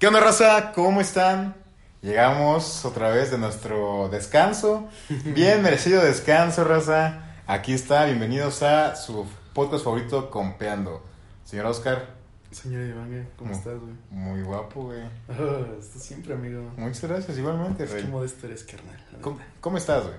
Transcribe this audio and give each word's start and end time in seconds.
¿Qué 0.00 0.06
onda, 0.06 0.20
raza? 0.20 0.72
¿Cómo 0.74 1.00
están? 1.00 1.54
Llegamos 2.02 2.84
otra 2.84 3.10
vez 3.10 3.30
de 3.30 3.36
nuestro 3.38 4.08
descanso. 4.08 4.88
Bien 5.24 5.62
merecido 5.62 6.02
descanso, 6.02 6.64
raza. 6.64 7.34
Aquí 7.46 7.72
está, 7.74 8.06
bienvenidos 8.06 8.62
a 8.62 8.96
su 8.96 9.26
podcast 9.52 9.84
favorito, 9.84 10.30
Compeando. 10.30 11.04
Señor 11.44 11.66
Oscar. 11.66 12.18
Señor 12.50 12.82
Iván, 12.86 13.28
¿cómo 13.36 13.50
Muy- 13.50 13.58
estás, 13.58 13.78
güey? 13.78 13.92
Muy 14.10 14.42
guapo, 14.42 14.84
güey. 14.84 15.02
Oh, 15.28 15.78
estás 15.78 16.02
siempre, 16.02 16.32
amigo. 16.34 16.72
Muchas 16.76 17.04
gracias, 17.04 17.38
igualmente, 17.38 17.84
Es 17.84 17.92
rey. 17.92 18.02
que 18.04 18.08
modesto 18.08 18.46
eres, 18.46 18.64
carnal. 18.64 18.96
¿Cómo, 19.20 19.38
cómo 19.60 19.76
estás, 19.76 20.02
güey? 20.04 20.16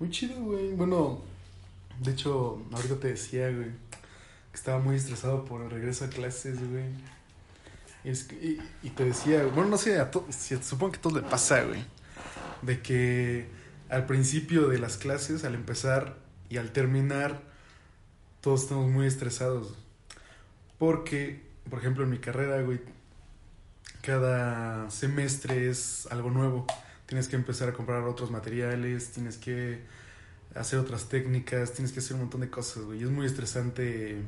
Muy 0.00 0.10
chido, 0.10 0.38
güey. 0.42 0.72
Bueno, 0.72 1.20
de 2.00 2.10
hecho, 2.10 2.60
ahorita 2.72 2.96
te 2.96 3.08
decía, 3.08 3.44
güey, 3.50 3.68
que 4.50 4.56
estaba 4.56 4.80
muy 4.80 4.96
estresado 4.96 5.44
por 5.44 5.62
el 5.62 5.70
regreso 5.70 6.04
a 6.04 6.08
clases, 6.08 6.58
güey. 6.68 6.84
Y, 8.04 8.90
te 8.90 9.04
decía, 9.04 9.44
bueno, 9.44 9.70
no 9.70 9.76
sé, 9.76 9.98
supongo 10.62 10.92
que 10.92 10.98
a 10.98 11.02
todos 11.02 11.22
le 11.22 11.28
pasa, 11.28 11.62
güey, 11.64 11.84
de 12.62 12.80
que 12.80 13.48
al 13.90 14.06
principio 14.06 14.68
de 14.68 14.78
las 14.78 14.96
clases, 14.96 15.44
al 15.44 15.54
empezar 15.54 16.16
y 16.48 16.56
al 16.56 16.70
terminar, 16.72 17.42
todos 18.40 18.62
estamos 18.62 18.90
muy 18.90 19.06
estresados. 19.06 19.74
Porque, 20.78 21.42
por 21.68 21.80
ejemplo, 21.80 22.04
en 22.04 22.10
mi 22.10 22.18
carrera, 22.18 22.62
güey, 22.62 22.80
cada 24.00 24.90
semestre 24.90 25.68
es 25.68 26.08
algo 26.10 26.30
nuevo. 26.30 26.66
Tienes 27.06 27.28
que 27.28 27.36
empezar 27.36 27.68
a 27.68 27.72
comprar 27.74 28.02
otros 28.04 28.30
materiales, 28.30 29.10
tienes 29.10 29.36
que 29.36 29.82
hacer 30.54 30.78
otras 30.78 31.08
técnicas, 31.08 31.72
tienes 31.72 31.92
que 31.92 32.00
hacer 32.00 32.14
un 32.14 32.22
montón 32.22 32.40
de 32.40 32.48
cosas, 32.48 32.84
güey. 32.84 33.00
Y 33.00 33.04
es 33.04 33.10
muy 33.10 33.26
estresante. 33.26 34.22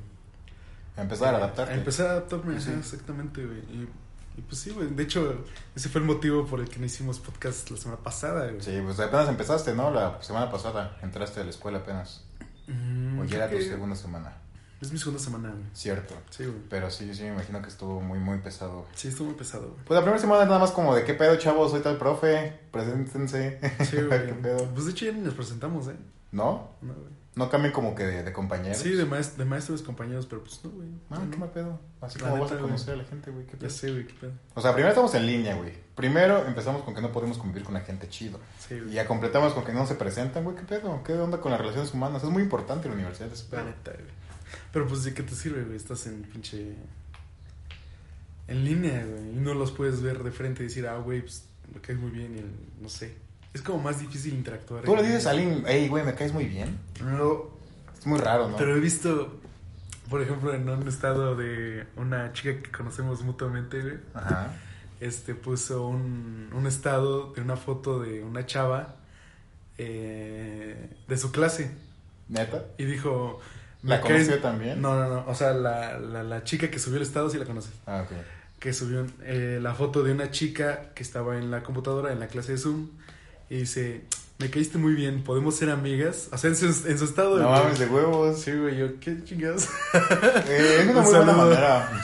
Empezar 0.97 1.35
a 1.35 1.39
adaptarte. 1.39 1.73
A 1.73 1.77
empezar 1.77 2.07
a 2.07 2.11
adaptarme, 2.13 2.61
Sí. 2.61 2.71
exactamente, 2.79 3.45
güey. 3.45 3.59
Y, 3.61 3.89
y 4.37 4.41
pues 4.43 4.61
sí, 4.61 4.71
güey. 4.71 4.89
De 4.89 5.03
hecho, 5.03 5.45
ese 5.75 5.89
fue 5.89 6.01
el 6.01 6.07
motivo 6.07 6.47
por 6.47 6.61
el 6.61 6.69
que 6.69 6.79
no 6.79 6.87
hicimos 6.87 7.19
podcast 7.19 7.71
la 7.71 7.77
semana 7.77 8.01
pasada, 8.03 8.47
güey. 8.49 8.61
Sí, 8.61 8.79
pues 8.85 9.01
apenas 9.01 9.29
empezaste, 9.29 9.75
¿no? 9.75 9.91
La 9.91 10.23
semana 10.23 10.51
pasada 10.51 10.99
entraste 11.03 11.41
a 11.41 11.45
la 11.45 11.51
escuela 11.51 11.79
apenas. 11.79 12.25
Mm, 12.67 13.19
O 13.21 13.25
ya 13.25 13.37
era 13.37 13.51
tu 13.51 13.57
que 13.57 13.63
segunda 13.65 13.97
semana. 13.97 14.37
Es 14.81 14.91
mi 14.93 14.99
segunda 14.99 15.21
semana, 15.21 15.51
güey. 15.51 15.63
Cierto. 15.75 16.15
Sí, 16.31 16.45
güey. 16.45 16.59
Pero 16.69 16.91
sí, 16.91 17.15
sí, 17.15 17.23
me 17.23 17.29
imagino 17.35 17.63
que 17.63 17.69
estuvo 17.69 18.01
muy, 18.01 18.19
muy 18.19 18.39
pesado. 18.39 18.87
Sí, 18.95 19.09
estuvo 19.09 19.29
muy 19.29 19.37
pesado, 19.37 19.69
güey. 19.69 19.85
Pues 19.85 19.95
la 19.97 20.03
primera 20.03 20.21
semana 20.21 20.45
nada 20.45 20.59
más 20.59 20.73
como 20.73 20.95
de 20.95 21.05
qué 21.05 21.15
pedo, 21.15 21.37
chavos, 21.37 21.71
soy 21.71 21.81
tal 21.83 21.99
profe, 21.99 22.59
preséntense. 22.73 23.61
Sí, 23.85 23.91
¿Qué 23.97 24.03
güey. 24.03 24.43
pedo? 24.43 24.67
Pues 24.75 24.87
de 24.87 24.91
hecho 24.93 25.07
ya 25.07 25.13
ni 25.13 25.21
nos 25.21 25.35
presentamos, 25.35 25.87
¿eh? 25.89 25.97
¿No? 26.33 26.71
No, 26.83 26.95
güey. 26.95 27.22
No 27.35 27.49
cambien 27.49 27.73
como 27.73 27.95
que 27.95 28.05
de, 28.05 28.23
de 28.23 28.33
compañeros. 28.33 28.77
Sí, 28.77 28.91
de, 28.91 29.07
maest- 29.07 29.37
de 29.37 29.47
maestros 29.47 29.81
compañeros, 29.81 30.27
pero 30.27 30.45
pues 30.45 30.61
no, 30.65 30.71
güey. 30.71 30.89
Ah, 31.11 31.15
Ya 31.17 31.21
qué 31.21 31.27
no. 31.31 31.37
mal 31.39 31.51
pedo. 31.51 31.81
Así 32.03 32.19
La 32.19 32.29
como 32.29 32.43
vas 32.43 32.51
neta, 32.51 32.55
a 32.55 32.59
güey. 32.59 32.71
conocer 32.73 32.95
a 32.95 32.97
la 32.99 33.05
gente, 33.05 33.31
güey. 33.31 33.47
¿Qué 33.47 33.53
Ya 33.53 33.59
pedo? 33.61 33.71
sé, 33.71 33.91
güey, 33.91 34.07
qué 34.07 34.13
pedo. 34.21 34.33
O 34.55 34.61
sea, 34.61 34.73
primero 34.75 34.91
estamos 34.91 35.15
en 35.15 35.27
línea, 35.27 35.55
güey. 35.57 35.73
Primero 35.95 36.47
empezamos 36.47 36.83
con 36.83 36.95
que 36.95 37.01
no 37.01 37.11
podemos 37.11 37.39
convivir 37.39 37.65
con 37.65 37.73
la 37.73 37.81
gente 37.81 38.07
chido. 38.11 38.39
Sí, 38.59 38.75
Y 38.75 38.81
güey. 38.81 38.93
ya 38.93 39.07
completamos 39.07 39.55
con 39.55 39.65
que 39.65 39.73
no 39.73 39.87
se 39.87 39.95
presentan, 39.95 40.45
güey. 40.45 40.57
¿Qué 40.57 40.63
pedo? 40.65 41.03
¿Qué 41.05 41.15
onda 41.15 41.41
con 41.41 41.53
las 41.53 41.61
relaciones 41.61 41.95
humanas? 41.95 42.23
Es 42.23 42.29
muy 42.29 42.43
importante 42.43 42.89
la 42.89 42.95
universidad 42.95 43.33
ese 43.33 43.47
La 43.57 43.65
neta, 43.65 43.93
güey. 43.93 44.05
Pero 44.71 44.87
pues, 44.87 45.03
¿de 45.05 45.15
qué 45.15 45.23
te 45.23 45.35
sirve, 45.35 45.65
güey? 45.65 45.77
Estás 45.77 46.07
en 46.07 46.23
pinche. 46.25 46.75
En 48.49 48.65
línea, 48.65 49.05
güey. 49.07 49.31
Y 49.31 49.41
no 49.41 49.55
los 49.55 49.71
puedes 49.73 50.03
ver 50.03 50.23
de 50.23 50.31
frente 50.33 50.63
y 50.63 50.67
decir, 50.67 50.87
ah, 50.87 50.99
güey, 50.99 51.23
pues 51.23 51.45
me 51.75 51.81
caes 51.81 51.99
muy 51.99 52.11
bien. 52.11 52.35
Y 52.37 52.39
el- 52.41 52.51
no 52.83 52.89
sé. 52.91 53.15
Es 53.55 53.63
como 53.63 53.83
más 53.83 54.01
difícil 54.01 54.35
interactuar. 54.35 54.85
Tú 54.85 54.97
le 54.97 55.03
dices 55.03 55.27
a 55.27 55.31
alguien, 55.31 55.63
hey, 55.67 55.89
güey, 55.89 56.05
me 56.05 56.15
caes 56.15 56.33
muy 56.33 56.47
bien. 56.47 56.79
No, 57.05 57.51
Es 57.99 58.07
muy 58.07 58.19
raro, 58.19 58.49
¿no? 58.49 58.57
pero 58.57 58.75
he 58.77 58.81
visto, 58.81 59.41
por 60.09 60.23
ejemplo, 60.23 60.55
en 60.55 60.69
un 60.69 60.89
estado 60.89 61.37
de 61.37 61.87
una 61.97 62.33
chica 62.33 62.63
que 62.63 62.71
conocemos 62.71 63.23
mutuamente, 63.23 63.81
güey. 63.81 63.97
Ajá. 64.15 64.55
Este 65.01 65.35
puso 65.35 65.87
un, 65.87 66.49
un 66.53 66.67
estado 66.67 67.33
de 67.35 67.43
una 67.43 67.57
foto 67.57 68.01
de 68.01 68.23
una 68.23 68.47
chava 68.47 68.95
eh, 69.79 70.89
de 71.09 71.17
su 71.19 71.33
clase. 71.33 71.71
¿Neta? 72.29 72.65
Y 72.79 72.85
dijo. 72.85 73.41
¿La 73.83 73.97
"Me 73.97 74.03
caes- 74.03 74.27
conoció 74.27 74.39
también? 74.41 74.81
No, 74.81 74.95
no, 74.95 75.09
no. 75.09 75.25
O 75.29 75.35
sea, 75.35 75.53
la, 75.53 75.99
la, 75.99 76.23
la 76.23 76.45
chica 76.45 76.71
que 76.71 76.79
subió 76.79 76.99
el 76.99 77.03
estado 77.03 77.29
sí 77.31 77.39
la 77.39 77.45
conoces. 77.45 77.73
Ah, 77.87 78.03
ok. 78.05 78.17
Que 78.61 78.73
subió 78.73 79.05
eh, 79.25 79.59
la 79.61 79.75
foto 79.75 80.05
de 80.05 80.13
una 80.13 80.31
chica 80.31 80.91
que 80.95 81.03
estaba 81.03 81.37
en 81.37 81.51
la 81.51 81.63
computadora 81.65 82.13
en 82.13 82.21
la 82.21 82.29
clase 82.29 82.53
de 82.53 82.59
Zoom. 82.59 82.91
Y 83.53 83.59
dice: 83.59 84.01
Me 84.39 84.49
caíste 84.49 84.79
muy 84.79 84.95
bien, 84.95 85.23
podemos 85.25 85.55
ser 85.57 85.69
amigas. 85.69 86.29
O 86.33 86.39
sea, 86.39 86.49
en 86.49 86.57
su, 86.57 86.65
en 86.89 86.99
su 86.99 87.05
estado. 87.05 87.37
No 87.39 87.49
güey. 87.51 87.63
mames 87.63 87.79
de 87.79 87.87
huevos. 87.87 88.41
Sí, 88.41 88.51
güey, 88.53 88.79
yo, 88.79 88.99
qué 88.99 89.23
chingados. 89.25 89.69
Eh, 90.49 90.79
es 90.81 90.89
una 90.89 91.01
Un 91.01 91.05
muy 91.05 91.13
buena 91.13 91.33
saludo. 91.33 91.37
manera. 91.37 92.03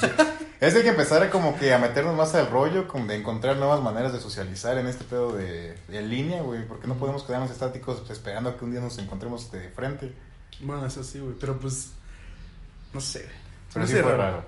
Es 0.60 0.74
de 0.74 0.82
que 0.82 0.88
empezar 0.88 1.30
como 1.30 1.56
que 1.58 1.72
a 1.72 1.78
meternos 1.78 2.14
más 2.16 2.34
al 2.34 2.50
rollo, 2.50 2.86
como 2.86 3.06
de 3.06 3.14
encontrar 3.16 3.56
nuevas 3.56 3.80
maneras 3.80 4.12
de 4.12 4.20
socializar 4.20 4.76
en 4.76 4.88
este 4.88 5.04
pedo 5.04 5.32
de, 5.32 5.74
de 5.88 5.98
en 5.98 6.10
línea, 6.10 6.42
güey, 6.42 6.66
porque 6.66 6.86
no 6.86 6.96
podemos 6.96 7.22
quedarnos 7.22 7.50
estáticos 7.50 8.00
pues, 8.00 8.10
esperando 8.10 8.50
a 8.50 8.56
que 8.58 8.64
un 8.66 8.72
día 8.72 8.80
nos 8.80 8.98
encontremos 8.98 9.50
de 9.50 9.70
frente. 9.70 10.12
Bueno, 10.60 10.84
eso 10.84 11.02
sí, 11.02 11.20
güey. 11.20 11.34
Pero 11.40 11.58
pues. 11.58 11.92
No 12.92 13.00
sé. 13.00 13.26
Pero 13.72 13.86
Se 13.86 13.96
sí 13.96 14.02
fue 14.02 14.16
raro. 14.16 14.44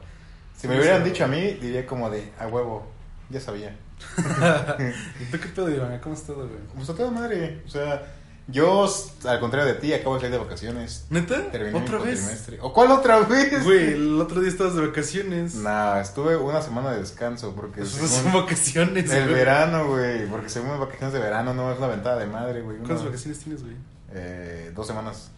Si 0.57 0.69
me 0.69 0.79
hubieran 0.79 1.03
dicho 1.03 1.25
a 1.25 1.29
mí, 1.29 1.53
diría 1.55 1.87
como 1.87 2.11
de, 2.11 2.31
a 2.39 2.47
huevo, 2.47 2.87
ya 3.31 3.41
sabía. 3.41 3.75
¿Y 4.19 5.25
tú 5.31 5.39
qué 5.41 5.49
pedo, 5.49 5.71
Iván? 5.71 5.99
¿Cómo 6.01 6.15
estado, 6.15 6.49
güey? 6.49 6.61
Pues 6.75 6.91
a 6.91 6.95
toda 6.95 7.11
madre, 7.11 7.63
o 7.67 7.69
sea, 7.69 8.03
yo, 8.49 8.89
al 9.25 9.41
contrario 9.41 9.73
de 9.73 9.79
ti, 9.79 9.93
acabo 9.93 10.15
de 10.15 10.23
salir 10.23 10.33
de 10.33 10.45
vacaciones. 10.45 11.07
¿Neta? 11.11 11.51
Terminé 11.51 11.79
¿Otra 11.79 11.99
mi 11.99 12.07
vez? 12.07 12.49
¿O 12.61 12.73
cuál 12.73 12.91
otra 12.91 13.21
vez? 13.21 13.63
Güey, 13.63 13.93
el 13.93 14.21
otro 14.21 14.41
día 14.41 14.51
estabas 14.51 14.75
de 14.75 14.87
vacaciones. 14.87 15.55
Nah, 15.55 16.01
estuve 16.01 16.37
una 16.37 16.61
semana 16.61 16.91
de 16.91 17.01
descanso 17.01 17.55
porque 17.55 17.85
son 17.85 18.33
vacaciones, 18.35 19.11
el 19.11 19.25
güey. 19.25 19.35
verano, 19.35 19.89
güey, 19.89 20.27
porque 20.27 20.49
según 20.49 20.79
vacaciones 20.81 21.13
de 21.13 21.21
verano 21.21 21.55
no 21.55 21.71
es 21.71 21.79
una 21.79 21.87
ventada 21.87 22.19
de 22.19 22.27
madre, 22.27 22.63
güey. 22.63 22.79
¿Cuántas 22.79 23.05
vacaciones 23.05 23.39
tienes, 23.39 23.63
güey? 23.63 23.77
Eh, 24.13 24.73
dos 24.75 24.87
semanas. 24.87 25.31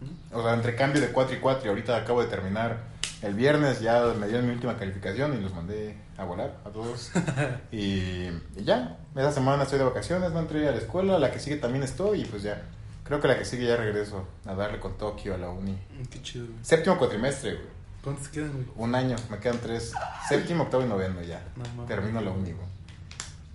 ¿Mm? 0.00 0.36
O 0.36 0.42
sea, 0.42 0.52
entre 0.52 0.76
cambio 0.76 1.00
de 1.00 1.08
4 1.08 1.36
y 1.36 1.40
4 1.40 1.64
y 1.64 1.68
ahorita 1.68 1.96
acabo 1.96 2.20
de 2.20 2.28
terminar. 2.28 2.96
El 3.22 3.32
viernes 3.32 3.80
ya 3.80 4.02
me 4.18 4.26
dieron 4.28 4.46
mi 4.46 4.52
última 4.52 4.76
calificación 4.76 5.34
y 5.34 5.40
los 5.40 5.54
mandé 5.54 5.96
a 6.18 6.24
volar 6.24 6.56
a 6.64 6.70
todos. 6.70 7.10
y, 7.72 8.28
y 8.56 8.64
ya, 8.64 8.98
esa 9.14 9.32
semana 9.32 9.64
estoy 9.64 9.78
de 9.78 9.84
vacaciones, 9.84 10.32
no 10.32 10.40
entré 10.40 10.68
a 10.68 10.72
la 10.72 10.78
escuela, 10.78 11.18
la 11.18 11.30
que 11.30 11.38
sigue 11.38 11.56
también 11.56 11.84
estoy 11.84 12.22
y 12.22 12.24
pues 12.24 12.42
ya. 12.42 12.62
Creo 13.04 13.20
que 13.20 13.28
la 13.28 13.38
que 13.38 13.44
sigue 13.44 13.66
ya 13.66 13.76
regreso 13.76 14.26
a 14.46 14.54
darle 14.54 14.80
con 14.80 14.98
Tokio 14.98 15.34
a 15.34 15.38
la 15.38 15.48
uni. 15.50 15.72
Mm, 15.72 16.06
Qué 16.10 16.20
chido, 16.22 16.46
güey. 16.46 16.58
Séptimo 16.62 16.98
cuatrimestre, 16.98 17.52
güey. 17.54 17.66
¿Cuántos 18.02 18.28
quedan, 18.28 18.52
güey? 18.52 18.66
Un 18.76 18.94
año, 18.94 19.16
me 19.30 19.38
quedan 19.38 19.58
tres. 19.60 19.92
Séptimo, 20.28 20.64
octavo 20.64 20.82
y 20.84 20.86
noveno 20.88 21.22
ya. 21.22 21.42
No. 21.76 21.84
Termino 21.84 22.20
la 22.20 22.30
uni, 22.30 22.52
güey. 22.52 22.66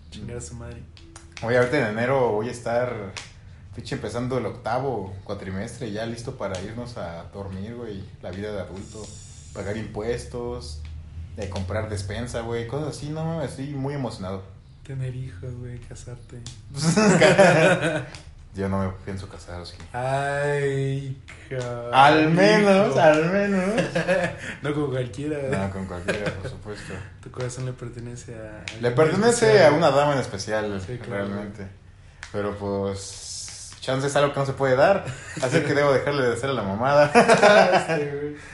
Chingar 0.09 0.37
a 0.37 0.41
su 0.41 0.55
madre. 0.55 0.81
Oye, 1.43 1.57
ahorita 1.57 1.79
en 1.79 1.97
enero 1.97 2.31
voy 2.31 2.47
a 2.47 2.51
estar 2.51 3.11
fiche 3.73 3.95
empezando 3.95 4.37
el 4.37 4.45
octavo 4.45 5.13
cuatrimestre, 5.23 5.91
ya 5.91 6.05
listo 6.05 6.37
para 6.37 6.59
irnos 6.61 6.97
a 6.97 7.23
dormir, 7.33 7.75
güey. 7.75 8.03
La 8.21 8.31
vida 8.31 8.51
de 8.51 8.61
adulto, 8.61 9.05
pagar 9.53 9.75
impuestos, 9.77 10.81
de 11.35 11.49
comprar 11.49 11.89
despensa, 11.89 12.41
güey, 12.41 12.67
cosas 12.67 12.95
así, 12.95 13.09
no, 13.09 13.41
estoy 13.41 13.67
muy 13.69 13.93
emocionado. 13.93 14.43
Tener 14.85 15.15
hijos, 15.15 15.53
güey, 15.59 15.79
casarte. 15.79 16.39
Yo 18.53 18.67
no 18.67 18.79
me 18.79 18.89
pienso 19.05 19.29
casar, 19.29 19.65
sí. 19.65 19.77
Ay, 19.93 21.17
cabrón. 21.49 21.93
Al 21.93 22.29
menos, 22.31 22.97
al 22.97 23.31
menos. 23.31 23.63
No 24.61 24.73
como 24.73 24.89
cualquiera. 24.89 25.37
No, 25.49 25.71
con 25.71 25.85
cualquiera, 25.85 26.33
por 26.33 26.49
supuesto. 26.51 26.93
Tu 27.23 27.31
corazón 27.31 27.65
le 27.65 27.71
pertenece 27.73 28.35
a. 28.35 28.65
Le 28.81 28.91
pertenece 28.91 29.63
a 29.63 29.71
una 29.71 29.89
dama 29.89 30.13
en 30.13 30.19
especial, 30.19 30.81
Sí, 30.85 30.97
claro. 30.97 31.27
realmente. 31.27 31.65
Pero 32.33 32.57
pues, 32.57 33.71
chance 33.79 34.07
es 34.07 34.15
algo 34.17 34.33
que 34.33 34.39
no 34.41 34.45
se 34.45 34.53
puede 34.53 34.75
dar, 34.75 35.05
así 35.41 35.61
que 35.61 35.73
debo 35.73 35.93
dejarle 35.93 36.23
de 36.27 36.33
hacer 36.33 36.49
a 36.49 36.53
la 36.53 36.63
mamada. 36.63 37.09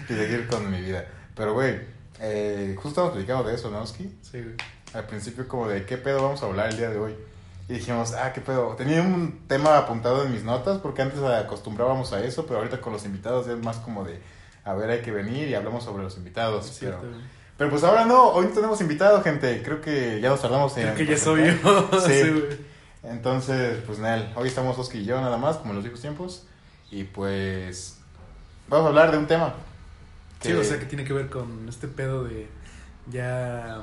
Y 0.10 0.14
seguir 0.14 0.48
con 0.48 0.70
mi 0.70 0.80
vida. 0.80 1.06
Pero, 1.36 1.54
güey, 1.54 1.80
eh, 2.20 2.74
justo 2.76 2.90
estamos 2.90 3.12
platicando 3.12 3.44
de 3.44 3.56
eso, 3.56 3.70
¿no? 3.70 3.86
Sí, 3.86 4.10
güey. 4.32 4.56
Al 4.94 5.06
principio, 5.06 5.48
como 5.48 5.68
de 5.68 5.86
qué 5.86 5.98
pedo 5.98 6.24
vamos 6.24 6.42
a 6.42 6.46
hablar 6.46 6.70
el 6.70 6.78
día 6.78 6.90
de 6.90 6.98
hoy. 6.98 7.16
Y 7.70 7.74
dijimos, 7.74 8.14
ah, 8.14 8.32
qué 8.34 8.42
pedo. 8.42 8.76
Tenía 8.76 9.02
un 9.02 9.46
tema 9.48 9.78
apuntado 9.78 10.24
en 10.24 10.32
mis 10.32 10.44
notas 10.44 10.80
porque 10.80 11.02
antes 11.02 11.22
acostumbrábamos 11.22 12.14
a 12.14 12.24
eso, 12.24 12.46
pero 12.46 12.60
ahorita 12.60 12.80
con 12.80 12.94
los 12.94 13.06
invitados 13.06 13.46
ya 13.46 13.54
es 13.54 13.60
más 13.60 13.78
como 13.78 14.06
de, 14.06 14.20
a 14.64 14.74
ver, 14.74 14.90
hay 14.90 15.02
que 15.02 15.12
venir 15.12 15.50
y 15.50 15.56
hablamos 15.56 15.84
sobre 15.84 16.04
los 16.04 16.16
invitados. 16.18 16.66
Cierto, 16.66 17.00
pero, 17.02 17.14
pero 17.58 17.70
pues 17.70 17.84
ahora 17.84 18.06
no, 18.06 18.30
hoy 18.30 18.46
no 18.46 18.52
tenemos 18.52 18.80
invitado, 18.80 19.22
gente. 19.22 19.62
Creo 19.64 19.82
que 19.82 20.22
ya 20.22 20.30
nos 20.30 20.42
tardamos 20.42 20.78
en. 20.78 20.94
Creo 20.94 20.96
que 20.96 21.06
ya 21.06 21.18
soy 21.18 21.58
yo. 21.62 21.90
Sí. 22.06 22.24
Sí, 22.24 22.30
güey. 22.30 22.78
Entonces, 23.04 23.80
pues 23.86 24.00
Nel, 24.00 24.32
hoy 24.36 24.48
estamos 24.48 24.78
Oski 24.78 25.00
y 25.00 25.06
yo 25.06 25.20
nada 25.22 25.38
más, 25.38 25.58
como 25.58 25.72
en 25.72 25.76
los 25.76 25.84
viejos 25.84 26.02
tiempos. 26.02 26.46
Y 26.90 27.04
pues, 27.04 27.98
vamos 28.68 28.86
a 28.86 28.90
hablar 28.90 29.12
de 29.12 29.18
un 29.18 29.28
tema. 29.28 29.54
Sí, 30.48 30.54
o 30.54 30.64
sea 30.64 30.80
que 30.80 30.86
tiene 30.86 31.04
que 31.04 31.14
ver 31.14 31.30
con 31.30 31.68
este 31.70 31.88
pedo 31.88 32.24
de 32.24 32.48
ya. 33.12 33.82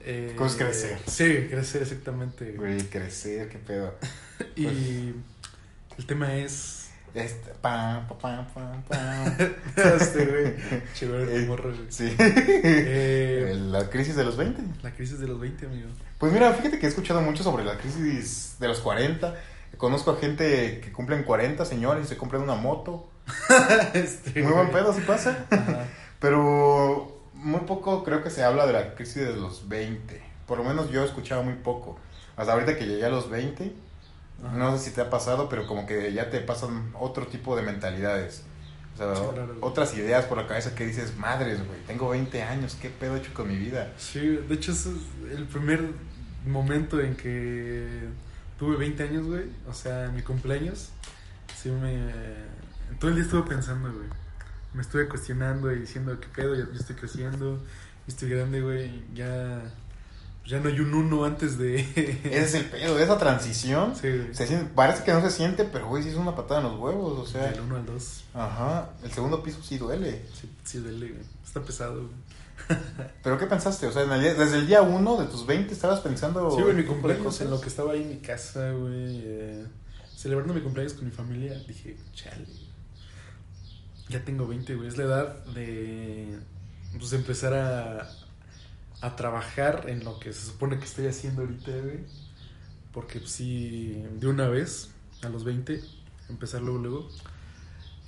Eh, 0.00 0.34
¿Cómo 0.36 0.48
es 0.48 0.56
crecer? 0.56 0.98
Sí, 1.06 1.46
crecer 1.50 1.82
exactamente. 1.82 2.52
güey. 2.52 2.78
Crecer, 2.88 3.48
qué 3.48 3.58
pedo. 3.58 3.94
Y 4.56 5.14
el 5.96 6.06
tema 6.06 6.34
es 6.34 6.90
Este, 7.14 7.52
pam, 7.60 8.06
pam, 8.08 8.46
pam, 8.52 8.82
pam, 8.82 9.36
este, 9.76 10.26
güey. 10.26 10.54
Chévere, 10.94 11.36
Eh, 11.42 11.46
morro, 11.46 11.70
güey. 11.70 11.86
Sí. 11.88 12.12
Eh, 12.18 13.54
La 13.70 13.88
crisis 13.88 14.16
de 14.16 14.24
los 14.24 14.36
20. 14.36 14.60
la 14.82 14.92
crisis 14.94 15.20
de 15.20 15.28
los 15.28 15.38
20, 15.40 15.66
amigo. 15.66 15.88
Pues 16.18 16.32
mira, 16.32 16.52
fíjate 16.52 16.78
que 16.80 16.86
he 16.86 16.88
escuchado 16.88 17.20
mucho 17.22 17.42
sobre 17.44 17.64
la 17.64 17.78
crisis 17.78 18.56
de 18.58 18.66
los 18.68 18.80
40. 18.80 19.34
Conozco 19.76 20.10
a 20.12 20.16
gente 20.16 20.80
que 20.82 20.92
cumplen 20.92 21.22
40, 21.24 21.64
señores, 21.64 22.04
y 22.06 22.08
se 22.08 22.16
compran 22.16 22.42
una 22.42 22.54
moto. 22.56 23.08
este, 23.94 24.42
Muy 24.42 24.52
buen 24.52 24.70
pedo, 24.70 24.92
sí 24.92 25.00
pasa. 25.06 25.46
Ajá. 25.50 25.84
Pero 26.20 27.22
muy 27.34 27.60
poco 27.60 28.04
creo 28.04 28.22
que 28.22 28.30
se 28.30 28.42
habla 28.42 28.66
de 28.66 28.72
la 28.72 28.94
crisis 28.94 29.16
de 29.26 29.36
los 29.36 29.68
20. 29.68 30.22
Por 30.46 30.58
lo 30.58 30.64
menos 30.64 30.90
yo 30.90 31.02
he 31.02 31.06
escuchado 31.06 31.42
muy 31.42 31.54
poco. 31.54 31.98
Hasta 32.36 32.52
ahorita 32.52 32.76
que 32.76 32.86
llegué 32.86 33.04
a 33.04 33.10
los 33.10 33.30
20, 33.30 33.72
Ajá. 34.44 34.56
no 34.56 34.76
sé 34.76 34.84
si 34.84 34.90
te 34.94 35.00
ha 35.00 35.10
pasado, 35.10 35.48
pero 35.48 35.66
como 35.66 35.86
que 35.86 36.12
ya 36.12 36.30
te 36.30 36.40
pasan 36.40 36.90
otro 36.98 37.26
tipo 37.26 37.56
de 37.56 37.62
mentalidades. 37.62 38.42
O 38.94 38.96
sea, 38.96 39.14
Sí, 39.16 39.22
claro, 39.32 39.56
otras 39.60 39.94
ideas 39.96 40.24
por 40.26 40.38
la 40.38 40.46
cabeza 40.46 40.74
que 40.74 40.86
dices, 40.86 41.16
madres, 41.16 41.58
güey, 41.66 41.80
tengo 41.86 42.08
20 42.10 42.42
años, 42.42 42.76
¿qué 42.80 42.90
pedo 42.90 43.16
he 43.16 43.18
hecho 43.18 43.34
con 43.34 43.48
mi 43.48 43.56
vida? 43.56 43.92
Sí, 43.98 44.20
de 44.20 44.54
hecho, 44.54 44.72
ese 44.72 44.90
es 44.90 45.36
el 45.36 45.46
primer 45.46 45.82
momento 46.46 47.00
en 47.00 47.16
que 47.16 48.08
tuve 48.58 48.76
20 48.76 49.02
años, 49.02 49.26
güey. 49.26 49.44
O 49.68 49.74
sea, 49.74 50.10
mi 50.14 50.22
cumpleaños. 50.22 50.90
Sí, 51.60 51.70
me. 51.70 51.92
Todo 52.98 53.10
el 53.10 53.16
día 53.16 53.24
estuve 53.24 53.42
pensando, 53.42 53.92
güey. 53.92 54.06
Me 54.72 54.82
estuve 54.82 55.08
cuestionando 55.08 55.72
y 55.72 55.80
diciendo, 55.80 56.18
¿qué 56.20 56.26
pedo? 56.28 56.54
Ya 56.54 56.64
estoy 56.78 56.96
creciendo, 56.96 57.60
estoy 58.06 58.30
grande, 58.30 58.60
güey. 58.60 59.04
Ya. 59.14 59.62
Ya 60.46 60.60
no 60.60 60.68
hay 60.68 60.78
un 60.80 60.92
uno 60.92 61.24
antes 61.24 61.56
de. 61.58 61.80
Ese 62.24 62.42
es 62.42 62.54
el 62.54 62.64
pedo, 62.66 62.98
esa 62.98 63.18
transición. 63.18 63.94
Sí, 63.96 64.08
güey. 64.08 64.34
Se 64.34 64.46
siente- 64.46 64.70
parece 64.74 65.02
que 65.04 65.12
no 65.12 65.20
se 65.22 65.30
siente, 65.30 65.64
pero 65.64 65.88
güey, 65.88 66.02
sí 66.02 66.10
es 66.10 66.16
una 66.16 66.34
patada 66.36 66.60
en 66.60 66.66
los 66.66 66.78
huevos, 66.78 67.18
o 67.18 67.26
sea. 67.26 67.50
Del 67.50 67.60
1 67.60 67.76
al 67.76 67.86
2. 67.86 68.24
Ajá, 68.34 68.90
el 69.02 69.10
segundo 69.12 69.42
piso 69.42 69.62
sí 69.62 69.78
duele. 69.78 70.22
Sí, 70.38 70.50
sí, 70.64 70.78
duele, 70.78 71.08
güey. 71.08 71.22
Está 71.44 71.62
pesado, 71.62 71.94
güey. 72.02 72.24
¿Pero 73.22 73.38
qué 73.38 73.46
pensaste? 73.46 73.86
O 73.86 73.92
sea, 73.92 74.04
desde 74.04 74.58
el 74.58 74.66
día 74.66 74.82
uno 74.82 75.16
de 75.16 75.26
tus 75.26 75.46
20 75.46 75.72
estabas 75.72 76.00
pensando... 76.00 76.50
Sí, 76.50 76.62
güey, 76.62 76.74
mi 76.74 76.84
cumpleaños, 76.84 77.40
en 77.40 77.50
lo 77.50 77.60
que 77.60 77.68
estaba 77.68 77.92
ahí 77.92 78.02
en 78.02 78.08
mi 78.10 78.18
casa, 78.18 78.70
güey, 78.72 79.20
eh, 79.24 79.66
celebrando 80.16 80.54
mi 80.54 80.60
cumpleaños 80.60 80.94
con 80.94 81.04
mi 81.04 81.10
familia, 81.10 81.54
dije, 81.66 81.96
chale, 82.14 82.46
ya 84.08 84.24
tengo 84.24 84.46
20, 84.46 84.74
güey, 84.74 84.88
es 84.88 84.96
la 84.96 85.04
edad 85.04 85.44
de, 85.46 86.38
pues, 86.98 87.12
empezar 87.12 87.54
a, 87.54 88.08
a 89.00 89.16
trabajar 89.16 89.84
en 89.88 90.04
lo 90.04 90.18
que 90.18 90.32
se 90.32 90.46
supone 90.46 90.78
que 90.78 90.84
estoy 90.84 91.06
haciendo 91.06 91.42
ahorita, 91.42 91.70
güey, 91.70 92.00
porque, 92.92 93.18
pues, 93.18 93.32
sí, 93.32 94.04
de 94.18 94.26
una 94.26 94.48
vez, 94.48 94.90
a 95.22 95.28
los 95.28 95.44
20, 95.44 95.80
empezar 96.28 96.62
luego, 96.62 96.78
luego, 96.78 97.08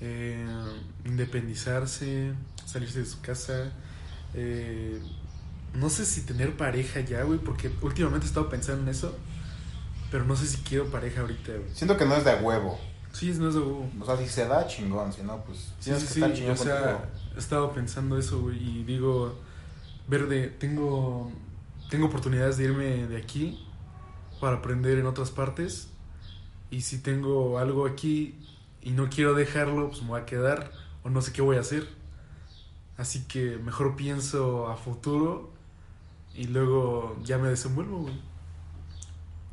eh, 0.01 0.47
independizarse, 1.05 2.33
salirse 2.65 3.01
de 3.01 3.07
su 3.07 3.21
casa, 3.21 3.73
eh, 4.35 5.01
no 5.75 5.89
sé 5.89 6.05
si 6.05 6.23
tener 6.23 6.57
pareja 6.57 7.01
ya, 7.01 7.23
güey, 7.23 7.39
porque 7.39 7.71
últimamente 7.83 8.27
he 8.27 8.29
estado 8.29 8.49
pensando 8.49 8.83
en 8.83 8.89
eso, 8.89 9.17
pero 10.11 10.25
no 10.25 10.37
sé 10.37 10.47
si 10.47 10.59
quiero 10.59 10.91
pareja 10.91 11.23
ahorita, 11.23 11.53
güey. 11.53 11.75
Siento 11.75 11.97
que 11.97 12.05
no 12.07 12.15
es 12.17 12.25
de 12.25 12.35
huevo. 12.37 12.79
Sí, 13.19 13.33
no 13.39 13.49
es 13.49 13.55
de 13.55 13.61
huevo. 13.61 13.89
O 14.01 14.05
sea, 14.05 14.17
si 14.17 14.29
se 14.29 14.47
da, 14.47 14.67
chingón. 14.67 15.13
Si 15.13 15.23
no, 15.23 15.43
pues 15.45 15.73
Sí, 15.81 15.91
tienes 15.91 16.03
sí, 16.03 16.09
que 16.09 16.13
sí, 16.15 16.21
estar 16.21 16.33
chingón 16.33 16.53
o 16.53 16.57
sea, 16.57 16.81
contigo. 16.81 17.01
he 17.35 17.39
estado 17.39 17.73
pensando 17.73 18.19
eso, 18.19 18.41
güey, 18.41 18.59
y 18.81 18.85
digo, 18.85 19.35
verde, 20.09 20.49
tengo, 20.49 21.31
tengo 21.91 22.07
oportunidades 22.07 22.59
de 22.59 22.65
irme 22.65 23.07
de 23.07 23.17
aquí 23.17 23.67
para 24.41 24.57
aprender 24.59 24.99
en 24.99 25.07
otras 25.07 25.31
partes, 25.31 25.89
y 26.71 26.83
si 26.83 26.99
tengo 26.99 27.59
algo 27.59 27.87
aquí 27.87 28.35
y 28.83 28.91
no 28.91 29.09
quiero 29.09 29.35
dejarlo, 29.35 29.89
pues 29.89 30.03
me 30.03 30.09
voy 30.09 30.21
a 30.21 30.27
quedar, 30.27 30.71
o 31.05 31.11
no 31.11 31.23
sé 31.23 31.33
qué 31.33 31.43
voy 31.43 31.57
a 31.57 31.61
hacer. 31.61 31.89
Así 32.99 33.25
que 33.25 33.57
mejor 33.59 33.97
pienso 33.97 34.69
a 34.69 34.77
futuro 34.77 35.51
y 36.35 36.45
luego 36.49 37.17
ya 37.25 37.39
me 37.39 37.49
desenvuelvo, 37.49 37.99
güey. 38.03 38.21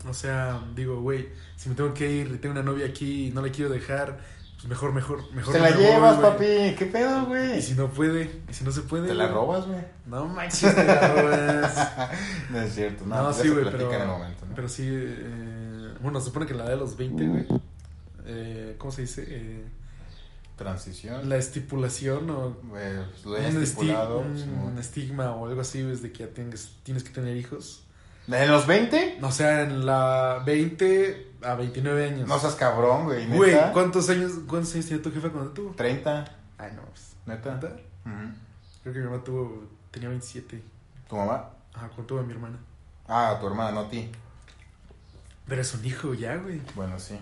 O 0.08 0.14
sea, 0.14 0.62
digo, 0.76 1.02
güey, 1.02 1.30
si 1.56 1.70
me 1.70 1.76
tengo 1.76 1.94
que 1.94 2.10
ir 2.12 2.28
y 2.28 2.38
tengo 2.38 2.54
una 2.54 2.64
novia 2.64 2.86
aquí 2.88 3.28
y 3.28 3.32
no 3.32 3.42
la 3.42 3.52
quiero 3.52 3.72
dejar, 3.72 4.20
pues 4.56 4.68
mejor, 4.68 4.94
mejor, 4.94 5.32
mejor. 5.34 5.54
Te 5.54 5.60
me 5.62 5.70
la 5.72 5.78
llevas, 5.78 6.20
papi. 6.20 6.76
¿Qué 6.78 6.90
pedo, 6.92 7.26
güey? 7.26 7.58
Y 7.58 7.62
si 7.62 7.74
no 7.76 7.90
puede, 7.90 8.30
y 8.50 8.54
si 8.54 8.64
no 8.64 8.72
se 8.72 8.82
puede. 8.82 9.08
¿Te 9.08 9.14
la 9.14 9.28
robas, 9.28 9.66
güey? 9.68 9.82
No 10.06 10.26
manches, 10.28 10.76
te 10.76 10.84
la 10.84 11.08
robas. 11.14 11.92
no 12.50 12.62
es 12.62 12.74
cierto. 12.74 13.06
No, 13.06 13.16
No, 13.16 13.24
pues 13.26 13.38
sí, 13.38 13.44
se 13.44 13.50
güey, 13.50 13.62
platica 13.64 13.86
pero, 13.90 13.96
en 13.96 14.02
el 14.02 14.08
momento, 14.18 14.46
¿no? 14.46 14.56
pero 14.56 14.70
sí, 14.70 14.84
eh, 14.88 15.94
bueno, 16.02 16.20
se 16.20 16.26
supone 16.28 16.46
que 16.46 16.54
la 16.54 16.68
de 16.70 16.76
los 16.76 16.98
20, 16.98 17.28
güey, 17.28 17.46
eh, 18.26 18.76
¿cómo 18.78 18.92
se 18.92 19.02
dice? 19.02 19.26
Eh, 19.28 19.64
Transición. 20.58 21.30
la 21.30 21.38
estipulación 21.38 22.30
o 22.30 22.56
Eh, 22.78 23.04
pues, 23.24 23.26
lo 23.26 23.32
un, 23.32 23.64
esti- 23.64 24.20
un 24.30 24.38
Simón. 24.38 24.78
estigma 24.78 25.32
o 25.32 25.48
algo 25.48 25.62
así, 25.62 25.80
es 25.80 26.02
de 26.04 26.12
que 26.12 26.20
ya 26.26 26.30
tienes, 26.30 26.70
tienes 26.84 27.04
que 27.04 27.10
tener 27.10 27.36
hijos. 27.38 27.83
¿En 28.28 28.52
los 28.52 28.66
20? 28.68 29.20
O 29.22 29.32
sea, 29.32 29.62
en 29.64 29.86
la 29.86 30.42
20 30.46 31.34
a 31.44 31.56
29 31.56 32.08
años. 32.10 32.28
No 32.28 32.40
seas 32.40 32.56
cabrón, 32.56 33.04
güey. 33.06 33.26
¿Neta? 33.26 33.36
Güey, 33.38 33.72
¿cuántos 33.74 34.10
años, 34.10 34.32
¿cuántos 34.48 34.74
años 34.74 34.86
tenía 34.88 35.04
tu 35.04 35.12
jefa 35.12 35.30
cuando 35.30 35.52
tuvo? 35.52 35.72
30. 35.76 36.26
Ay, 36.58 36.72
no, 36.76 36.84
pues, 36.84 37.14
¿Neta? 37.26 37.56
¿neta? 37.56 37.76
Creo 38.82 38.94
que 38.94 39.00
mi 39.00 39.06
mamá 39.06 39.24
tuvo, 39.24 39.64
tenía 39.92 40.10
27. 40.10 40.64
¿Tu 41.10 41.16
mamá? 41.16 41.50
Ajá, 41.74 41.88
cuando 41.88 42.06
tuvo 42.06 42.20
a 42.20 42.24
mi 42.24 42.34
hermana. 42.34 42.58
Ah, 43.08 43.38
tu 43.40 43.48
hermana, 43.48 43.72
no 43.72 43.80
a 43.82 43.90
ti. 43.90 44.10
Pero 45.48 45.62
es 45.62 45.74
un 45.74 45.86
hijo 45.86 46.14
ya, 46.14 46.36
güey. 46.38 46.62
Bueno, 46.76 46.98
sí. 47.00 47.18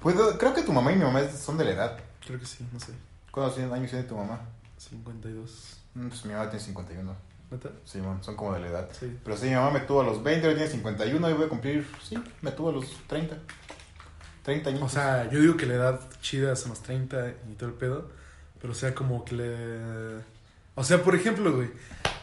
Pues 0.00 0.16
creo 0.38 0.54
que 0.54 0.62
tu 0.62 0.72
mamá 0.72 0.92
y 0.92 0.96
mi 0.96 1.04
mamá 1.04 1.20
son 1.28 1.58
de 1.58 1.64
la 1.64 1.70
edad. 1.72 1.98
Creo 2.26 2.38
que 2.40 2.46
sí, 2.46 2.66
no 2.72 2.80
sé. 2.80 2.92
¿Cuántos 3.30 3.58
años 3.58 3.90
tiene 3.90 4.04
tu 4.06 4.16
mamá? 4.16 4.40
52. 4.78 5.76
Mm, 5.94 6.08
Pues 6.08 6.24
mi 6.24 6.32
mamá 6.32 6.48
tiene 6.50 6.64
51. 6.64 7.14
¿Neta? 7.50 7.70
Sí, 7.84 7.98
man, 7.98 8.22
son 8.24 8.34
como 8.36 8.52
de 8.54 8.60
la 8.60 8.66
edad. 8.68 8.88
Sí. 8.98 9.16
Pero 9.22 9.36
sí, 9.36 9.46
mi 9.46 9.54
mamá 9.54 9.70
me 9.70 9.80
tuvo 9.80 10.00
a 10.00 10.04
los 10.04 10.22
20, 10.22 10.46
ahora 10.46 10.56
tiene 10.58 10.70
51 10.72 11.30
y 11.30 11.32
voy 11.34 11.44
a 11.46 11.48
cumplir, 11.48 11.86
sí, 12.02 12.18
me 12.42 12.50
tuvo 12.50 12.70
a 12.70 12.72
los 12.72 12.86
30. 13.06 13.36
30 14.42 14.70
años. 14.70 14.82
O 14.82 14.88
sea, 14.88 15.28
yo 15.30 15.40
digo 15.40 15.56
que 15.56 15.66
la 15.66 15.74
edad 15.74 16.00
chida 16.20 16.54
son 16.56 16.70
los 16.70 16.82
30 16.82 17.28
y 17.50 17.54
todo 17.54 17.68
el 17.68 17.74
pedo. 17.74 18.10
Pero 18.60 18.72
o 18.72 18.76
sea, 18.76 18.94
como 18.94 19.24
que 19.24 19.34
le. 19.34 20.22
O 20.74 20.84
sea, 20.84 21.02
por 21.02 21.14
ejemplo, 21.14 21.54
güey. 21.54 21.68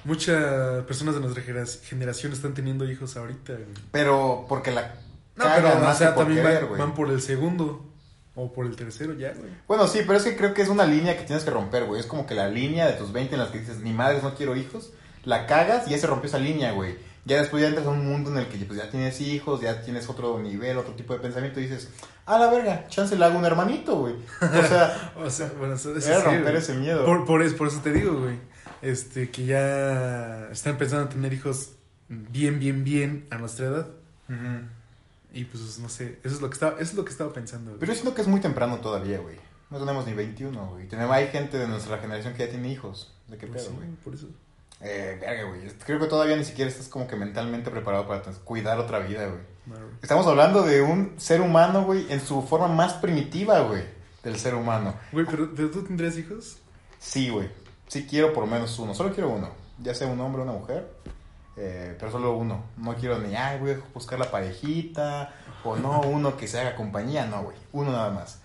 Muchas 0.06 0.84
personas 0.84 1.16
de 1.16 1.22
nuestra 1.22 1.42
genera- 1.44 1.66
generación 1.84 2.34
están 2.34 2.54
teniendo 2.54 2.90
hijos 2.90 3.16
ahorita, 3.16 3.54
güey. 3.54 3.66
Pero 3.92 4.46
porque 4.50 4.72
la 4.72 4.96
No, 5.36 5.46
pero 5.56 5.88
o 5.90 5.94
sea, 5.94 6.14
también 6.16 6.42
querer, 6.44 6.66
van, 6.68 6.78
van 6.80 6.94
por 6.96 7.10
el 7.10 7.22
segundo. 7.22 7.86
O 8.36 8.52
por 8.52 8.66
el 8.66 8.76
tercero 8.76 9.14
ya, 9.14 9.32
güey. 9.34 9.52
Bueno, 9.68 9.88
sí, 9.88 10.00
pero 10.08 10.18
es 10.18 10.24
que 10.24 10.36
creo 10.36 10.54
que 10.56 10.64
es 10.64 10.70
una 10.70 10.86
línea 10.88 11.16
que 11.18 11.24
tienes 11.24 11.44
que 11.46 11.52
romper, 11.52 11.86
güey. 11.86 12.00
Es 12.00 12.08
como 12.08 12.26
que 12.26 12.34
la 12.34 12.50
línea 12.50 12.88
de 12.88 12.94
tus 12.94 13.14
20 13.14 13.36
en 13.36 13.40
las 13.40 13.50
que 13.52 13.60
dices, 13.60 13.80
ni 13.80 13.94
madres, 13.94 14.24
no 14.24 14.34
quiero 14.34 14.56
hijos. 14.56 14.92
La 15.24 15.46
cagas 15.48 15.88
y 15.88 15.92
ya 15.92 15.98
se 15.98 16.08
rompió 16.08 16.28
esa 16.28 16.40
línea, 16.40 16.72
güey. 16.74 16.96
Ya 17.26 17.38
después 17.40 17.62
ya 17.62 17.70
entras 17.70 17.88
a 17.88 17.90
un 17.92 18.06
mundo 18.06 18.32
en 18.32 18.38
el 18.38 18.48
que 18.48 18.58
pues, 18.66 18.78
ya 18.78 18.90
tienes 18.90 19.22
hijos, 19.22 19.62
ya 19.62 19.82
tienes 19.82 20.10
otro 20.10 20.40
nivel, 20.40 20.78
otro 20.78 20.94
tipo 20.94 21.14
de 21.14 21.20
pensamiento 21.20 21.62
y 21.62 21.64
dices, 21.64 21.90
a 22.26 22.38
la 22.38 22.52
verga, 22.52 22.86
chance 22.90 23.16
le 23.16 23.24
hago 23.24 23.40
un 23.40 23.46
hermanito, 23.46 23.98
güey. 23.98 24.16
O 24.42 24.68
sea, 24.68 25.14
O 25.18 25.30
sea, 25.30 25.52
bueno, 25.58 25.76
eso, 25.76 25.96
eso 25.96 26.10
era 26.10 26.20
sí, 26.20 26.26
romper 26.26 26.44
güey. 26.44 26.58
ese 26.58 26.74
miedo. 26.74 27.06
Por, 27.06 27.26
por, 27.26 27.42
eso, 27.42 27.56
por 27.56 27.70
eso 27.70 27.80
te 27.82 27.94
digo, 27.94 28.20
güey. 28.20 28.36
Este, 28.82 29.30
que 29.30 29.46
ya 29.46 30.50
están 30.52 30.78
pensando 30.78 31.04
en 31.04 31.10
tener 31.10 31.32
hijos 31.34 31.72
bien, 32.10 32.60
bien, 32.60 32.84
bien 32.84 33.26
a 33.30 33.38
nuestra 33.38 33.68
edad. 33.68 33.88
Y 35.34 35.46
pues, 35.46 35.80
no 35.80 35.90
sé, 35.90 36.20
eso 36.24 36.36
es 36.36 36.42
lo 36.42 36.50
que 36.50 36.54
estaba, 36.56 36.74
eso 36.74 36.82
es 36.92 36.94
lo 36.96 37.06
que 37.06 37.12
estaba 37.12 37.32
pensando, 37.34 37.72
güey. 37.72 37.80
Pero 37.80 37.92
yo 37.94 37.96
siento 38.00 38.14
que 38.16 38.22
es 38.22 38.28
muy 38.28 38.42
temprano 38.42 38.78
todavía, 38.80 39.20
güey. 39.20 39.38
No 39.72 39.80
tenemos 39.80 40.06
ni 40.06 40.14
21, 40.14 40.68
güey. 40.72 40.88
Tenemos, 40.88 41.16
hay 41.16 41.28
gente 41.30 41.58
de 41.58 41.68
nuestra 41.68 41.98
generación 42.00 42.34
que 42.34 42.46
ya 42.46 42.50
tiene 42.52 42.70
hijos. 42.72 43.12
¿De 43.28 43.38
qué 43.38 43.48
Pues 43.48 43.64
pedo, 43.64 43.72
sí, 43.72 43.78
güey? 43.78 43.90
por 44.04 44.14
eso. 44.14 44.28
Eh, 44.84 45.18
verga, 45.20 45.44
güey. 45.44 45.68
Creo 45.86 46.00
que 46.00 46.08
todavía 46.08 46.36
ni 46.36 46.44
siquiera 46.44 46.70
estás 46.70 46.88
como 46.90 47.08
que 47.08 47.16
mentalmente 47.16 47.72
preparado 47.72 48.08
para 48.08 48.22
cuidar 48.44 48.80
otra 48.80 49.00
vida, 49.00 49.28
güey. 49.28 49.42
Estamos 50.02 50.28
hablando 50.28 50.64
de 50.64 50.82
un 50.82 51.14
ser 51.18 51.40
humano, 51.40 51.86
güey, 51.86 52.06
en 52.12 52.20
su 52.20 52.42
forma 52.42 52.68
más 52.68 52.94
primitiva, 52.96 53.62
güey, 53.62 53.84
del 54.22 54.38
ser 54.38 54.56
humano. 54.56 54.94
Güey, 55.14 55.26
pero, 55.26 55.50
pero 55.56 55.72
tú 55.72 55.84
tendrías 55.84 56.18
hijos. 56.18 56.58
Sí, 57.00 57.30
güey. 57.30 57.50
Sí 57.88 58.06
quiero 58.10 58.34
por 58.34 58.44
lo 58.46 58.52
menos 58.52 58.78
uno. 58.80 58.94
Solo 58.94 59.14
quiero 59.14 59.30
uno. 59.30 59.50
Ya 59.80 59.96
sea 59.96 60.08
un 60.08 60.20
hombre 60.20 60.42
o 60.42 60.44
una 60.44 60.54
mujer. 60.54 60.92
eh, 61.56 61.96
pero 62.00 62.12
solo 62.12 62.36
uno. 62.36 62.64
No 62.78 62.96
quiero 62.96 63.20
ni, 63.20 63.36
ay, 63.36 63.60
voy 63.60 63.72
a 63.72 63.80
buscar 63.94 64.20
la 64.20 64.30
parejita. 64.30 65.34
O 65.64 65.78
no, 65.78 66.02
uno 66.02 66.36
que 66.36 66.48
se 66.48 66.60
haga 66.60 66.76
compañía. 66.76 67.26
No, 67.26 67.44
güey. 67.44 67.56
Uno 67.72 67.92
nada 67.92 68.10
más. 68.10 68.42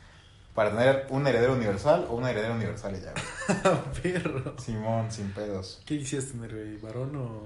Para 0.59 0.71
tener 0.71 1.07
un 1.11 1.25
heredero 1.25 1.53
universal 1.53 2.09
o 2.11 2.17
una 2.17 2.33
heredera 2.33 2.53
universal 2.53 2.93
y 2.97 3.01
ya, 3.01 3.13
güey. 3.13 3.79
Perro. 4.03 4.57
Simón, 4.59 5.07
sin 5.09 5.31
pedos. 5.31 5.81
¿Qué 5.87 5.97
quisieras 6.01 6.31
tener, 6.33 6.53
güey? 6.53 6.79
¿Varón 6.79 7.15
o...? 7.15 7.43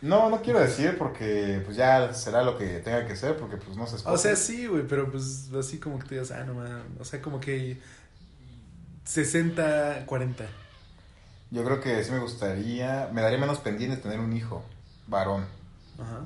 No, 0.00 0.30
no 0.30 0.40
quiero 0.40 0.58
decir 0.58 0.96
porque 0.96 1.60
pues 1.66 1.76
ya 1.76 2.14
será 2.14 2.42
lo 2.42 2.56
que 2.56 2.78
tenga 2.78 3.06
que 3.06 3.14
ser 3.14 3.36
porque 3.36 3.58
pues 3.58 3.76
no 3.76 3.86
se 3.86 3.96
O 4.08 4.16
sea, 4.16 4.36
sí, 4.36 4.66
güey, 4.68 4.86
pero 4.88 5.10
pues 5.10 5.50
así 5.52 5.76
como 5.76 5.98
que 5.98 6.08
te 6.08 6.14
digas, 6.14 6.30
ah, 6.30 6.42
no 6.44 6.54
man. 6.54 6.82
O 6.98 7.04
sea, 7.04 7.20
como 7.20 7.40
que 7.40 7.78
60, 9.04 10.06
40. 10.06 10.46
Yo 11.50 11.62
creo 11.62 11.82
que 11.82 12.02
sí 12.02 12.10
me 12.10 12.20
gustaría, 12.20 13.10
me 13.12 13.20
daría 13.20 13.36
menos 13.36 13.58
pendiente 13.58 13.98
tener 13.98 14.18
un 14.18 14.32
hijo, 14.32 14.64
varón. 15.08 15.44
Ajá. 15.98 16.24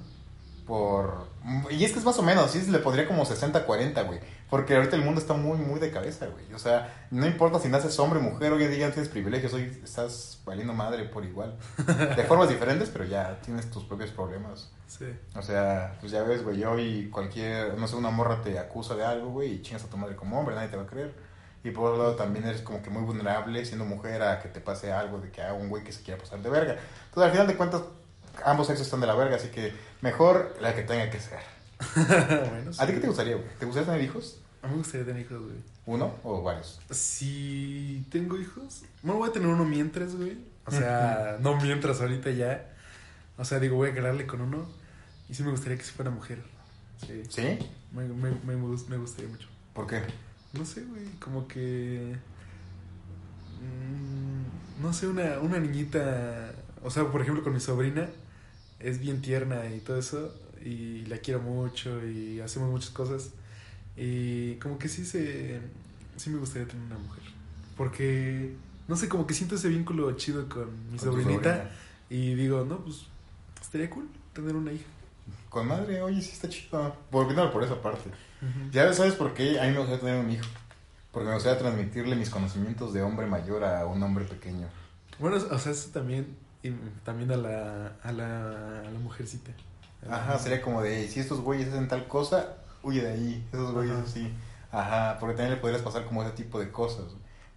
Por... 0.65 1.27
Y 1.71 1.83
es 1.85 1.91
que 1.91 1.99
es 1.99 2.05
más 2.05 2.21
o 2.21 2.23
menos, 2.23 2.53
sí, 2.53 2.65
le 2.71 2.79
pondría 2.79 3.09
como 3.09 3.27
60-40, 3.27 4.07
güey. 4.07 4.21
Porque 4.51 4.77
ahorita 4.77 4.95
el 4.97 5.03
mundo 5.03 5.21
está 5.21 5.35
muy, 5.35 5.59
muy 5.59 5.81
de 5.81 5.91
cabeza, 5.91 6.27
güey. 6.27 6.53
O 6.55 6.59
sea, 6.59 7.07
no 7.11 7.27
importa 7.27 7.59
si 7.59 7.69
naces 7.69 7.99
hombre 7.99 8.21
o 8.21 8.23
mujer, 8.23 8.53
hoy 8.53 8.65
en 8.65 8.71
día 8.71 8.93
tienes 8.93 9.09
privilegios, 9.09 9.53
hoy 9.53 9.81
estás 9.83 10.41
valiendo 10.45 10.73
madre 10.73 11.05
por 11.05 11.25
igual. 11.25 11.57
De 12.17 12.25
formas 12.29 12.49
diferentes, 12.49 12.89
pero 12.91 13.05
ya 13.05 13.41
tienes 13.41 13.71
tus 13.71 13.85
propios 13.85 14.11
problemas. 14.11 14.71
Sí. 14.87 15.07
O 15.35 15.43
sea, 15.43 15.97
pues 15.99 16.13
ya 16.13 16.23
ves, 16.23 16.45
güey, 16.45 16.63
hoy 16.65 17.09
cualquier, 17.11 17.77
no 17.79 17.89
sé, 17.89 17.97
una 17.97 18.11
morra 18.11 18.43
te 18.43 18.59
acusa 18.59 18.95
de 18.95 19.05
algo, 19.05 19.31
güey, 19.31 19.55
y 19.55 19.63
chingas 19.63 19.85
a 19.85 19.89
tu 19.89 19.97
madre 19.97 20.15
como 20.15 20.39
hombre, 20.39 20.55
nadie 20.55 20.69
te 20.69 20.77
va 20.77 20.85
a 20.85 20.87
creer. 20.87 21.15
Y 21.65 21.71
por 21.71 21.91
otro 21.91 22.03
lado 22.03 22.15
también 22.15 22.47
eres 22.47 22.61
como 22.61 22.83
que 22.83 22.91
muy 22.91 23.03
vulnerable 23.03 23.65
siendo 23.65 23.87
mujer 23.87 24.23
a 24.23 24.39
que 24.39 24.49
te 24.49 24.61
pase 24.61 24.93
algo 24.93 25.19
de 25.19 25.31
que 25.31 25.41
haga 25.41 25.55
un 25.55 25.71
güey 25.71 25.83
que 25.83 25.93
se 25.93 26.03
quiera 26.03 26.21
pasar 26.21 26.41
de 26.41 26.51
verga. 26.51 26.77
Entonces 27.07 27.23
al 27.23 27.31
final 27.31 27.47
de 27.47 27.57
cuentas 27.57 27.83
ambos 28.45 28.67
sexos 28.67 28.87
están 28.87 29.01
de 29.01 29.07
la 29.07 29.15
verga, 29.15 29.37
así 29.37 29.49
que 29.49 29.73
mejor 30.03 30.55
la 30.61 30.75
que 30.75 30.83
tenga 30.83 31.09
que 31.11 31.21
ser. 31.21 31.54
bueno, 31.97 32.71
¿A 32.79 32.87
ti 32.87 32.93
qué 32.93 33.01
te 33.01 33.07
gustaría, 33.07 33.37
güey? 33.37 33.49
¿Te 33.59 33.67
gustaría 33.67 33.91
tener 33.93 34.05
hijos? 34.05 34.41
A 34.63 34.67
mí 34.67 34.73
me 34.73 34.79
gustaría 34.79 35.07
tener 35.07 35.23
hijos, 35.23 35.43
güey. 35.43 35.57
¿Uno 35.87 36.15
o 36.23 36.43
varios? 36.43 36.81
Si 36.91 38.07
tengo 38.11 38.39
hijos, 38.39 38.83
bueno, 39.03 39.19
voy 39.19 39.29
a 39.29 39.33
tener 39.33 39.49
uno 39.49 39.65
mientras, 39.65 40.17
güey. 40.17 40.39
O 40.67 40.71
sea, 40.71 41.37
no 41.41 41.61
mientras 41.61 42.01
ahorita 42.01 42.31
ya. 42.31 42.71
O 43.37 43.45
sea, 43.45 43.61
digo, 43.61 43.77
voy 43.77 43.91
a 43.91 43.95
quedarle 43.95 44.27
con 44.27 44.41
uno. 44.41 44.67
Y 45.29 45.35
sí 45.35 45.43
me 45.43 45.51
gustaría 45.51 45.77
que 45.77 45.85
si 45.85 45.93
fuera 45.93 46.11
mujer. 46.11 46.43
Sí. 47.07 47.23
¿Sí? 47.29 47.59
Me, 47.93 48.05
me, 48.05 48.57
me 48.57 48.97
gustaría 48.97 49.31
mucho. 49.31 49.49
¿Por 49.75 49.87
qué? 49.87 50.03
No 50.55 50.65
sé, 50.65 50.85
güey, 50.85 51.05
como 51.19 51.49
que... 51.49 52.17
mm, 53.61 54.83
no 54.83 54.93
sé, 54.93 55.09
una, 55.09 55.41
una 55.41 55.59
niñita... 55.59 56.53
O 56.83 56.91
sea, 56.91 57.11
por 57.11 57.21
ejemplo, 57.23 57.43
con 57.43 57.53
mi 57.53 57.61
sobrina. 57.61 58.09
Es 58.79 59.01
bien 59.01 59.21
tierna 59.21 59.67
y 59.75 59.81
todo 59.81 59.99
eso. 59.99 60.33
Y 60.65 61.05
la 61.07 61.19
quiero 61.19 61.41
mucho 61.41 62.05
y 62.07 62.41
hacemos 62.41 62.71
muchas 62.71 62.91
cosas. 62.91 63.31
Y 63.97 64.55
como 64.57 64.79
que 64.79 64.89
sí 64.89 65.05
se... 65.05 65.61
Sí 66.17 66.31
me 66.31 66.39
gustaría 66.39 66.67
tener 66.67 66.87
una 66.87 66.99
mujer. 66.99 67.23
Porque... 67.77 68.57
No 68.89 68.97
sé, 68.97 69.09
como 69.09 69.27
que 69.27 69.35
siento 69.35 69.55
ese 69.55 69.69
vínculo 69.69 70.11
chido 70.13 70.49
con 70.49 70.69
mi 70.91 70.99
Con 70.99 71.13
sobrinita. 71.13 71.71
Y 72.11 72.35
digo, 72.35 72.65
no, 72.65 72.79
pues 72.79 73.07
estaría 73.61 73.89
cool 73.91 74.09
tener 74.33 74.55
una 74.57 74.73
hija. 74.73 74.85
Con 75.49 75.69
madre, 75.69 76.03
oye, 76.03 76.21
sí 76.21 76.33
está 76.33 76.49
chido. 76.49 76.97
Volviéndolo 77.11 77.53
por 77.53 77.63
esa 77.63 77.81
parte. 77.81 78.11
Ya 78.73 78.93
sabes 78.93 79.15
por 79.15 79.33
qué 79.33 79.59
a 79.59 79.65
mí 79.65 79.73
me 79.73 79.79
gustaría 79.79 80.01
tener 80.01 80.25
un 80.25 80.31
hijo. 80.31 80.45
Porque 81.13 81.29
me 81.29 81.35
gustaría 81.35 81.59
transmitirle 81.59 82.17
mis 82.17 82.29
conocimientos 82.29 82.93
de 82.93 83.03
hombre 83.03 83.27
mayor 83.27 83.65
a 83.65 83.87
un 83.87 84.03
hombre 84.03 84.25
pequeño. 84.25 84.67
Bueno, 85.19 85.37
o 85.37 85.59
sea, 85.59 85.73
eso 85.73 85.91
también, 85.91 86.37
y 86.63 86.71
también 87.05 87.31
a 87.31 87.37
la, 87.37 87.97
a 88.03 88.13
la, 88.13 88.81
a 88.81 88.91
la 88.91 88.99
mujercita. 88.99 89.53
Ajá, 90.11 90.39
sería 90.39 90.61
como 90.63 90.83
de, 90.83 91.09
si 91.09 91.21
estos 91.21 91.41
güeyes 91.41 91.69
hacen 91.69 91.89
tal 91.89 92.07
cosa, 92.09 92.57
huye 92.83 93.03
de 93.03 93.13
ahí, 93.13 93.49
esos 93.53 93.73
güeyes 93.73 93.97
así. 93.97 94.33
Ajá, 94.73 95.17
porque 95.21 95.37
también 95.37 95.55
le 95.55 95.61
podrías 95.61 95.83
pasar 95.83 96.05
como 96.05 96.23
ese 96.23 96.33
tipo 96.33 96.59
de 96.61 96.71
cosas. 96.71 97.05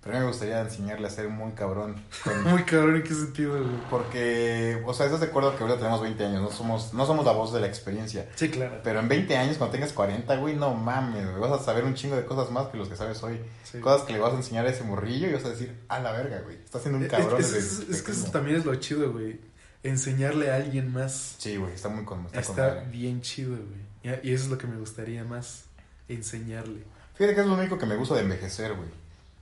Pero 0.04 0.16
a 0.16 0.20
mí 0.20 0.26
me 0.26 0.32
gustaría 0.32 0.62
enseñarle 0.62 1.08
a 1.08 1.10
ser 1.10 1.28
muy 1.28 1.52
cabrón. 1.54 1.96
con- 2.24 2.44
Muy 2.52 2.64
cabrón, 2.64 2.98
¿en 2.98 3.04
qué 3.04 3.14
sentido, 3.14 3.58
güey? 3.58 3.78
Porque, 3.90 4.82
o 4.86 4.94
sea, 4.94 5.08
estás 5.08 5.20
de 5.20 5.26
acuerdo 5.26 5.56
que 5.58 5.64
ahorita 5.64 5.80
tenemos 5.80 6.02
20 6.02 6.24
años, 6.26 6.42
no 6.44 6.52
somos, 6.52 6.94
no 6.94 7.06
somos 7.06 7.26
la 7.26 7.32
voz 7.34 7.52
de 7.52 7.60
la 7.60 7.68
experiencia. 7.68 8.30
Sí, 8.36 8.50
claro. 8.50 8.80
Pero 8.84 9.00
en 9.00 9.10
20 9.10 9.36
años, 9.36 9.58
cuando 9.58 9.74
tengas 9.74 9.92
40, 9.94 10.34
güey, 10.38 10.56
no 10.56 10.74
mames, 10.76 11.28
güey, 11.30 11.42
vas 11.42 11.60
a 11.60 11.64
saber 11.64 11.84
un 11.84 11.96
chingo 11.96 12.16
de 12.16 12.24
cosas 12.26 12.52
más 12.52 12.68
que 12.68 12.78
los 12.78 12.88
que 12.88 12.96
sabes 12.96 13.22
hoy. 13.24 13.42
Sí. 13.64 13.80
Cosas 13.80 14.04
que 14.04 14.14
le 14.14 14.20
vas 14.20 14.32
a 14.34 14.38
enseñar 14.38 14.66
a 14.66 14.70
ese 14.70 14.84
morrillo 14.84 15.28
y 15.30 15.34
vas 15.34 15.44
a 15.44 15.50
decir, 15.50 15.76
a 15.90 16.00
la 16.00 16.12
verga, 16.14 16.40
güey, 16.42 16.56
está 16.64 16.80
siendo 16.80 17.00
un 17.00 17.06
Es- 17.06 17.12
cabrón. 17.12 17.42
es, 17.42 17.54
es- 17.54 17.80
es 17.80 18.02
que 18.04 18.12
eso 18.12 18.22
pequeño". 18.22 18.32
también 18.32 18.58
es 18.58 18.66
lo 18.66 18.76
chido, 18.76 19.12
güey. 19.12 19.42
Enseñarle 19.84 20.52
a 20.52 20.56
alguien 20.56 20.92
más 20.92 21.36
Sí, 21.38 21.56
güey, 21.58 21.74
está 21.74 21.90
muy 21.90 22.04
con, 22.04 22.28
está 22.34 22.84
bien 22.92 23.22
chido, 23.22 23.56
güey. 23.56 24.20
Y 24.24 24.34
eso 24.34 24.46
es 24.46 24.50
lo 24.50 24.58
que 24.58 24.68
me 24.68 24.78
gustaría 24.78 25.24
más, 25.24 25.66
enseñarle. 26.08 26.82
Fíjate 27.16 27.36
que 27.36 27.42
es 27.42 27.48
lo 27.48 27.54
único 27.56 27.78
que 27.78 27.86
me 27.86 27.96
gusta 27.96 28.16
de 28.16 28.22
envejecer, 28.22 28.74
güey. 28.74 28.90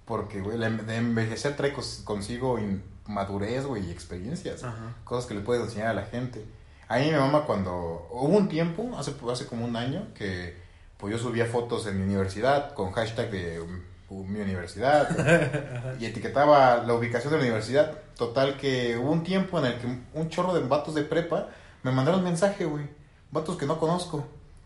Porque, 0.06 0.42
güey, 0.42 0.62
em- 0.64 0.86
de 0.86 0.96
envejecer 0.98 1.56
trae 1.56 1.74
consigo 2.04 2.60
in- 2.60 2.84
madurez, 3.08 3.66
güey, 3.66 3.88
y 3.88 3.92
experiencias. 3.92 4.64
Ajá. 4.64 4.96
Cosas 5.04 5.26
que 5.28 5.34
le 5.36 5.42
puedes 5.42 5.64
enseñar 5.64 5.88
a 5.90 5.94
la 5.94 6.06
gente. 6.06 6.44
A 6.88 6.98
mí 7.00 7.12
me 7.12 7.18
mama 7.20 7.46
cuando... 7.46 8.08
Hubo 8.12 8.38
un 8.38 8.48
tiempo, 8.50 8.96
hace, 8.98 9.14
hace 9.32 9.46
como 9.48 9.66
un 9.66 9.76
año, 9.76 10.08
que 10.16 10.56
pues 10.98 11.12
yo 11.12 11.20
subía 11.20 11.46
fotos 11.46 11.86
en 11.88 11.98
mi 12.00 12.06
universidad 12.06 12.74
con 12.74 12.92
hashtag 12.92 13.30
de 13.32 13.60
mi 14.24 14.40
universidad. 14.42 15.96
y 16.00 16.06
etiquetaba 16.06 16.84
la 16.84 16.94
ubicación 16.94 17.32
de 17.34 17.38
la 17.40 17.44
universidad. 17.44 17.92
Total 18.18 18.58
que 18.58 18.98
hubo 18.98 19.12
un 19.12 19.24
tiempo 19.24 19.60
en 19.60 19.66
el 19.66 19.78
que 19.78 19.88
un- 20.14 20.30
chorro 20.30 20.54
de 20.54 20.62
vatos 20.68 20.96
de 20.96 21.04
prepa 21.04 21.50
me 21.84 21.92
mandaron 21.92 22.24
mensaje, 22.24 22.66
güey. 22.66 22.86
Vatos 23.32 23.58
que 23.58 23.66
no 23.66 23.78
conozco. 23.80 24.26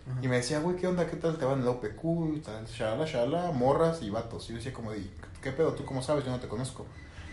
Ajá. 0.09 0.19
Y 0.21 0.27
me 0.27 0.37
decía, 0.37 0.59
güey, 0.59 0.75
¿qué 0.75 0.87
onda? 0.87 1.07
¿Qué 1.07 1.15
tal 1.17 1.37
te 1.37 1.45
va 1.45 1.53
en 1.53 1.61
el 1.61 1.67
OPQ? 1.67 2.43
Tal, 2.43 2.65
shala, 2.67 3.05
shala, 3.05 3.51
morras 3.51 4.01
y 4.01 4.09
vatos. 4.09 4.45
Y 4.49 4.53
yo 4.53 4.57
decía 4.57 4.73
como, 4.73 4.91
de, 4.91 5.01
¿qué 5.41 5.51
pedo? 5.51 5.73
¿Tú 5.73 5.85
cómo 5.85 6.01
sabes? 6.01 6.25
Yo 6.25 6.31
no 6.31 6.39
te 6.39 6.47
conozco. 6.47 6.85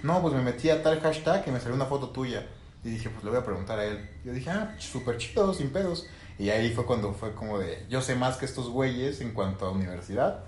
No, 0.02 0.20
pues 0.22 0.34
me 0.34 0.42
metí 0.42 0.70
a 0.70 0.82
tal 0.82 1.00
hashtag 1.00 1.44
y 1.46 1.50
me 1.50 1.60
salió 1.60 1.74
una 1.74 1.86
foto 1.86 2.10
tuya. 2.10 2.46
Y 2.84 2.90
dije, 2.90 3.08
pues 3.10 3.24
le 3.24 3.30
voy 3.30 3.38
a 3.38 3.44
preguntar 3.44 3.78
a 3.78 3.84
él. 3.84 4.08
Yo 4.24 4.32
dije, 4.32 4.50
ah, 4.50 4.74
súper 4.78 5.16
chido, 5.18 5.52
sin 5.54 5.70
pedos. 5.70 6.06
Y 6.38 6.50
ahí 6.50 6.70
fue 6.72 6.84
cuando 6.84 7.12
fue 7.14 7.32
como 7.34 7.58
de, 7.58 7.84
yo 7.88 8.02
sé 8.02 8.14
más 8.14 8.36
que 8.36 8.44
estos 8.44 8.68
güeyes 8.68 9.20
en 9.22 9.32
cuanto 9.32 9.66
a 9.66 9.70
universidad. 9.70 10.44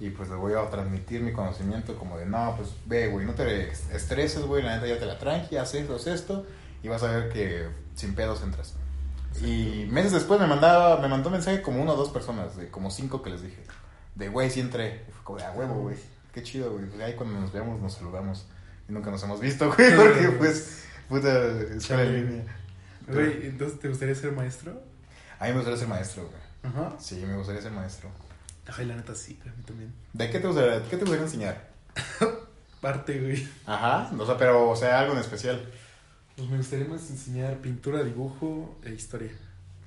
Y 0.00 0.10
pues 0.10 0.28
le 0.28 0.36
voy 0.36 0.52
a 0.54 0.68
transmitir 0.70 1.22
mi 1.22 1.32
conocimiento 1.32 1.96
como 1.96 2.18
de, 2.18 2.26
no, 2.26 2.54
pues 2.56 2.70
ve, 2.86 3.08
güey, 3.08 3.26
no 3.26 3.34
te 3.34 3.70
estreses, 3.70 4.42
güey, 4.42 4.62
la 4.62 4.76
neta 4.76 4.86
ya 4.86 4.98
te 4.98 5.06
la 5.06 5.18
tranqui, 5.18 5.56
haz 5.56 5.74
esto, 5.74 5.96
haz 5.96 6.06
esto. 6.06 6.46
Y 6.82 6.88
vas 6.88 7.02
a 7.02 7.10
ver 7.10 7.28
que 7.30 7.68
sin 7.94 8.14
pedos 8.14 8.42
entras. 8.42 8.74
Y 9.42 9.86
meses 9.90 10.12
después 10.12 10.40
me 10.40 10.46
mandaba, 10.46 11.00
me 11.00 11.08
mandó 11.08 11.30
mensaje 11.30 11.62
como 11.62 11.82
una 11.82 11.92
o 11.92 11.96
dos 11.96 12.10
personas, 12.10 12.56
de 12.56 12.68
como 12.68 12.90
cinco 12.90 13.22
que 13.22 13.30
les 13.30 13.42
dije. 13.42 13.62
De 14.14 14.28
güey, 14.28 14.50
sí 14.50 14.60
entré. 14.60 15.04
Y 15.08 15.12
fue 15.12 15.24
como 15.24 15.38
de 15.38 15.44
a 15.44 15.52
huevo, 15.52 15.74
güey. 15.74 15.96
Qué 16.32 16.42
chido, 16.42 16.72
güey. 16.72 16.86
Pues 16.86 17.00
ahí 17.02 17.14
cuando 17.14 17.40
nos 17.40 17.52
veamos 17.52 17.80
nos 17.80 17.94
saludamos. 17.94 18.46
Y 18.88 18.92
nunca 18.92 19.10
nos 19.10 19.22
hemos 19.22 19.40
visto, 19.40 19.72
güey, 19.76 19.96
porque 19.96 20.28
pues, 20.38 20.84
puta, 21.08 21.46
escuela 21.76 22.04
en 22.04 22.14
línea. 22.14 22.56
Güey, 23.06 23.46
entonces, 23.46 23.80
¿te 23.80 23.88
gustaría 23.88 24.14
ser 24.14 24.32
maestro? 24.32 24.80
A 25.38 25.44
mí 25.44 25.50
me 25.50 25.56
gustaría 25.56 25.78
ser 25.78 25.88
maestro, 25.88 26.22
güey. 26.24 26.72
Ajá. 26.72 26.96
Sí, 26.98 27.24
me 27.26 27.36
gustaría 27.36 27.62
ser 27.62 27.72
maestro. 27.72 28.10
Ay, 28.76 28.86
la 28.86 28.96
neta 28.96 29.14
sí, 29.14 29.38
a 29.42 29.56
mí 29.56 29.62
también. 29.64 29.92
¿De 30.12 30.30
qué 30.30 30.38
te 30.40 30.46
gustaría, 30.46 30.82
qué 30.84 30.96
te 30.96 31.04
gustaría 31.04 31.24
enseñar? 31.24 31.68
Parte, 32.80 33.20
güey. 33.20 33.48
Ajá, 33.66 34.10
o 34.16 34.26
sea, 34.26 34.36
pero, 34.36 34.70
o 34.70 34.76
sea, 34.76 35.00
algo 35.00 35.14
en 35.14 35.20
especial. 35.20 35.60
Pues 36.36 36.48
me 36.48 36.58
gustaría 36.58 36.86
más 36.86 37.10
enseñar 37.10 37.56
pintura, 37.58 38.04
dibujo 38.04 38.78
e 38.84 38.92
historia. 38.92 39.32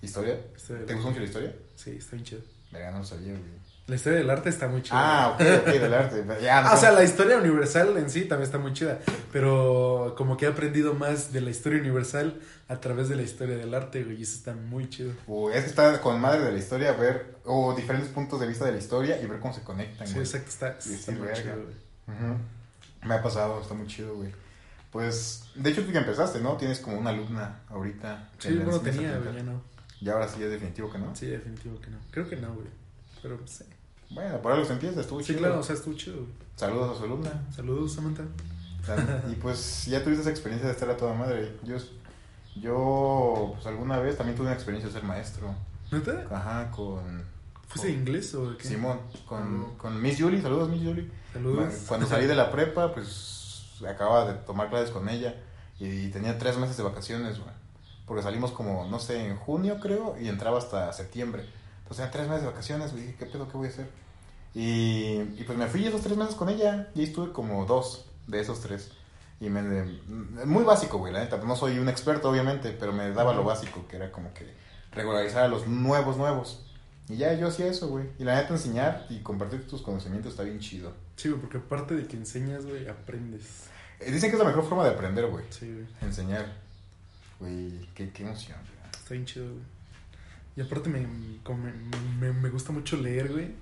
¿Historia? 0.02 0.38
¿Te 0.68 0.94
gusta 0.94 1.10
mucho 1.10 1.20
la 1.20 1.26
historia? 1.26 1.56
Sí, 1.76 1.92
está 1.92 2.16
bien 2.16 2.26
chido. 2.26 2.42
Verga, 2.72 2.92
no 2.92 3.00
lo 3.00 3.06
sabía, 3.06 3.32
güey. 3.34 3.61
La 3.92 3.98
historia 3.98 4.20
del 4.20 4.30
arte 4.30 4.48
está 4.48 4.70
muy 4.70 4.82
chida. 4.82 4.96
Ah, 4.98 5.32
ok, 5.34 5.42
ok, 5.42 5.74
del 5.74 5.94
arte. 5.94 6.24
Ya, 6.42 6.60
Ah, 6.66 6.74
o 6.74 6.78
sea, 6.78 6.94
la 6.94 7.04
historia 7.04 7.36
universal 7.36 7.98
en 7.98 8.10
sí 8.10 8.22
también 8.24 8.46
está 8.46 8.58
muy 8.58 8.72
chida, 8.72 9.00
pero 9.34 10.14
como 10.18 10.38
que 10.38 10.46
he 10.46 10.48
aprendido 10.48 10.94
más 10.94 11.34
de 11.34 11.42
la 11.42 11.50
historia 11.50 11.80
universal 11.82 12.40
a 12.70 12.80
través 12.80 13.10
de 13.10 13.18
la 13.18 13.24
historia 13.24 13.58
del 13.58 13.74
arte, 13.74 14.04
güey, 14.06 14.18
y 14.18 14.24
eso 14.24 14.36
está 14.38 14.54
muy 14.54 14.90
chido. 14.90 15.12
Uy, 15.28 15.52
es 15.54 15.64
que 15.66 15.70
está 15.72 16.00
con 16.00 16.22
madre 16.22 16.42
de 16.46 16.54
la 16.54 16.58
historia 16.58 16.94
ver, 16.94 17.36
o 17.44 17.74
diferentes 17.76 18.10
puntos 18.10 18.40
de 18.40 18.48
vista 18.48 18.64
de 18.64 18.72
la 18.72 18.78
historia 18.78 19.22
y 19.22 19.26
ver 19.26 19.40
cómo 19.42 19.54
se 19.54 19.62
conectan, 19.62 20.08
Sí, 20.08 20.14
güey. 20.14 20.26
exacto, 20.26 20.50
está, 20.50 20.70
está 20.78 21.12
muy 21.12 21.22
verga. 21.28 21.42
chido, 21.42 21.56
güey. 21.56 21.76
Me 23.04 23.14
ha 23.16 23.22
pasado, 23.22 23.62
está 23.62 23.74
muy 23.74 23.88
chido, 23.88 24.16
güey. 24.16 24.32
Pues, 24.92 25.44
de 25.56 25.70
hecho 25.70 25.84
tú 25.84 25.92
ya 25.92 26.00
empezaste, 26.00 26.40
¿no? 26.40 26.56
Tienes 26.56 26.80
como 26.80 26.98
una 26.98 27.10
alumna 27.10 27.60
ahorita. 27.70 28.30
Sí, 28.38 28.54
bueno, 28.56 28.80
tenía, 28.80 29.18
güey, 29.18 29.36
ya 29.36 29.44
no. 29.44 29.62
Y 30.00 30.10
ahora 30.10 30.30
sí 30.30 30.42
es 30.44 30.50
definitivo 30.50 30.90
que 30.90 30.98
no. 30.98 31.14
Sí, 31.14 31.26
definitivo 31.28 31.80
que 31.82 31.90
no. 31.90 31.98
Creo 32.12 32.30
que 32.30 32.36
no, 32.38 32.54
güey. 32.54 32.68
Pero 33.22 33.38
pues, 33.38 33.52
sí. 33.52 33.66
Bueno, 34.12 34.42
por 34.42 34.52
algo 34.52 34.66
se 34.66 34.74
empieza, 34.74 35.02
estuvo 35.02 35.20
Sí, 35.20 35.28
chido. 35.28 35.40
claro, 35.40 35.60
o 35.60 35.64
sea, 35.64 35.76
estuvo 35.76 35.94
chido. 35.96 36.18
Saludos 36.56 36.96
a 36.96 37.00
su 37.00 37.06
alumna. 37.06 37.32
Saludos, 37.56 37.94
Samantha. 37.94 38.24
Y 39.32 39.36
pues 39.36 39.86
ya 39.86 40.04
tuviste 40.04 40.22
esa 40.22 40.32
experiencia 40.32 40.68
de 40.68 40.74
estar 40.74 40.90
a 40.90 40.98
toda 40.98 41.14
madre. 41.14 41.56
Yo, 41.64 41.78
yo 42.56 43.52
pues 43.54 43.66
alguna 43.68 44.00
vez 44.00 44.18
también 44.18 44.36
tuve 44.36 44.48
una 44.48 44.56
experiencia 44.56 44.88
de 44.88 44.94
ser 44.94 45.04
maestro. 45.04 45.54
¿Neta? 45.92 46.26
Ajá, 46.32 46.72
con... 46.72 47.24
¿Fuiste 47.68 47.90
inglés 47.92 48.34
o 48.36 48.52
de 48.52 48.58
qué? 48.58 48.68
Simón, 48.68 49.00
con, 49.26 49.66
Ah. 49.70 49.78
con 49.78 50.02
Miss 50.02 50.20
Julie, 50.20 50.42
saludos 50.42 50.70
Miss 50.70 50.84
Julie. 50.84 51.10
Saludos. 51.32 51.74
Cuando 51.88 52.06
salí 52.06 52.26
de 52.28 52.36
la 52.36 52.52
prepa, 52.52 52.94
pues 52.94 53.78
acababa 53.88 54.26
de 54.32 54.40
tomar 54.40 54.70
clases 54.70 54.92
con 54.92 55.08
ella 55.08 55.36
y 55.80 56.10
tenía 56.10 56.38
tres 56.38 56.58
meses 56.58 56.76
de 56.76 56.84
vacaciones, 56.84 57.40
güey. 57.40 57.52
Porque 58.06 58.24
salimos 58.24 58.52
como, 58.52 58.86
no 58.90 59.00
sé, 59.00 59.26
en 59.26 59.38
junio 59.38 59.80
creo 59.80 60.18
y 60.20 60.28
entraba 60.28 60.58
hasta 60.58 60.92
septiembre. 60.92 61.46
Entonces 61.84 61.98
tenía 61.98 62.12
tres 62.12 62.28
meses 62.28 62.42
de 62.44 62.50
vacaciones, 62.50 62.92
güey. 62.92 63.04
Dije, 63.06 63.16
¿qué 63.20 63.26
pedo, 63.28 63.48
qué 63.48 63.58
voy 63.58 63.68
a 63.68 63.70
hacer? 63.70 63.90
Y, 64.54 65.22
y 65.38 65.44
pues 65.46 65.58
me 65.58 65.68
fui 65.68 65.86
esos 65.86 66.02
tres 66.02 66.18
meses 66.18 66.36
con 66.36 66.50
ella 66.50 66.90
y 66.94 67.00
ahí 67.00 67.06
estuve 67.06 67.32
como 67.32 67.66
dos 67.66 68.06
de 68.28 68.42
esos 68.42 68.60
tres. 68.62 68.92
Y 69.40 69.50
me, 69.50 69.62
muy 70.46 70.64
básico, 70.64 71.00
güey, 71.00 71.12
la 71.12 71.20
neta. 71.20 71.38
No 71.38 71.56
soy 71.56 71.80
un 71.80 71.90
experto, 71.90 72.30
obviamente, 72.30 72.76
pero 72.80 72.94
me 72.94 73.12
daba 73.12 73.34
lo 73.34 73.44
básico, 73.44 73.88
que 73.88 73.96
era 73.96 74.12
como 74.12 74.34
que 74.34 74.46
regularizar 74.92 75.44
a 75.44 75.48
los 75.48 75.68
nuevos, 75.68 76.18
nuevos. 76.18 76.66
Y 77.10 77.18
ya 77.18 77.34
yo 77.34 77.48
hacía 77.48 77.66
eso, 77.68 77.90
güey. 77.90 78.06
Y 78.20 78.24
la 78.24 78.36
neta, 78.36 78.54
enseñar 78.54 79.08
y 79.10 79.20
compartir 79.20 79.68
tus 79.68 79.82
conocimientos 79.82 80.34
está 80.34 80.44
bien 80.44 80.60
chido. 80.60 80.94
Sí, 81.16 81.30
güey, 81.30 81.42
porque 81.42 81.58
aparte 81.58 81.96
de 81.96 82.06
que 82.06 82.18
enseñas, 82.18 82.66
güey, 82.66 82.88
aprendes. 82.88 83.66
Eh, 84.00 84.12
Dicen 84.12 84.30
que 84.30 84.36
es 84.36 84.40
la 84.42 84.48
mejor 84.48 84.64
forma 84.64 84.84
de 84.84 84.92
aprender, 84.92 85.26
güey. 85.28 85.44
Sí, 85.50 85.74
güey. 85.74 85.88
Enseñar. 86.02 86.46
Güey, 87.40 87.90
qué, 87.96 88.12
qué 88.12 88.24
emoción, 88.24 88.60
güey. 88.60 88.92
Está 88.94 89.14
bien 89.16 89.26
chido, 89.26 89.46
güey. 89.48 89.64
Y 90.56 90.62
aparte 90.62 90.90
me, 90.90 91.08
como 91.44 91.64
me, 91.64 91.72
me, 92.20 92.32
me 92.32 92.50
gusta 92.50 92.72
mucho 92.72 92.96
leer, 92.98 93.32
güey. 93.32 93.56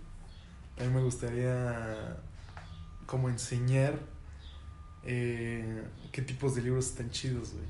A 0.79 0.83
mí 0.83 0.89
me 0.89 1.01
gustaría 1.01 2.17
como 3.05 3.29
enseñar 3.29 3.99
eh, 5.03 5.83
qué 6.11 6.21
tipos 6.21 6.55
de 6.55 6.61
libros 6.61 6.87
están 6.87 7.09
chidos, 7.11 7.51
güey. 7.53 7.65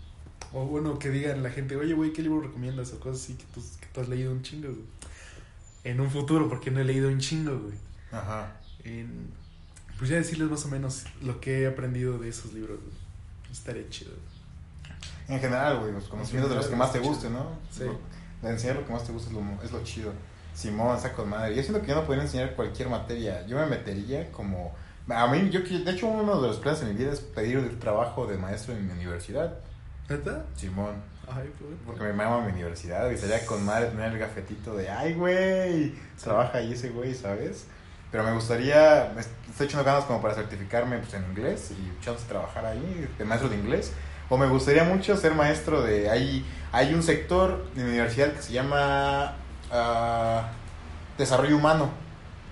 O 0.54 0.66
bueno, 0.66 0.98
que 1.00 1.10
digan 1.10 1.44
la 1.44 1.52
gente, 1.52 1.76
oye, 1.76 1.94
güey, 1.94 2.12
¿qué 2.14 2.22
libro 2.22 2.42
recomiendas? 2.42 2.92
O 2.94 3.00
cosas 3.00 3.24
así 3.24 3.34
que 3.36 3.46
tú, 3.54 3.62
que 3.80 3.88
tú 3.94 4.02
has 4.02 4.10
leído 4.10 4.32
un 4.32 4.42
chingo, 4.42 4.68
güey. 4.70 4.84
En 5.84 6.00
un 6.02 6.10
futuro, 6.10 6.50
porque 6.50 6.72
no 6.72 6.80
he 6.80 6.84
leído 6.84 7.08
un 7.10 7.20
chingo, 7.20 7.58
güey. 7.58 7.76
Ajá. 8.12 8.56
En- 8.84 9.30
pues 9.98 10.10
ya 10.10 10.16
decirles 10.18 10.50
más 10.50 10.64
o 10.66 10.70
menos 10.70 11.04
lo 11.22 11.42
que 11.42 11.62
he 11.64 11.68
aprendido 11.68 12.18
de 12.18 12.30
esos 12.30 12.54
libros, 12.54 12.80
güey. 12.80 12.94
Estaría 13.52 13.88
chido. 13.90 14.12
güey. 14.12 15.36
En 15.36 15.40
general, 15.42 15.80
güey, 15.80 15.92
los 15.92 16.06
conocimientos 16.08 16.50
de 16.50 16.56
los 16.58 16.68
que 16.68 16.76
más 16.76 16.92
te 16.94 17.00
gusten, 17.00 17.34
¿no? 17.34 17.58
Sí. 17.72 17.84
Lo- 17.84 18.00
De 18.42 18.54
enseñar 18.54 18.78
lo 18.78 18.86
que 18.88 18.94
más 18.94 19.04
te 19.06 19.12
gusta 19.12 19.30
es 19.30 19.36
lo, 19.36 19.64
es 19.64 19.72
lo 19.72 19.84
chido. 19.84 20.14
Simón, 20.54 20.96
está 20.96 21.14
con 21.14 21.30
madre. 21.30 21.56
Yo 21.56 21.64
siento 21.64 21.82
que 21.82 21.88
yo 21.88 21.96
no 21.96 22.06
podría 22.06 22.24
enseñar 22.24 22.56
cualquier 22.56 22.90
materia. 22.90 23.46
Yo 23.46 23.58
me 23.58 23.66
metería 23.66 24.32
como... 24.32 24.74
A 25.10 25.28
mí, 25.28 25.50
yo, 25.50 25.62
de 25.62 25.92
hecho, 25.92 26.08
uno 26.08 26.40
de 26.40 26.48
los 26.48 26.58
planes 26.58 26.82
en 26.82 26.90
mi 26.90 26.94
vida 26.94 27.12
es 27.12 27.20
pedir 27.20 27.58
el 27.58 27.80
trabajo 27.80 28.28
de 28.28 28.38
maestro 28.38 28.74
en 28.74 28.86
mi 28.86 28.94
universidad. 28.94 29.58
¿Neta? 30.08 30.46
Simón. 30.56 30.96
Ay, 31.28 31.52
güey. 31.60 31.74
Porque 31.86 32.04
me 32.04 32.14
mama 32.14 32.42
mi 32.42 32.52
universidad 32.52 33.10
y 33.10 33.18
sería 33.18 33.46
con 33.46 33.64
madre 33.66 33.88
tener 33.88 34.12
el 34.12 34.20
gafetito 34.20 34.76
de, 34.76 34.90
ay, 34.90 35.14
güey, 35.14 35.94
trabaja 36.22 36.58
ahí 36.58 36.74
ese 36.74 36.90
güey, 36.90 37.14
¿sabes? 37.14 37.66
Pero 38.12 38.24
me 38.24 38.34
gustaría, 38.34 39.12
me 39.14 39.22
estoy 39.22 39.68
echando 39.68 39.84
ganas 39.84 40.06
como 40.06 40.22
para 40.22 40.34
certificarme 40.34 40.98
pues, 40.98 41.14
en 41.14 41.24
inglés 41.26 41.72
y 41.72 42.04
chance 42.04 42.24
de 42.24 42.30
trabajar 42.30 42.66
ahí, 42.66 43.08
de 43.18 43.26
maestro 43.26 43.50
de 43.50 43.58
inglés. 43.58 43.94
O 44.30 44.38
me 44.38 44.48
gustaría 44.48 44.84
mucho 44.84 45.16
ser 45.16 45.36
maestro 45.36 45.82
de, 45.82 46.10
hay, 46.10 46.46
hay 46.72 46.94
un 46.94 47.04
sector 47.04 47.66
de 47.74 47.84
mi 47.84 47.90
universidad 47.90 48.34
que 48.34 48.42
se 48.42 48.54
llama 48.54 49.36
ah, 49.72 50.50
desarrollo 51.18 51.58
humano. 51.58 51.90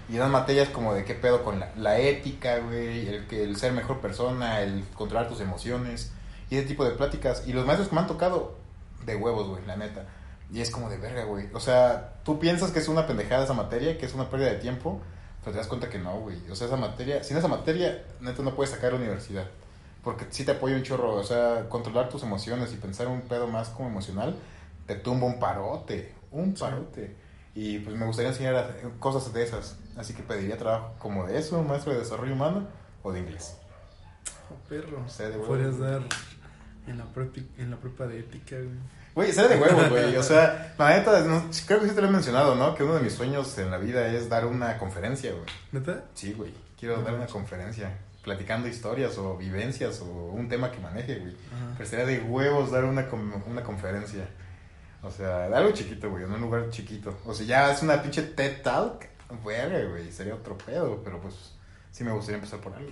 Y 0.10 0.16
dan 0.16 0.32
materias 0.32 0.70
como 0.70 0.94
de 0.94 1.04
qué 1.04 1.16
pedo 1.16 1.44
con 1.44 1.62
la, 1.76 2.00
ética, 2.00 2.60
güey, 2.60 3.10
el, 3.10 3.26
el 3.30 3.58
ser 3.58 3.74
mejor 3.74 4.00
persona, 4.00 4.62
el 4.62 4.86
controlar 4.94 5.28
tus 5.28 5.42
emociones 5.42 6.14
y 6.50 6.56
ese 6.56 6.68
tipo 6.68 6.86
de 6.86 6.92
pláticas. 6.92 7.44
Y 7.46 7.54
los 7.54 7.66
maestros 7.66 7.90
que 7.90 7.96
me 7.96 8.02
han 8.02 8.08
tocado, 8.08 8.56
de 9.06 9.16
huevos, 9.16 9.48
güey, 9.48 9.66
la 9.66 9.76
neta. 9.76 10.06
Y 10.52 10.62
es 10.62 10.70
como 10.70 10.90
de 10.90 10.98
verga, 10.98 11.26
güey. 11.26 11.50
O 11.54 11.60
sea, 11.60 12.14
tú 12.24 12.40
piensas 12.40 12.72
que 12.72 12.80
es 12.80 12.88
una 12.88 13.06
pendejada 13.06 13.44
esa 13.44 13.54
materia, 13.54 13.98
que 13.98 14.06
es 14.06 14.14
una 14.14 14.30
pérdida 14.30 14.50
de 14.50 14.58
tiempo, 14.58 15.02
pero 15.42 15.52
te 15.52 15.58
das 15.58 15.68
cuenta 15.68 15.90
que 15.90 16.00
no, 16.00 16.20
güey. 16.20 16.38
O 16.50 16.56
sea, 16.56 16.68
esa 16.68 16.78
materia, 16.78 17.24
sin 17.24 17.38
esa 17.38 17.48
materia, 17.48 18.04
neta 18.22 18.44
no 18.44 18.56
puedes 18.56 18.72
sacar 18.72 18.94
la 18.94 19.00
universidad. 19.00 19.46
Porque 20.04 20.26
sí 20.30 20.46
te 20.46 20.52
apoya 20.52 20.76
un 20.76 20.84
chorro, 20.84 21.16
o 21.16 21.24
sea, 21.24 21.68
controlar 21.68 22.08
tus 22.08 22.24
emociones 22.24 22.72
y 22.74 22.78
pensar 22.78 23.08
un 23.08 23.22
pedo 23.22 23.48
más 23.48 23.70
como 23.70 23.90
emocional, 23.90 24.36
te 24.86 24.96
tumba 24.96 25.28
un 25.28 25.40
parote, 25.40 26.14
un 26.32 26.56
Sí. 26.56 26.62
parote. 26.64 27.16
Y 27.56 27.80
pues 27.80 27.96
me 27.96 28.06
gustaría 28.06 28.30
enseñar 28.32 28.76
cosas 29.00 29.34
de 29.34 29.44
esas. 29.44 29.78
Así 29.98 30.14
que 30.14 30.22
pediría 30.24 30.58
trabajo 30.58 30.94
como 31.00 31.26
de 31.26 31.40
eso, 31.40 31.62
maestro 31.64 31.94
de 31.94 32.00
desarrollo 32.00 32.34
humano 32.34 32.68
o 33.04 33.12
de 33.12 33.20
inglés. 33.20 33.58
Oh, 34.52 34.70
perro. 34.70 35.04
Sí, 35.08 35.24
de 35.24 35.30
huevo. 35.32 35.48
Podrías 35.48 35.80
dar 35.80 36.02
en 36.88 36.98
la, 37.00 37.06
en 37.58 37.72
la 37.72 37.78
prepa 37.78 38.06
de 38.08 38.20
ética, 38.20 38.56
güey. 38.58 38.70
Güey, 39.16 39.32
sería 39.32 39.50
de 39.56 39.62
huevos, 39.62 39.90
güey. 39.90 40.16
O 40.18 40.24
sea, 40.24 40.76
la 40.78 40.90
neta, 40.98 41.22
no- 41.22 41.50
creo 41.66 41.80
que 41.82 41.90
sí 41.90 41.96
te 41.96 42.02
lo 42.02 42.08
he 42.08 42.12
mencionado, 42.12 42.54
¿no? 42.56 42.76
Que 42.76 42.84
uno 42.84 42.94
de 42.94 43.02
mis 43.02 43.14
sueños 43.14 43.58
en 43.58 43.72
la 43.72 43.78
vida 43.80 44.08
es 44.08 44.30
dar 44.30 44.46
una 44.46 44.78
conferencia, 44.78 45.32
güey. 45.32 45.44
¿Neta? 45.72 46.04
Sí, 46.14 46.34
güey. 46.34 46.54
Quiero 46.80 47.02
dar 47.02 47.16
una 47.16 47.26
conferencia 47.26 47.98
platicando 48.24 48.68
historias 48.68 49.18
o 49.18 49.36
vivencias 49.36 50.00
o 50.02 50.06
un 50.06 50.48
tema 50.48 50.72
que 50.72 50.80
maneje, 50.80 51.18
güey. 51.20 51.32
Ajá. 51.34 51.74
Pero 51.78 51.90
sería 51.90 52.06
de 52.06 52.20
huevos 52.20 52.72
dar 52.72 52.86
una, 52.86 53.08
una 53.48 53.64
conferencia. 53.64 54.28
O 55.08 55.12
sea, 55.12 55.46
algo 55.46 55.72
chiquito, 55.72 56.10
güey, 56.10 56.26
en 56.26 56.32
un 56.34 56.42
lugar 56.42 56.70
chiquito. 56.70 57.18
O 57.26 57.34
sea, 57.34 57.46
ya 57.46 57.72
es 57.72 57.82
una 57.82 58.02
pinche 58.02 58.24
TED 58.24 58.62
Talk. 58.62 59.08
Verga, 59.46 59.90
güey, 59.90 60.12
sería 60.12 60.36
otro 60.36 60.58
pedo, 60.58 61.02
pero 61.04 61.22
pues 61.22 61.54
sí 61.92 62.04
me 62.04 62.12
gustaría 62.12 62.36
empezar 62.36 62.60
por 62.60 62.74
algo. 62.74 62.92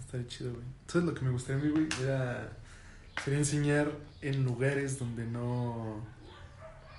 Estaría 0.00 0.26
chido, 0.28 0.52
güey. 0.52 0.64
Entonces 0.80 1.02
lo 1.04 1.14
que 1.14 1.24
me 1.24 1.30
gustaría 1.30 1.60
a 1.60 1.64
mí, 1.64 1.70
güey, 1.70 1.88
era... 2.02 2.52
Sería 3.24 3.38
enseñar 3.40 3.90
en 4.22 4.44
lugares 4.44 4.98
donde 4.98 5.24
no 5.24 6.00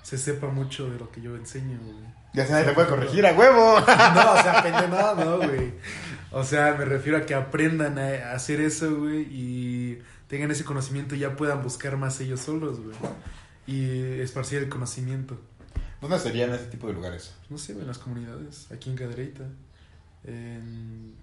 se 0.02 0.18
sepa 0.18 0.48
mucho 0.48 0.90
de 0.90 0.98
lo 0.98 1.10
que 1.10 1.20
yo 1.20 1.34
enseño, 1.36 1.78
güey. 1.82 2.12
Ya 2.34 2.46
si 2.46 2.52
nadie 2.52 2.66
te 2.66 2.72
puede 2.72 2.88
corregir, 2.88 3.26
a 3.26 3.32
huevo. 3.32 3.78
No, 4.14 4.32
o 4.32 4.42
sea, 4.42 4.60
pendejo, 4.62 4.88
no, 4.88 5.14
no, 5.14 5.36
güey. 5.38 5.74
O 6.30 6.44
sea, 6.44 6.74
me 6.78 6.84
refiero 6.84 7.18
a 7.18 7.22
que 7.22 7.34
aprendan 7.34 7.98
a 7.98 8.32
hacer 8.32 8.60
eso, 8.60 8.94
güey, 8.96 9.26
y 9.30 10.02
tengan 10.28 10.50
ese 10.50 10.64
conocimiento 10.64 11.14
y 11.14 11.20
ya 11.20 11.36
puedan 11.36 11.62
buscar 11.62 11.96
más 11.96 12.20
ellos 12.20 12.40
solos, 12.40 12.80
güey. 12.80 12.96
Y 13.66 14.20
esparcir 14.20 14.58
el 14.58 14.68
conocimiento. 14.68 15.38
¿Dónde 16.00 16.18
serían 16.18 16.52
ese 16.52 16.64
tipo 16.64 16.88
de 16.88 16.94
lugares? 16.94 17.32
No 17.48 17.58
sé, 17.58 17.72
en 17.72 17.86
las 17.86 17.98
comunidades, 17.98 18.70
aquí 18.72 18.90
en 18.90 18.96
Cadereyta, 18.96 19.44
en... 20.24 21.14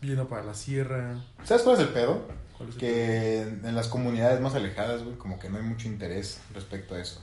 Yendo 0.00 0.28
para 0.28 0.44
la 0.44 0.54
sierra. 0.54 1.20
¿Sabes 1.42 1.64
cuál 1.64 1.76
es 1.76 1.82
el 1.82 1.88
pedo? 1.88 2.28
¿Cuál 2.56 2.68
es 2.68 2.74
el 2.76 2.80
que 2.80 3.40
en 3.40 3.74
las 3.74 3.88
comunidades 3.88 4.40
más 4.40 4.54
alejadas, 4.54 5.02
güey, 5.02 5.16
como 5.16 5.40
que 5.40 5.48
no 5.48 5.56
hay 5.56 5.64
mucho 5.64 5.88
interés 5.88 6.38
respecto 6.54 6.94
a 6.94 7.00
eso. 7.00 7.20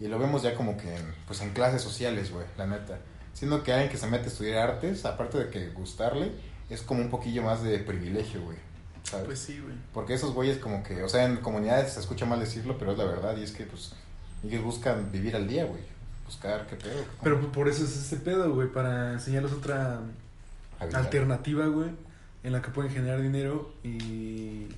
Y 0.00 0.08
lo 0.08 0.18
vemos 0.18 0.42
ya 0.42 0.54
como 0.54 0.76
que 0.78 0.96
pues 1.26 1.42
en 1.42 1.52
clases 1.52 1.82
sociales, 1.82 2.30
güey, 2.30 2.46
la 2.56 2.66
neta. 2.66 2.98
Siendo 3.34 3.62
que 3.62 3.72
alguien 3.72 3.90
que 3.90 3.98
se 3.98 4.06
mete 4.06 4.24
a 4.24 4.28
estudiar 4.28 4.70
artes, 4.70 5.04
aparte 5.04 5.38
de 5.38 5.50
que 5.50 5.68
gustarle, 5.68 6.32
es 6.70 6.80
como 6.80 7.02
un 7.02 7.10
poquillo 7.10 7.42
más 7.42 7.62
de 7.62 7.78
privilegio, 7.80 8.42
güey. 8.42 8.56
¿Sabes? 9.04 9.26
Pues 9.26 9.38
sí, 9.38 9.60
güey. 9.60 9.74
Porque 9.92 10.14
esos 10.14 10.32
güeyes 10.32 10.58
como 10.58 10.82
que, 10.82 11.02
o 11.02 11.08
sea, 11.08 11.24
en 11.24 11.36
comunidades 11.38 11.92
se 11.92 12.00
escucha 12.00 12.24
mal 12.24 12.40
decirlo, 12.40 12.78
pero 12.78 12.92
es 12.92 12.98
la 12.98 13.04
verdad. 13.04 13.36
Y 13.36 13.42
es 13.42 13.52
que, 13.52 13.64
pues, 13.64 13.92
ellos 14.44 14.62
buscan 14.62 15.10
vivir 15.10 15.36
al 15.36 15.46
día, 15.46 15.64
güey. 15.64 15.82
Buscar 16.26 16.66
qué 16.66 16.76
pedo. 16.76 17.02
qué 17.02 17.18
Pero 17.22 17.52
por 17.52 17.68
eso 17.68 17.84
es 17.84 17.96
ese 17.96 18.16
pedo, 18.16 18.52
güey, 18.54 18.68
para 18.68 19.12
enseñarles 19.12 19.52
otra 19.52 20.00
habilidad. 20.78 21.00
alternativa, 21.02 21.66
güey, 21.66 21.90
en 22.42 22.52
la 22.52 22.62
que 22.62 22.70
pueden 22.70 22.90
generar 22.90 23.20
dinero 23.20 23.74
y, 23.84 24.68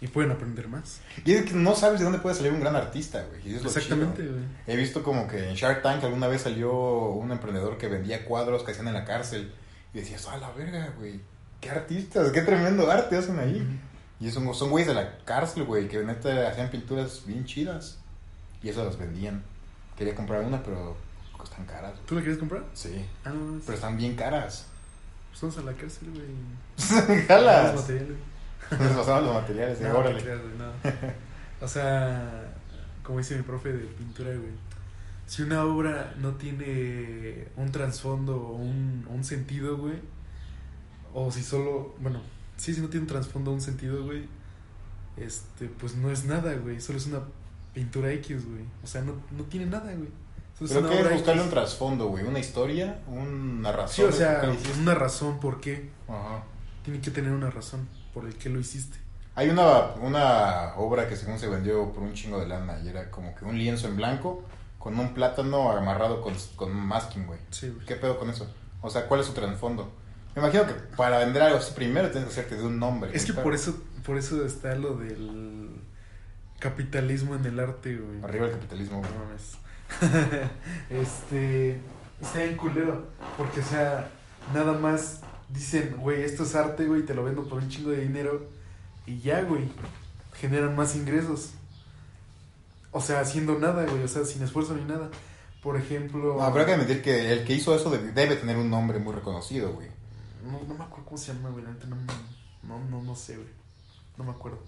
y 0.00 0.08
pueden 0.12 0.30
aprender 0.30 0.68
más. 0.68 1.00
Y 1.24 1.32
es 1.32 1.44
que 1.44 1.54
no 1.54 1.74
sabes 1.74 2.00
de 2.00 2.04
dónde 2.04 2.18
puede 2.18 2.34
salir 2.34 2.52
un 2.52 2.60
gran 2.60 2.76
artista, 2.76 3.24
güey. 3.24 3.56
Exactamente, 3.56 4.26
güey. 4.26 4.44
He 4.66 4.76
visto 4.76 5.02
como 5.02 5.28
que 5.28 5.48
en 5.48 5.54
Shark 5.54 5.82
Tank 5.82 6.02
alguna 6.04 6.28
vez 6.28 6.42
salió 6.42 6.72
un 7.10 7.30
emprendedor 7.30 7.78
que 7.78 7.88
vendía 7.88 8.24
cuadros 8.24 8.62
que 8.62 8.72
hacían 8.72 8.88
en 8.88 8.94
la 8.94 9.04
cárcel. 9.04 9.52
Y 9.94 10.00
decías, 10.00 10.26
ah, 10.30 10.36
la 10.36 10.50
verga, 10.50 10.92
güey. 10.98 11.20
Qué 11.60 11.70
artistas, 11.70 12.30
qué 12.32 12.42
tremendo 12.42 12.90
arte 12.90 13.16
hacen 13.16 13.38
ahí. 13.38 13.80
Y 14.20 14.30
son, 14.30 14.52
son 14.54 14.70
güeyes 14.70 14.88
de 14.88 14.94
la 14.94 15.18
cárcel, 15.24 15.64
güey, 15.64 15.88
que 15.88 16.02
neta 16.02 16.48
hacían 16.48 16.70
pinturas 16.70 17.22
bien 17.26 17.44
chidas. 17.44 17.98
Y 18.62 18.68
eso 18.70 18.84
las 18.84 18.98
vendían. 18.98 19.42
Quería 19.96 20.14
comprar 20.14 20.42
una, 20.42 20.62
pero 20.62 20.96
están 21.42 21.64
caras. 21.66 21.92
güey. 21.92 22.06
¿Tú 22.06 22.14
la 22.14 22.20
quieres 22.22 22.38
comprar? 22.38 22.64
Sí, 22.74 23.04
Ah, 23.24 23.30
no, 23.30 23.60
pero 23.64 23.74
están 23.74 23.96
bien 23.96 24.14
caras. 24.16 24.66
pues 25.30 25.42
vamos 25.42 25.58
a 25.58 25.62
la 25.70 25.76
cárcel, 25.76 26.08
güey. 26.10 27.26
Jalas. 27.28 27.72
Los 27.74 27.82
materiales. 27.82 28.16
Nos 28.80 28.92
pasaban 28.96 29.24
los 29.26 29.34
materiales, 29.34 29.80
No, 29.82 29.86
te 29.92 29.96
órale. 29.96 30.22
creas, 30.22 30.40
güey, 30.42 30.54
no. 30.58 30.70
O 31.64 31.68
sea, 31.68 32.52
como 33.02 33.18
dice 33.18 33.36
mi 33.36 33.42
profe 33.42 33.72
de 33.72 33.84
pintura, 33.86 34.30
güey. 34.30 34.50
Si 35.26 35.42
una 35.42 35.64
obra 35.64 36.14
no 36.18 36.32
tiene 36.34 37.48
un 37.56 37.70
trasfondo 37.72 38.36
o 38.36 38.52
un, 38.56 39.06
un 39.08 39.24
sentido, 39.24 39.76
güey. 39.76 39.94
O 41.18 41.30
si 41.30 41.42
solo, 41.42 41.94
bueno, 41.98 42.20
sí, 42.58 42.74
si 42.74 42.82
no 42.82 42.88
tiene 42.88 43.04
un 43.04 43.06
trasfondo 43.06 43.50
un 43.50 43.62
sentido, 43.62 44.04
güey. 44.04 44.28
Este, 45.16 45.66
pues 45.66 45.94
no 45.96 46.10
es 46.10 46.26
nada, 46.26 46.52
güey. 46.56 46.78
Solo 46.78 46.98
es 46.98 47.06
una 47.06 47.22
pintura 47.72 48.12
X, 48.12 48.46
güey. 48.46 48.64
O 48.84 48.86
sea, 48.86 49.00
no, 49.00 49.14
no 49.30 49.44
tiene 49.44 49.64
nada, 49.64 49.94
güey. 49.94 50.10
Solo 50.58 50.68
Pero 50.74 50.88
qué 50.90 51.00
es 51.00 51.12
buscarle 51.14 51.40
X. 51.40 51.44
un 51.44 51.50
trasfondo, 51.50 52.08
güey. 52.08 52.22
Una 52.22 52.38
historia, 52.38 53.00
una 53.06 53.72
razón. 53.72 53.94
Sí, 53.94 54.02
o 54.02 54.12
sea, 54.12 54.42
una 54.78 54.94
razón 54.94 55.40
por 55.40 55.58
qué. 55.58 55.88
Ajá. 56.06 56.44
Tiene 56.84 57.00
que 57.00 57.10
tener 57.10 57.32
una 57.32 57.48
razón 57.48 57.88
por 58.12 58.26
el 58.26 58.36
que 58.36 58.50
lo 58.50 58.60
hiciste. 58.60 58.98
Hay 59.36 59.48
una, 59.48 59.94
una 60.02 60.74
obra 60.76 61.08
que 61.08 61.16
según 61.16 61.38
se 61.38 61.48
vendió 61.48 61.94
por 61.94 62.02
un 62.02 62.12
chingo 62.12 62.38
de 62.40 62.46
lana 62.46 62.78
y 62.84 62.88
era 62.88 63.10
como 63.10 63.34
que 63.34 63.46
un 63.46 63.56
lienzo 63.56 63.88
en 63.88 63.96
blanco 63.96 64.42
con 64.78 65.00
un 65.00 65.14
plátano 65.14 65.70
amarrado 65.72 66.20
con, 66.20 66.34
con 66.56 66.76
masking, 66.76 67.26
güey. 67.26 67.40
Sí, 67.50 67.70
güey. 67.70 67.86
¿Qué 67.86 67.96
pedo 67.96 68.18
con 68.18 68.28
eso? 68.28 68.46
O 68.82 68.90
sea, 68.90 69.08
¿cuál 69.08 69.20
es 69.20 69.26
su 69.26 69.32
trasfondo? 69.32 69.90
Me 70.36 70.42
imagino 70.42 70.66
que 70.66 70.74
para 70.96 71.20
vender 71.20 71.42
algo 71.42 71.58
primero 71.74 72.10
tienes 72.10 72.28
que 72.28 72.40
hacerte 72.40 72.56
de 72.56 72.64
un 72.64 72.78
nombre. 72.78 73.10
Es 73.14 73.24
que 73.24 73.32
por 73.32 73.54
eso, 73.54 73.74
por 74.04 74.18
eso 74.18 74.44
está 74.44 74.74
lo 74.74 74.94
del 74.94 75.70
capitalismo 76.58 77.36
en 77.36 77.46
el 77.46 77.58
arte, 77.58 77.96
güey. 77.96 78.22
Arriba 78.22 78.44
el 78.44 78.52
capitalismo, 78.52 78.98
güey. 78.98 79.10
No 79.12 79.24
mames. 79.24 80.50
este. 80.90 81.80
Está 82.20 82.44
en 82.44 82.54
culero. 82.58 83.06
Porque, 83.38 83.60
o 83.60 83.64
sea, 83.64 84.10
nada 84.52 84.74
más 84.74 85.20
dicen, 85.48 85.96
güey, 86.00 86.22
esto 86.22 86.42
es 86.42 86.54
arte, 86.54 86.84
güey, 86.84 87.06
te 87.06 87.14
lo 87.14 87.24
vendo 87.24 87.48
por 87.48 87.62
un 87.62 87.70
chingo 87.70 87.90
de 87.90 88.02
dinero. 88.02 88.46
Y 89.06 89.20
ya, 89.20 89.40
güey. 89.40 89.70
Generan 90.34 90.76
más 90.76 90.96
ingresos. 90.96 91.52
O 92.92 93.00
sea, 93.00 93.20
haciendo 93.20 93.58
nada, 93.58 93.86
güey. 93.86 94.02
O 94.02 94.08
sea, 94.08 94.26
sin 94.26 94.42
esfuerzo 94.42 94.74
ni 94.74 94.84
nada. 94.84 95.08
Por 95.62 95.78
ejemplo. 95.78 96.36
No, 96.38 96.52
pero 96.52 96.60
hay 96.60 96.66
que 96.66 96.74
admitir 96.74 97.02
que 97.02 97.32
el 97.32 97.44
que 97.44 97.54
hizo 97.54 97.74
eso 97.74 97.90
debe 97.90 98.36
tener 98.36 98.58
un 98.58 98.68
nombre 98.68 98.98
muy 98.98 99.14
reconocido, 99.14 99.72
güey. 99.72 99.95
No, 100.46 100.60
no 100.66 100.74
me 100.74 100.84
acuerdo 100.84 101.04
cómo 101.06 101.18
se 101.18 101.32
llama, 101.32 101.50
güey. 101.50 101.64
La 101.64 101.70
neta 101.72 101.86
no, 101.86 101.96
no, 102.62 102.84
no, 102.90 103.02
no 103.02 103.14
sé, 103.16 103.36
güey. 103.36 103.48
No 104.16 104.24
me 104.24 104.30
acuerdo. 104.30 104.58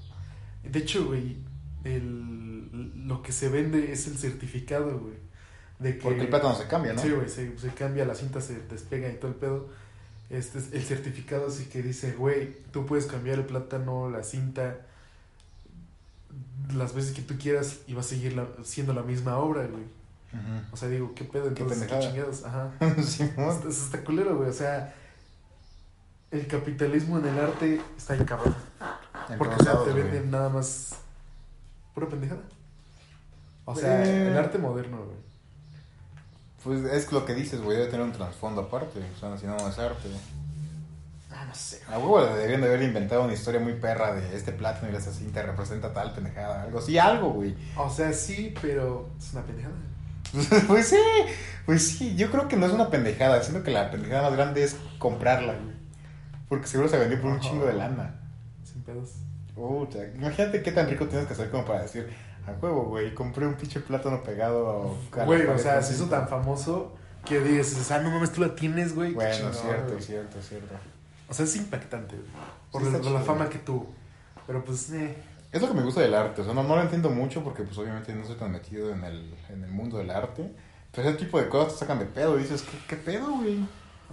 De 0.62 0.78
hecho, 0.78 1.06
güey, 1.06 1.36
el, 1.84 3.06
lo 3.08 3.22
que 3.22 3.32
se 3.32 3.48
vende 3.48 3.92
es 3.92 4.06
el 4.08 4.18
certificado, 4.18 4.98
güey. 4.98 5.14
De 5.78 5.96
que, 5.96 6.02
Porque 6.02 6.22
el 6.22 6.28
plátano 6.28 6.54
se 6.56 6.66
cambia, 6.66 6.92
¿no? 6.92 7.00
Sí, 7.00 7.10
güey, 7.10 7.28
se, 7.28 7.56
se 7.58 7.68
cambia, 7.70 8.04
la 8.04 8.14
cinta 8.14 8.40
se 8.40 8.58
despega 8.66 9.08
y 9.10 9.16
todo 9.16 9.30
el 9.30 9.36
pedo. 9.36 9.68
Este 10.28 10.58
es 10.58 10.72
el 10.72 10.82
certificado 10.82 11.46
así 11.46 11.66
que 11.66 11.82
dice, 11.82 12.12
güey, 12.12 12.54
tú 12.72 12.84
puedes 12.84 13.06
cambiar 13.06 13.38
el 13.38 13.46
plátano, 13.46 14.10
la 14.10 14.22
cinta, 14.24 14.80
las 16.74 16.94
veces 16.94 17.12
que 17.14 17.22
tú 17.22 17.36
quieras 17.38 17.78
y 17.86 17.94
va 17.94 18.00
a 18.00 18.04
seguir 18.04 18.34
la- 18.34 18.48
siendo 18.64 18.92
la 18.92 19.02
misma 19.02 19.38
obra, 19.38 19.66
güey. 19.66 19.84
Ujú. 19.84 20.62
O 20.72 20.76
sea, 20.76 20.88
digo, 20.88 21.14
¿qué 21.14 21.24
pedo? 21.24 21.48
Entonces, 21.48 21.78
¿qué, 21.78 21.86
pendejada. 21.86 22.12
chingados? 22.12 22.44
Ajá. 22.44 22.72
Simón. 23.02 23.56
Eso 23.60 23.68
eso 23.68 23.84
está 23.86 24.04
culero, 24.04 24.36
güey. 24.36 24.50
O 24.50 24.52
sea, 24.52 24.94
el 26.30 26.46
capitalismo 26.46 27.18
en 27.18 27.26
el 27.26 27.38
arte 27.38 27.80
está 27.96 28.16
cabrón. 28.24 28.54
En 29.28 29.38
Porque, 29.38 29.54
o 29.54 29.62
sea, 29.64 29.72
te 29.84 29.90
güey. 29.90 30.02
venden 30.04 30.30
nada 30.30 30.48
más 30.48 30.96
pura 31.94 32.08
pendejada. 32.08 32.40
O 33.64 33.74
sea, 33.74 34.04
Eh. 34.04 34.28
el 34.28 34.36
arte 34.38 34.58
moderno, 34.58 34.98
güey. 34.98 35.18
Pues 36.64 36.84
es 36.92 37.12
lo 37.12 37.24
que 37.24 37.34
dices, 37.34 37.60
güey, 37.60 37.76
debe 37.78 37.90
tener 37.90 38.04
un 38.04 38.12
trasfondo 38.12 38.62
aparte. 38.62 39.00
O 39.16 39.18
sea, 39.18 39.36
si 39.38 39.46
no, 39.46 39.56
no 39.56 39.68
es 39.68 39.78
arte. 39.78 40.08
Ah, 41.30 41.44
no 41.46 41.54
sé. 41.54 41.80
A 41.88 41.98
huevo 41.98 42.20
le 42.20 42.46
de 42.46 42.54
haber 42.66 42.82
inventado 42.82 43.22
una 43.22 43.32
historia 43.34 43.60
muy 43.60 43.74
perra 43.74 44.12
de 44.14 44.34
este 44.36 44.52
plátano 44.52 44.90
y 44.92 44.96
esa 44.96 45.12
cinta 45.12 45.42
representa 45.42 45.92
tal 45.92 46.12
pendejada. 46.12 46.62
Algo 46.62 46.78
así, 46.80 46.98
algo, 46.98 47.30
güey. 47.30 47.54
O 47.76 47.88
sea, 47.90 48.12
sí, 48.12 48.54
pero 48.60 49.08
es 49.18 49.32
una 49.32 49.42
pendejada. 49.42 49.74
pues 50.66 50.88
sí, 50.88 50.96
pues 51.64 51.86
sí. 51.86 52.16
Yo 52.16 52.30
creo 52.30 52.48
que 52.48 52.56
no 52.56 52.66
es 52.66 52.72
una 52.72 52.90
pendejada. 52.90 53.42
Siento 53.42 53.62
que 53.62 53.70
la 53.70 53.90
pendejada 53.90 54.22
más 54.28 54.36
grande 54.36 54.64
es 54.64 54.76
comprarla, 54.98 55.54
güey. 55.54 55.77
Porque 56.48 56.66
seguro 56.66 56.88
se 56.88 56.98
vendió 56.98 57.20
por 57.20 57.30
un 57.30 57.40
chingo 57.40 57.66
de 57.66 57.74
lana. 57.74 58.14
Sin 58.64 58.82
pedos. 58.82 59.10
Puta, 59.54 59.98
imagínate 60.14 60.62
qué 60.62 60.72
tan 60.72 60.88
rico 60.88 61.06
tienes 61.06 61.26
que 61.26 61.34
ser 61.34 61.50
como 61.50 61.64
para 61.64 61.82
decir, 61.82 62.08
a 62.46 62.52
huevo, 62.52 62.84
güey, 62.84 63.14
compré 63.14 63.46
un 63.46 63.54
pinche 63.54 63.80
plátano 63.80 64.22
pegado 64.22 64.96
a 65.12 65.24
Güey, 65.24 65.46
o 65.46 65.58
sea, 65.58 65.82
se 65.82 65.94
hizo 65.94 66.04
cinta". 66.04 66.20
tan 66.20 66.28
famoso 66.28 66.94
que 67.24 67.40
dices, 67.40 67.78
o 67.80 67.84
sea, 67.84 67.98
no 68.00 68.10
mames, 68.10 68.32
tú 68.32 68.40
la 68.40 68.54
tienes, 68.54 68.94
güey. 68.94 69.12
Bueno, 69.14 69.52
cierto, 69.52 69.88
güey. 69.92 70.02
cierto, 70.02 70.40
cierto. 70.40 70.74
O 71.28 71.34
sea, 71.34 71.44
es 71.44 71.56
impactante, 71.56 72.16
güey. 72.16 72.28
Por, 72.70 72.82
Sí, 73.02 73.12
la- 73.12 73.20
fama 73.20 73.48
que 73.48 73.58
tuvo. 73.58 73.92
Pero 74.46 74.64
pues, 74.64 74.90
eh. 74.92 75.16
Es 75.52 75.60
lo 75.60 75.68
que 75.68 75.74
me 75.74 75.82
gusta 75.82 76.00
del 76.02 76.14
arte, 76.14 76.42
o 76.42 76.44
sea, 76.44 76.54
no, 76.54 76.62
no 76.62 76.76
lo 76.76 76.82
entiendo 76.82 77.10
mucho 77.10 77.42
porque 77.42 77.62
pues 77.64 77.76
obviamente 77.78 78.14
no 78.14 78.24
soy 78.24 78.36
tan 78.36 78.52
metido 78.52 78.92
en 78.92 79.02
el, 79.04 79.34
en 79.50 79.64
el 79.64 79.70
mundo 79.70 79.96
del 79.98 80.10
arte, 80.10 80.52
pero 80.94 81.08
ese 81.08 81.18
tipo 81.18 81.40
de 81.40 81.48
cosas 81.48 81.72
te 81.74 81.78
sacan 81.80 81.98
de 81.98 82.04
pedo 82.04 82.38
y 82.38 82.42
dices, 82.42 82.62
¿qué, 82.62 82.78
qué 82.86 82.96
pedo, 82.96 83.30
güey? 83.38 83.58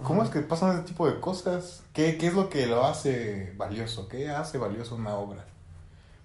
¿Cómo 0.02 0.22
es 0.22 0.30
que 0.30 0.40
pasan 0.40 0.76
ese 0.76 0.82
tipo 0.82 1.10
de 1.10 1.20
cosas? 1.20 1.82
¿Qué, 1.92 2.18
¿Qué 2.18 2.26
es 2.26 2.34
lo 2.34 2.50
que 2.50 2.66
lo 2.66 2.84
hace 2.84 3.54
valioso? 3.56 4.08
¿Qué 4.08 4.28
hace 4.30 4.58
valioso 4.58 4.94
una 4.94 5.14
obra? 5.14 5.46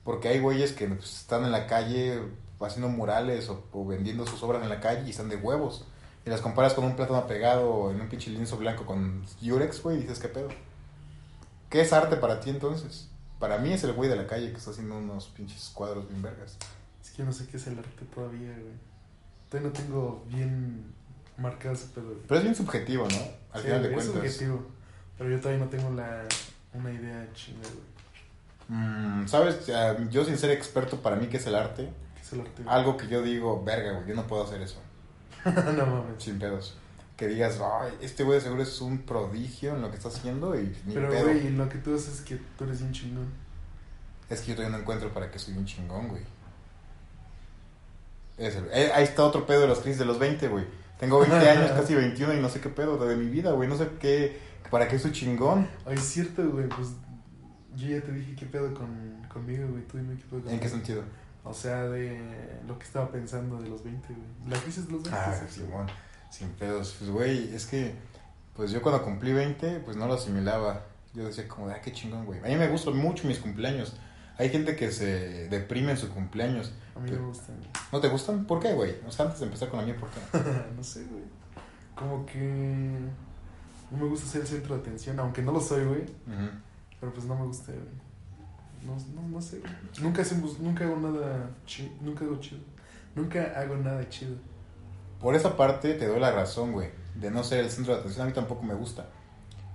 Porque 0.04 0.28
hay 0.28 0.40
güeyes 0.40 0.74
que 0.74 0.88
pues, 0.88 1.22
están 1.22 1.46
en 1.46 1.52
la 1.52 1.68
calle 1.68 2.22
haciendo 2.60 2.90
murales 2.90 3.50
o, 3.50 3.64
o 3.72 3.86
vendiendo 3.86 4.28
sus 4.28 4.44
obras 4.44 4.62
en 4.62 4.70
la 4.70 4.82
calle 4.82 5.08
y 5.08 5.12
están 5.12 5.30
de 5.30 5.38
huevos. 5.38 5.86
Y 6.26 6.30
las 6.30 6.42
comparas 6.42 6.74
con 6.74 6.84
un 6.84 6.96
plátano 6.96 7.26
pegado 7.26 7.92
en 7.92 8.02
un 8.02 8.10
pinche 8.10 8.30
lienzo 8.30 8.58
blanco 8.58 8.86
con 8.86 9.26
Yurex, 9.42 9.82
güey, 9.82 9.98
y 9.98 10.02
dices, 10.02 10.20
¿qué 10.20 10.28
pedo? 10.28 10.50
¿Qué 11.70 11.82
es 11.82 11.94
arte 11.94 12.18
para 12.18 12.42
ti 12.42 12.50
entonces? 12.50 13.10
Para 13.40 13.58
mí 13.58 13.72
es 13.74 13.84
el 13.84 13.94
güey 13.94 14.10
de 14.10 14.18
la 14.18 14.28
calle 14.28 14.52
que 14.52 14.58
está 14.58 14.72
haciendo 14.72 14.98
unos 14.98 15.28
pinches 15.30 15.72
cuadros 15.74 16.08
bien 16.08 16.22
vergas. 16.22 16.58
Es 17.02 17.12
que 17.12 17.20
yo 17.20 17.26
no 17.26 17.34
sé 17.34 17.48
qué 17.48 17.58
es 17.58 17.66
el 17.68 17.80
arte 17.80 18.06
todavía, 18.14 18.52
güey. 18.52 18.76
Todavía 19.50 19.72
no 19.72 19.76
tengo 19.76 20.24
bien 20.28 20.94
marcado 21.38 21.74
ese 21.74 21.88
pedo. 21.88 22.14
Pero 22.28 22.38
es 22.38 22.44
bien 22.44 22.56
subjetivo, 22.56 23.08
¿no? 23.08 23.41
Al 23.54 23.62
Sí, 23.62 23.68
final 23.68 23.84
de 23.84 23.88
es 23.90 23.94
cuentas. 23.96 24.16
subjetivo. 24.16 24.66
Pero 25.18 25.30
yo 25.30 25.40
todavía 25.40 25.64
no 25.66 25.70
tengo 25.70 25.90
la, 25.92 26.24
una 26.74 26.92
idea 26.92 27.28
chingada, 27.34 27.70
güey. 27.70 27.92
Mm, 28.80 29.28
¿Sabes? 29.28 29.70
Yo 30.10 30.24
sin 30.26 30.38
ser 30.38 30.52
experto 30.52 31.02
para 31.02 31.16
mí, 31.18 31.28
¿qué 31.28 31.38
es 31.38 31.46
el 31.48 31.56
arte? 31.56 31.90
¿Qué 32.16 32.22
es 32.22 32.34
el 32.34 32.42
arte? 32.42 32.64
Algo 32.68 32.96
que 32.98 33.08
yo 33.08 33.22
digo, 33.22 33.64
verga, 33.64 33.92
güey, 33.94 34.08
yo 34.08 34.16
no 34.16 34.26
puedo 34.28 34.44
hacer 34.46 34.62
eso. 34.62 34.80
no 35.46 35.86
mames. 35.86 36.24
Sin 36.24 36.40
pedos. 36.40 36.78
Que 37.18 37.28
digas, 37.28 37.60
ay, 37.62 37.94
este 38.02 38.24
güey 38.24 38.40
seguro 38.42 38.64
es 38.64 38.82
un 38.82 39.00
prodigio 39.00 39.76
en 39.76 39.82
lo 39.82 39.90
que 39.92 39.98
está 39.98 40.08
haciendo 40.08 40.60
y 40.60 40.76
ni 40.86 40.94
Pero, 40.96 41.10
pedo. 41.10 41.24
güey, 41.26 41.50
lo 41.52 41.70
que 41.70 41.78
tú 41.78 41.94
haces 41.94 42.16
es 42.16 42.22
que 42.22 42.38
tú 42.58 42.64
eres 42.64 42.80
bien 42.80 42.94
chingón. 42.94 43.28
Es 44.30 44.42
que 44.42 44.48
yo 44.52 44.56
todavía 44.56 44.76
no 44.78 44.82
encuentro 44.82 45.14
para 45.14 45.30
qué 45.30 45.38
soy 45.38 45.56
un 45.58 45.66
chingón, 45.66 46.08
güey. 46.08 46.24
Eh, 48.38 48.92
ahí 48.96 49.04
está 49.04 49.24
otro 49.24 49.46
pedo 49.46 49.62
de 49.62 49.68
los 49.68 49.80
crisis 49.80 50.00
de 50.00 50.06
los 50.06 50.18
20, 50.18 50.48
güey. 50.48 50.66
Tengo 51.02 51.20
20 51.20 51.50
años, 51.50 51.72
casi 51.76 51.96
21 51.96 52.36
y 52.36 52.40
no 52.40 52.48
sé 52.48 52.62
qué 52.62 52.70
pedo 52.70 52.96
de 53.06 53.16
mi 53.16 53.26
vida, 53.26 53.52
güey. 53.54 53.68
No 53.68 53.76
sé 53.76 53.90
qué, 54.00 54.40
para 54.70 54.88
qué 54.88 55.00
soy 55.00 55.12
chingón. 55.12 55.68
Ay, 55.86 55.96
es 55.96 56.04
cierto, 56.04 56.48
güey, 56.48 56.70
pues 56.70 56.90
yo 57.76 57.88
ya 57.90 58.02
te 58.02 58.12
dije 58.12 58.36
qué 58.36 58.46
pedo 58.46 58.72
con, 58.76 59.26
conmigo, 59.28 59.68
güey. 59.68 59.82
Tú 59.88 59.98
dime 59.98 60.16
qué 60.16 60.24
pedo 60.26 60.38
¿En 60.38 60.44
conmigo. 60.44 60.62
qué 60.62 60.70
sentido? 60.70 61.04
O 61.44 61.56
sea, 61.56 61.86
de 61.86 62.62
lo 62.68 62.78
que 62.78 62.86
estaba 62.86 63.12
pensando 63.12 63.60
de 63.60 63.68
los 63.68 63.84
20, 63.84 64.14
güey. 64.14 64.28
La 64.48 64.60
crisis 64.60 64.86
de 64.86 64.92
los 64.94 65.02
20. 65.02 65.20
Ah, 65.20 65.42
Simón, 65.50 65.88
sin 66.30 66.50
pedos. 66.50 66.96
Pues, 67.00 67.10
güey, 67.10 67.56
es 67.56 67.66
que, 67.66 67.96
pues 68.56 68.70
yo 68.70 68.84
cuando 68.84 69.04
cumplí 69.04 69.34
20, 69.34 69.80
pues 69.80 69.98
no 69.98 70.06
lo 70.06 70.14
asimilaba. 70.14 70.84
Yo 71.16 71.26
decía 71.26 71.48
como, 71.48 71.68
ah, 71.68 71.82
qué 71.84 71.92
chingón, 71.92 72.26
güey. 72.28 72.40
A 72.42 72.48
mí 72.48 72.56
me 72.58 72.68
gustan 72.68 72.96
mucho 72.96 73.28
mis 73.28 73.40
cumpleaños. 73.40 73.96
Hay 74.42 74.50
gente 74.50 74.76
que 74.76 74.92
se 74.92 75.50
deprime 75.50 75.92
en 75.92 75.98
su 75.98 76.10
cumpleaños. 76.10 76.74
A 76.96 77.00
mí 77.00 77.12
me 77.12 77.18
gustan. 77.18 77.58
¿No 77.92 78.02
te 78.02 78.08
gustan? 78.08 78.46
¿Por 78.46 78.60
qué, 78.60 78.74
güey? 78.74 78.96
O 79.08 79.12
sea, 79.12 79.26
antes 79.26 79.40
de 79.40 79.46
empezar 79.46 79.70
con 79.70 79.80
la 79.80 79.86
mía, 79.86 79.96
¿por 79.96 80.10
qué? 80.10 80.20
no 80.76 80.84
sé, 80.84 81.06
güey. 81.06 81.22
Como 81.94 82.26
que 82.26 82.98
no 83.92 83.98
me 84.00 84.06
gusta 84.06 84.26
ser 84.26 84.42
el 84.42 84.48
centro 84.48 84.74
de 84.74 84.82
atención, 84.82 85.20
aunque 85.20 85.44
no 85.44 85.52
lo 85.52 85.62
soy, 85.62 85.86
güey. 85.86 86.06
Pero 87.00 87.14
pues 87.14 87.28
no 87.28 87.36
me 87.36 87.46
gusta, 87.46 87.72
güey. 87.72 87.86
No, 88.84 89.22
no, 89.22 89.30
no 89.30 89.40
sé, 89.40 89.60
güey. 89.60 89.72
Nunca, 90.02 90.24
hacemos, 90.24 90.60
nunca 90.60 90.86
hago 90.86 90.96
nada 90.96 91.52
chido. 91.68 91.92
Nunca 92.02 92.26
hago 92.26 92.40
chido. 92.40 92.62
Nunca 93.14 93.44
hago 93.56 93.76
nada 93.78 94.10
chido. 94.10 94.38
Por 95.20 95.36
esa 95.36 95.56
parte 95.56 95.94
te 95.94 96.08
doy 96.08 96.20
la 96.20 96.32
razón, 96.32 96.72
güey, 96.72 96.90
de 97.14 97.30
no 97.30 97.44
ser 97.44 97.60
el 97.60 97.70
centro 97.70 97.94
de 97.94 98.00
atención. 98.00 98.24
A 98.24 98.28
mí 98.28 98.34
tampoco 98.34 98.64
me 98.64 98.74
gusta. 98.74 99.08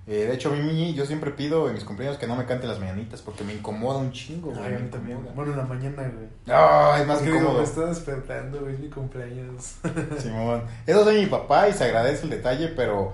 Eh, 0.07 0.25
de 0.25 0.33
hecho, 0.33 0.49
a 0.49 0.53
mí 0.53 0.93
yo 0.93 1.05
siempre 1.05 1.31
pido 1.31 1.67
en 1.67 1.73
mis 1.73 1.83
cumpleaños 1.83 2.17
que 2.17 2.27
no 2.27 2.37
me 2.37 2.45
canten 2.45 2.69
las 2.69 2.79
mañanitas 2.79 3.21
porque 3.21 3.43
me 3.43 3.53
incomoda 3.53 3.97
un 3.99 4.13
chingo, 4.13 4.51
güey. 4.51 4.63
Ay, 4.63 4.75
a 4.75 4.79
mí 4.79 4.89
también. 4.89 5.19
Bueno, 5.35 5.51
en 5.51 5.57
la 5.57 5.65
mañana, 5.65 6.09
güey. 6.15 7.01
Es 7.01 7.07
más 7.07 7.21
incómodo. 7.25 7.57
me 7.57 7.63
está 7.63 7.87
despertando, 7.87 8.61
güey, 8.61 8.75
es 8.75 8.79
mi 8.79 8.89
cumpleaños. 8.89 9.75
Simón. 10.19 10.63
Eso 10.85 11.03
soy 11.03 11.19
mi 11.19 11.25
papá 11.25 11.67
y 11.67 11.73
se 11.73 11.83
agradece 11.83 12.23
el 12.23 12.29
detalle, 12.29 12.69
pero 12.69 13.13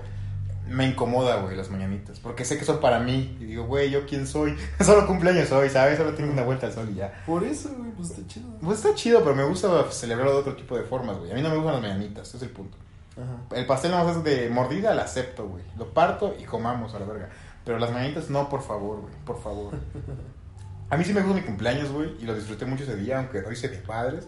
me 0.69 0.85
incomoda, 0.85 1.37
güey, 1.37 1.55
las 1.57 1.71
mañanitas. 1.71 2.19
Porque 2.19 2.45
sé 2.45 2.59
que 2.59 2.65
son 2.65 2.79
para 2.79 2.99
mí. 2.99 3.37
Y 3.39 3.45
digo, 3.45 3.65
güey, 3.65 3.89
¿yo 3.89 4.05
quién 4.05 4.27
soy? 4.27 4.55
Solo 4.79 5.07
cumpleaños 5.07 5.51
hoy, 5.51 5.69
¿sabes? 5.69 5.97
Solo 5.97 6.13
tengo 6.13 6.31
una 6.31 6.43
vuelta 6.43 6.67
al 6.67 6.73
sol 6.73 6.89
y 6.91 6.95
ya. 6.95 7.23
Por 7.25 7.43
eso, 7.43 7.69
güey, 7.75 7.89
pues 7.91 8.11
está 8.11 8.27
chido. 8.27 8.49
Pues 8.61 8.77
está 8.77 8.93
chido, 8.93 9.23
pero 9.23 9.35
me 9.35 9.43
gusta 9.45 9.91
celebrarlo 9.91 10.33
de 10.33 10.39
otro 10.41 10.55
tipo 10.55 10.77
de 10.77 10.83
formas, 10.83 11.17
güey. 11.17 11.31
A 11.31 11.33
mí 11.33 11.41
no 11.41 11.49
me 11.49 11.55
gustan 11.55 11.73
las 11.73 11.81
mañanitas, 11.81 12.27
ese 12.27 12.37
es 12.37 12.43
el 12.43 12.49
punto. 12.49 12.77
Ajá. 13.15 13.55
El 13.55 13.65
pastel 13.65 13.91
nada 13.91 14.03
más 14.03 14.17
es 14.17 14.23
de 14.23 14.49
mordida, 14.49 14.93
la 14.95 15.03
acepto, 15.03 15.47
güey. 15.47 15.63
Lo 15.77 15.93
parto 15.93 16.35
y 16.39 16.43
comamos 16.43 16.93
a 16.95 16.99
la 16.99 17.05
verga. 17.05 17.29
Pero 17.65 17.79
las 17.79 17.91
mañanitas 17.91 18.29
no, 18.29 18.49
por 18.49 18.61
favor, 18.61 19.01
güey, 19.01 19.13
por 19.25 19.41
favor. 19.41 19.73
A 20.89 20.97
mí 20.97 21.03
sí 21.03 21.13
me 21.13 21.21
gustó 21.21 21.35
mi 21.35 21.41
cumpleaños, 21.41 21.91
güey, 21.91 22.15
y 22.19 22.25
lo 22.25 22.35
disfruté 22.35 22.65
mucho 22.65 22.83
ese 22.83 22.95
día, 22.95 23.17
aunque 23.17 23.41
lo 23.41 23.51
hice 23.51 23.67
de 23.67 23.77
padres. 23.77 24.27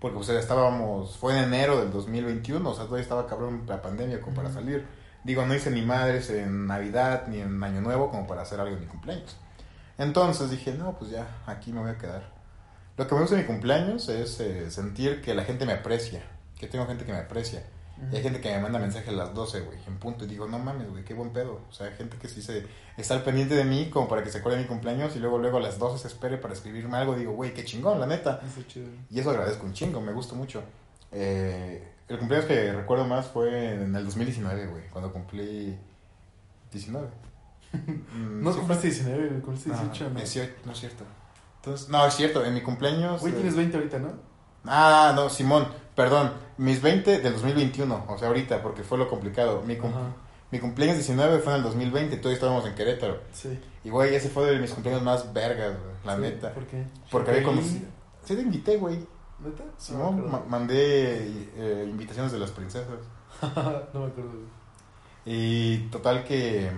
Porque, 0.00 0.18
o 0.18 0.22
sea, 0.22 0.40
estábamos, 0.40 1.16
fue 1.18 1.36
en 1.36 1.44
enero 1.44 1.78
del 1.78 1.92
2021, 1.92 2.68
o 2.68 2.74
sea, 2.74 2.84
todavía 2.84 3.02
estaba 3.02 3.26
cabrón 3.26 3.64
la 3.68 3.82
pandemia 3.82 4.20
como 4.20 4.34
para 4.34 4.50
salir. 4.50 4.86
Digo, 5.22 5.44
no 5.44 5.54
hice 5.54 5.70
ni 5.70 5.82
madres 5.82 6.30
en 6.30 6.66
Navidad 6.66 7.26
ni 7.28 7.40
en 7.40 7.62
Año 7.62 7.82
Nuevo 7.82 8.10
como 8.10 8.26
para 8.26 8.42
hacer 8.42 8.58
algo 8.58 8.74
en 8.74 8.80
mi 8.80 8.86
cumpleaños. 8.86 9.36
Entonces 9.98 10.50
dije, 10.50 10.72
no, 10.72 10.96
pues 10.98 11.10
ya, 11.10 11.28
aquí 11.46 11.72
me 11.72 11.80
voy 11.80 11.90
a 11.90 11.98
quedar. 11.98 12.32
Lo 12.96 13.06
que 13.06 13.14
me 13.14 13.20
gusta 13.20 13.36
de 13.36 13.42
mi 13.42 13.46
cumpleaños 13.46 14.08
es 14.08 14.40
eh, 14.40 14.70
sentir 14.70 15.20
que 15.20 15.34
la 15.34 15.44
gente 15.44 15.66
me 15.66 15.74
aprecia, 15.74 16.22
que 16.58 16.66
tengo 16.66 16.86
gente 16.86 17.04
que 17.04 17.12
me 17.12 17.18
aprecia. 17.18 17.62
Y 18.12 18.16
hay 18.16 18.22
gente 18.22 18.40
que 18.40 18.50
me 18.50 18.60
manda 18.60 18.78
mensaje 18.78 19.10
a 19.10 19.12
las 19.12 19.34
12, 19.34 19.60
güey, 19.60 19.78
en 19.86 19.98
punto. 19.98 20.24
Y 20.24 20.28
digo, 20.28 20.46
no 20.46 20.58
mames, 20.58 20.88
güey, 20.90 21.04
qué 21.04 21.12
buen 21.14 21.30
pedo. 21.30 21.60
O 21.68 21.72
sea, 21.72 21.86
hay 21.88 21.94
gente 21.94 22.16
que 22.16 22.28
sí 22.28 22.40
se 22.42 22.66
está 22.96 23.14
al 23.14 23.22
pendiente 23.22 23.54
de 23.54 23.64
mí 23.64 23.90
como 23.90 24.08
para 24.08 24.22
que 24.22 24.30
se 24.30 24.38
acuerde 24.38 24.56
de 24.58 24.62
mi 24.64 24.68
cumpleaños 24.68 25.14
y 25.16 25.18
luego 25.18 25.38
luego 25.38 25.58
a 25.58 25.60
las 25.60 25.78
12 25.78 25.98
se 25.98 26.08
espere 26.08 26.38
para 26.38 26.54
escribirme 26.54 26.96
algo. 26.96 27.14
Digo, 27.14 27.32
güey, 27.32 27.52
qué 27.52 27.64
chingón, 27.64 28.00
la 28.00 28.06
neta. 28.06 28.40
Está 28.46 28.66
chido. 28.66 28.88
Y 29.10 29.20
eso 29.20 29.30
agradezco 29.30 29.66
un 29.66 29.72
chingo, 29.74 30.00
me 30.00 30.12
gusta 30.12 30.34
mucho. 30.34 30.62
Eh, 31.12 31.92
el 32.08 32.18
cumpleaños 32.18 32.48
que 32.48 32.72
recuerdo 32.72 33.04
más 33.06 33.26
fue 33.26 33.74
en 33.74 33.94
el 33.94 34.04
2019, 34.04 34.66
güey, 34.68 34.88
cuando 34.88 35.12
cumplí 35.12 35.78
19. 36.72 37.08
Mm, 37.72 38.42
No 38.42 38.52
cumpliste 38.56 38.74
fue- 38.74 38.90
19, 38.90 39.28
güey, 39.28 39.40
cumpliste 39.40 39.70
No, 39.70 39.76
18, 39.76 40.04
¿no? 40.10 40.14
18, 40.16 40.52
no 40.64 40.72
es 40.72 40.78
cierto. 40.78 41.04
Entonces, 41.56 41.88
no, 41.90 42.06
es 42.06 42.14
cierto, 42.14 42.44
en 42.44 42.54
mi 42.54 42.62
cumpleaños... 42.62 43.20
Güey, 43.20 43.32
eh, 43.32 43.36
tienes 43.36 43.54
20 43.56 43.76
ahorita, 43.76 43.98
¿no? 43.98 44.12
Ah, 44.64 45.12
no, 45.14 45.28
Simón, 45.28 45.66
perdón, 45.94 46.32
mis 46.58 46.80
20 46.82 47.20
del 47.20 47.32
2021, 47.34 48.04
o 48.08 48.18
sea, 48.18 48.28
ahorita, 48.28 48.62
porque 48.62 48.82
fue 48.82 48.98
lo 48.98 49.08
complicado. 49.08 49.62
Mi, 49.66 49.76
cum- 49.76 49.90
Ajá. 49.90 50.12
mi 50.50 50.58
cumpleaños 50.58 50.96
19 50.96 51.38
fue 51.40 51.52
en 51.52 51.58
el 51.58 51.64
2020, 51.64 52.16
todavía 52.18 52.34
estábamos 52.34 52.66
en 52.66 52.74
Querétaro. 52.74 53.18
Sí. 53.32 53.58
Y, 53.84 53.90
güey, 53.90 54.14
ese 54.14 54.28
fue 54.28 54.46
de 54.50 54.58
mis 54.58 54.70
cumpleaños 54.72 55.02
más 55.02 55.32
vergas, 55.32 55.72
güey, 55.78 55.94
la 56.04 56.16
Sí, 56.16 56.20
neta. 56.22 56.52
¿Por 56.54 56.66
qué? 56.66 56.84
Porque 57.10 57.30
había 57.30 57.42
conocido... 57.42 57.86
Sí, 58.24 58.34
te 58.36 58.42
invité, 58.42 58.76
güey. 58.76 58.98
¿Neta? 59.38 59.64
Simón, 59.78 60.20
no, 60.22 60.28
ma- 60.28 60.44
mandé 60.46 61.26
eh, 61.56 61.86
invitaciones 61.88 62.30
de 62.32 62.38
las 62.38 62.50
princesas. 62.50 62.88
no 63.42 64.00
me 64.00 64.06
acuerdo, 64.06 64.30
güey. 64.32 64.60
Y 65.24 65.78
total 65.90 66.24
que... 66.24 66.70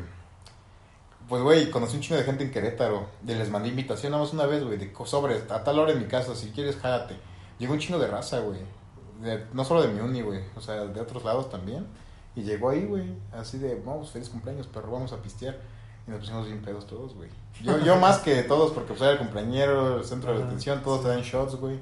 Pues, 1.28 1.42
güey, 1.42 1.70
conocí 1.70 1.96
un 1.96 2.02
chingo 2.02 2.18
de 2.18 2.24
gente 2.24 2.44
en 2.44 2.50
Querétaro. 2.50 3.06
Y 3.26 3.34
les 3.34 3.50
mandé 3.50 3.68
invitación 3.68 4.12
nada 4.12 4.22
más 4.24 4.32
una 4.32 4.46
vez, 4.46 4.62
güey, 4.64 4.76
de 4.78 4.92
sobres, 5.06 5.50
a 5.50 5.64
tal 5.64 5.78
hora 5.78 5.92
en 5.92 6.00
mi 6.00 6.06
casa, 6.06 6.34
si 6.34 6.50
quieres, 6.50 6.76
jálate. 6.76 7.16
Llegó 7.58 7.72
un 7.72 7.78
chingo 7.78 7.98
de 7.98 8.06
raza, 8.08 8.40
güey. 8.40 8.60
De- 9.22 9.46
no 9.52 9.64
solo 9.64 9.82
de 9.82 9.88
mi 9.88 10.00
uni, 10.00 10.22
güey, 10.22 10.40
o 10.56 10.60
sea, 10.60 10.84
de 10.84 11.00
otros 11.00 11.24
lados 11.24 11.50
también. 11.50 11.86
Y 12.34 12.42
llegó 12.42 12.70
ahí, 12.70 12.84
güey, 12.86 13.14
así 13.32 13.58
de, 13.58 13.74
vamos, 13.84 14.10
feliz 14.10 14.28
cumpleaños, 14.28 14.66
perro, 14.66 14.90
vamos 14.92 15.12
a 15.12 15.18
pistear. 15.22 15.56
Y 16.06 16.10
nos 16.10 16.20
pusimos 16.20 16.46
bien 16.46 16.60
pedos 16.62 16.86
todos, 16.86 17.14
güey. 17.14 17.28
Yo, 17.62 17.78
yo 17.78 17.96
más 17.96 18.18
que 18.18 18.42
todos, 18.42 18.72
porque 18.72 18.88
pues 18.88 19.02
era 19.02 19.12
el 19.12 19.18
cumpleañero, 19.18 19.98
el 19.98 20.04
centro 20.04 20.36
de 20.36 20.42
atención, 20.44 20.82
todos 20.82 21.02
te 21.02 21.08
dan 21.08 21.20
shots, 21.22 21.54
güey. 21.56 21.78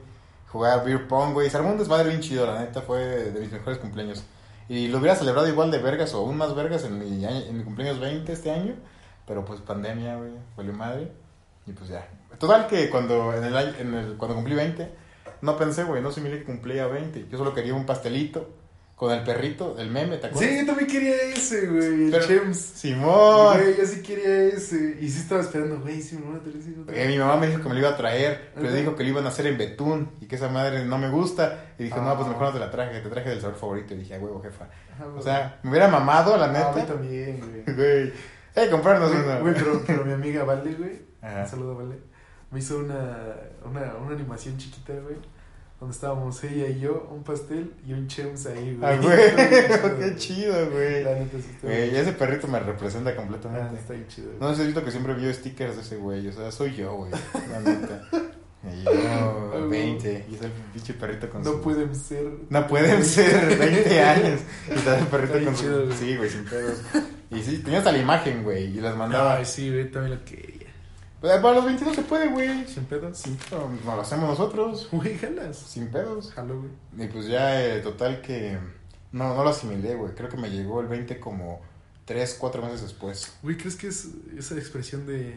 Jugar 0.52 0.84
beer 0.84 1.06
pong, 1.08 1.32
güey. 1.32 1.48
Se 1.48 1.56
armó 1.56 1.70
un 1.70 1.78
desmadre 1.78 2.08
bien 2.10 2.20
chido, 2.20 2.44
la 2.46 2.58
neta, 2.60 2.82
fue 2.82 2.98
de 3.00 3.40
mis 3.40 3.50
mejores 3.52 3.78
cumpleaños. 3.78 4.24
Y 4.68 4.88
lo 4.88 4.98
hubiera 4.98 5.16
celebrado 5.16 5.48
igual 5.48 5.70
de 5.70 5.78
vergas 5.78 6.12
o 6.14 6.18
aún 6.18 6.36
más 6.36 6.54
vergas 6.54 6.84
en 6.84 6.98
mi, 6.98 7.24
año- 7.24 7.46
en 7.46 7.56
mi 7.58 7.64
cumpleaños 7.64 7.98
20 8.00 8.32
este 8.32 8.50
año. 8.50 8.74
Pero 9.26 9.44
pues 9.44 9.60
pandemia, 9.60 10.16
güey, 10.16 10.32
valió 10.56 10.72
madre. 10.72 11.12
Y 11.66 11.72
pues 11.72 11.88
ya. 11.88 12.06
Total 12.38 12.66
que 12.66 12.90
cuando, 12.90 13.32
en 13.32 13.44
el, 13.44 13.56
en 13.76 13.94
el, 13.94 14.16
cuando 14.16 14.34
cumplí 14.34 14.54
20, 14.54 14.92
no 15.42 15.56
pensé, 15.56 15.84
güey, 15.84 16.02
no 16.02 16.08
asimilé 16.10 16.38
que 16.38 16.44
cumplía 16.44 16.86
20. 16.86 17.26
Yo 17.30 17.38
solo 17.38 17.54
quería 17.54 17.74
un 17.74 17.86
pastelito 17.86 18.56
con 18.96 19.12
el 19.12 19.24
perrito, 19.24 19.76
el 19.78 19.88
meme, 19.90 20.18
¿te 20.18 20.26
acuerdas? 20.26 20.50
Sí, 20.50 20.58
yo 20.58 20.66
también 20.66 20.86
quería 20.86 21.16
ese, 21.22 21.66
güey. 21.68 22.04
El 22.04 22.10
Pero- 22.10 22.26
Chems. 22.26 22.58
Simón. 22.58 23.56
Güey, 23.56 23.76
yo 23.78 23.86
sí 23.86 24.02
quería 24.02 24.42
ese. 24.48 24.98
Y 25.00 25.08
sí 25.08 25.20
estaba 25.20 25.40
esperando, 25.40 25.80
güey, 25.80 26.02
sí, 26.02 26.16
me 26.18 26.26
van 26.26 26.36
a 26.36 26.40
traer 26.42 26.56
ese. 26.58 27.08
Mi 27.08 27.18
mamá 27.18 27.36
me 27.38 27.46
dijo 27.46 27.62
que 27.62 27.68
me 27.68 27.74
lo 27.74 27.80
iba 27.80 27.88
a 27.88 27.96
traer, 27.96 28.50
pero 28.54 28.68
Ajá. 28.68 28.76
dijo 28.76 28.94
que 28.96 29.02
lo 29.04 29.08
iban 29.08 29.24
a 29.24 29.28
hacer 29.30 29.46
en 29.46 29.56
betún 29.56 30.10
y 30.20 30.26
que 30.26 30.36
esa 30.36 30.48
madre 30.50 30.84
no 30.84 30.98
me 30.98 31.08
gusta. 31.08 31.72
Y 31.78 31.84
dijo, 31.84 31.98
no, 32.02 32.14
pues 32.14 32.26
Ah. 32.26 32.30
mejor 32.32 32.46
no 32.48 32.52
te 32.52 32.58
la 32.58 32.70
traje, 32.70 33.00
te 33.00 33.08
traje 33.08 33.30
del 33.30 33.40
sabor 33.40 33.56
favorito. 33.56 33.94
Y 33.94 33.98
dije, 33.98 34.16
a 34.16 34.18
huevo, 34.18 34.42
jefa. 34.42 34.68
Ajá, 34.94 35.06
O 35.16 35.22
sea, 35.22 35.58
me 35.62 35.70
hubiera 35.70 35.88
mamado, 35.88 36.36
la 36.36 36.44
Ah, 36.44 36.48
a 36.48 36.74
mí 36.74 36.80
neta. 36.82 36.92
también, 36.92 37.40
güey. 37.40 37.76
Güey, 37.76 38.12
eh, 38.54 38.68
comprarnos 38.70 39.12
uno. 39.12 39.40
güey, 39.40 39.54
pero, 39.54 39.80
pero 39.86 40.04
mi 40.04 40.12
amiga 40.12 40.44
Vale, 40.44 40.74
güey, 40.74 41.00
un 41.22 41.46
saludo 41.48 41.74
Vale, 41.76 41.96
me 42.50 42.58
hizo 42.58 42.78
una, 42.78 43.34
una, 43.64 43.94
una 43.96 44.14
animación 44.14 44.56
chiquita, 44.58 44.92
güey, 44.94 45.16
donde 45.78 45.94
estábamos 45.94 46.42
ella 46.44 46.68
y 46.68 46.80
yo, 46.80 47.08
un 47.10 47.22
pastel 47.22 47.72
y 47.86 47.92
un 47.92 48.06
chems 48.08 48.46
ahí, 48.46 48.76
güey. 48.76 48.90
Ah, 48.92 48.98
güey, 49.00 49.98
qué 50.10 50.16
chido, 50.16 50.70
güey. 50.70 51.02
La 51.04 51.14
neta 51.14 51.38
sí 51.38 51.56
Güey, 51.62 51.90
bien. 51.90 52.02
ese 52.02 52.12
perrito 52.12 52.48
me 52.48 52.60
representa 52.60 53.10
Ah, 53.10 53.16
completamente. 53.16 53.76
está 53.80 53.94
bien 53.94 54.06
chido, 54.08 54.28
güey. 54.28 54.40
No 54.40 54.54
sé, 54.54 54.66
visto 54.66 54.84
que 54.84 54.90
siempre 54.90 55.14
vio 55.14 55.32
stickers 55.32 55.76
de 55.76 55.82
ese 55.82 55.96
güey, 55.96 56.26
o 56.28 56.32
sea, 56.32 56.50
soy 56.52 56.74
yo, 56.74 56.94
güey, 56.96 57.12
la 57.50 57.60
neta. 57.60 58.08
Y 58.62 58.84
yo, 58.84 59.68
20, 59.70 60.26
y 60.30 60.34
es 60.34 60.42
el 60.42 60.50
pinche 60.74 60.92
perrito 60.92 61.30
con 61.30 61.42
No 61.42 61.52
su... 61.52 61.60
pueden 61.62 61.94
ser. 61.94 62.30
No 62.50 62.66
pueden 62.66 63.02
ser 63.02 63.56
20 63.58 64.02
años. 64.02 64.40
Y 64.68 64.72
está 64.74 64.98
el 64.98 65.06
perrito 65.06 65.34
Está 65.38 65.44
con 65.46 65.56
su... 65.56 65.62
chido, 65.62 65.86
güey. 65.86 65.96
Sí, 65.96 66.16
güey, 66.18 66.28
sin 66.30 66.44
pedos. 66.44 66.82
Y 67.30 67.40
sí, 67.42 67.58
tenía 67.60 67.78
hasta 67.78 67.92
la 67.92 67.98
imagen, 67.98 68.42
güey, 68.42 68.64
y 68.64 68.80
las 68.82 68.94
mandaba. 68.96 69.36
Ay, 69.36 69.46
sí, 69.46 69.70
güey, 69.70 69.90
también 69.90 70.18
lo 70.18 70.24
quería. 70.26 70.59
Pero 71.20 71.42
Para 71.42 71.56
los 71.56 71.64
20 71.66 71.84
no 71.84 71.94
se 71.94 72.02
puede, 72.02 72.28
güey. 72.28 72.66
¿Sin 72.66 72.84
pedos? 72.84 73.18
Sin 73.18 73.36
pedos, 73.36 73.70
no 73.84 73.96
lo 73.96 74.02
hacemos 74.02 74.28
nosotros. 74.30 74.88
Güey, 74.92 75.18
jalas. 75.18 75.56
Sin 75.58 75.88
pedos. 75.88 76.32
Jalo, 76.32 76.60
güey. 76.60 77.04
Y 77.06 77.08
pues 77.08 77.26
ya, 77.26 77.62
eh, 77.62 77.80
total 77.80 78.22
que... 78.22 78.58
No, 79.12 79.34
no 79.34 79.44
lo 79.44 79.50
asimilé, 79.50 79.96
güey. 79.96 80.14
Creo 80.14 80.28
que 80.28 80.36
me 80.36 80.48
llegó 80.50 80.80
el 80.80 80.86
20 80.86 81.18
como 81.20 81.60
3, 82.06 82.36
4 82.40 82.62
meses 82.62 82.82
después. 82.82 83.32
Güey, 83.42 83.56
¿crees 83.56 83.76
que 83.76 83.88
es 83.88 84.08
esa 84.38 84.54
expresión 84.56 85.06
de. 85.06 85.34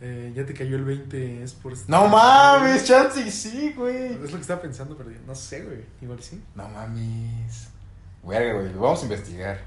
eh, 0.00 0.32
ya 0.34 0.44
te 0.46 0.54
cayó 0.54 0.76
el 0.76 0.84
20 0.84 1.42
es 1.42 1.52
por. 1.52 1.74
No 1.88 2.08
mames, 2.08 2.84
chance 2.86 3.30
sí, 3.30 3.74
güey. 3.76 4.14
Es 4.14 4.30
lo 4.32 4.36
que 4.38 4.40
estaba 4.42 4.62
pensando, 4.62 4.96
pero 4.96 5.10
no 5.26 5.34
sé, 5.34 5.62
güey. 5.62 5.84
Igual 6.00 6.22
sí. 6.22 6.42
No 6.54 6.68
mames. 6.68 7.68
Verga, 8.26 8.54
güey, 8.60 8.72
lo 8.72 8.80
vamos 8.80 9.00
a 9.00 9.02
investigar. 9.04 9.60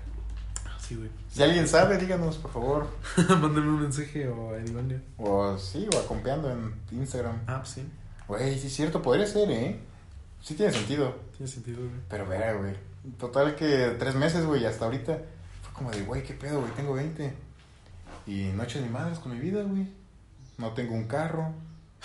Sí, 0.85 0.95
güey. 0.95 1.09
Si 1.31 1.41
alguien 1.41 1.67
sabe, 1.67 1.97
díganos, 1.97 2.37
por 2.37 2.51
favor. 2.51 2.87
Mándame 3.29 3.69
un 3.69 3.81
mensaje 3.81 4.27
o 4.27 4.51
a 4.51 4.57
Edivanio. 4.57 4.99
O 5.17 5.57
sí, 5.57 5.87
o 5.93 5.97
acompeando 5.97 6.51
en 6.51 6.73
Instagram. 6.91 7.39
Ah, 7.47 7.59
pues 7.59 7.69
sí. 7.69 7.87
Güey, 8.27 8.59
sí 8.59 8.67
es 8.67 8.73
cierto, 8.73 9.01
podría 9.01 9.25
ser, 9.25 9.49
¿eh? 9.49 9.79
Sí 10.41 10.55
tiene 10.55 10.73
sentido. 10.73 11.15
Tiene 11.37 11.49
sentido, 11.49 11.77
güey. 11.77 12.01
Pero 12.09 12.27
verga, 12.27 12.53
güey. 12.53 12.75
Total 13.17 13.55
que 13.55 13.95
tres 13.97 14.15
meses, 14.15 14.45
güey, 14.45 14.65
hasta 14.65 14.83
ahorita. 14.85 15.19
Fue 15.61 15.73
como 15.73 15.91
de, 15.91 16.01
güey, 16.01 16.23
qué 16.23 16.33
pedo, 16.33 16.59
güey, 16.59 16.71
tengo 16.73 16.93
20. 16.93 17.33
Y 18.27 18.51
no 18.53 18.63
he 18.63 18.65
hecho 18.65 18.81
ni 18.81 18.89
madres 18.89 19.19
con 19.19 19.33
mi 19.33 19.39
vida, 19.39 19.63
güey. 19.63 19.87
No 20.57 20.73
tengo 20.73 20.95
un 20.95 21.07
carro. 21.07 21.53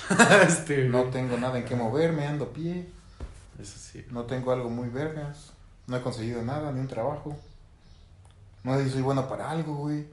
este, 0.46 0.84
No 0.84 1.04
tengo 1.04 1.36
nada 1.36 1.58
en 1.58 1.64
qué 1.64 1.74
moverme, 1.74 2.28
ando 2.28 2.44
a 2.44 2.52
pie. 2.52 2.88
Eso 3.60 3.76
sí. 3.76 4.06
No 4.12 4.24
tengo 4.24 4.52
algo 4.52 4.70
muy 4.70 4.88
vergas. 4.88 5.52
No 5.88 5.96
he 5.96 6.00
conseguido 6.00 6.42
nada, 6.42 6.70
ni 6.70 6.78
un 6.78 6.88
trabajo. 6.88 7.36
No 8.68 8.78
sé 8.78 8.84
si 8.84 8.90
soy 8.90 9.02
bueno 9.02 9.28
para 9.28 9.50
algo, 9.50 9.74
güey. 9.76 10.06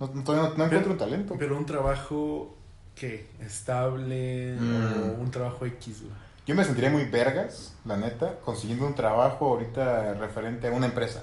No, 0.00 0.10
no- 0.12 0.24
todavía 0.24 0.50
no, 0.50 0.56
no 0.56 0.64
encuentro 0.64 0.92
un 0.92 0.98
talento. 0.98 1.36
Pero 1.38 1.56
un 1.56 1.64
trabajo, 1.66 2.54
¿qué? 2.94 3.28
Estable 3.40 4.56
Mm. 4.58 5.02
o 5.18 5.22
un 5.22 5.30
trabajo 5.30 5.64
X, 5.66 6.00
güey. 6.02 6.12
Yo 6.46 6.54
me 6.56 6.64
sentiría 6.64 6.90
muy 6.90 7.04
vergas, 7.04 7.72
la 7.84 7.96
neta, 7.96 8.38
consiguiendo 8.44 8.84
un 8.86 8.94
trabajo 8.94 9.46
ahorita 9.50 10.14
referente 10.14 10.66
a 10.68 10.72
una 10.72 10.86
empresa. 10.86 11.22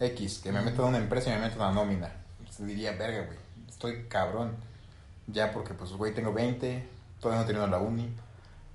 X, 0.00 0.40
que 0.42 0.52
me 0.52 0.60
metan 0.60 0.84
a 0.84 0.88
una 0.88 0.98
empresa 0.98 1.30
y 1.30 1.34
me 1.34 1.40
metan 1.46 1.60
a 1.62 1.70
una 1.70 1.80
nómina. 1.80 2.12
Se 2.50 2.64
diría, 2.66 2.92
verga, 2.92 3.24
güey. 3.26 3.38
Estoy 3.68 4.04
cabrón. 4.08 4.52
Ya 5.26 5.52
porque, 5.52 5.74
pues, 5.74 5.90
güey, 5.92 6.14
tengo 6.14 6.32
20, 6.32 6.86
todavía 7.20 7.40
no 7.40 7.44
he 7.44 7.46
terminado 7.46 7.70
la 7.70 7.78
uni. 7.78 8.08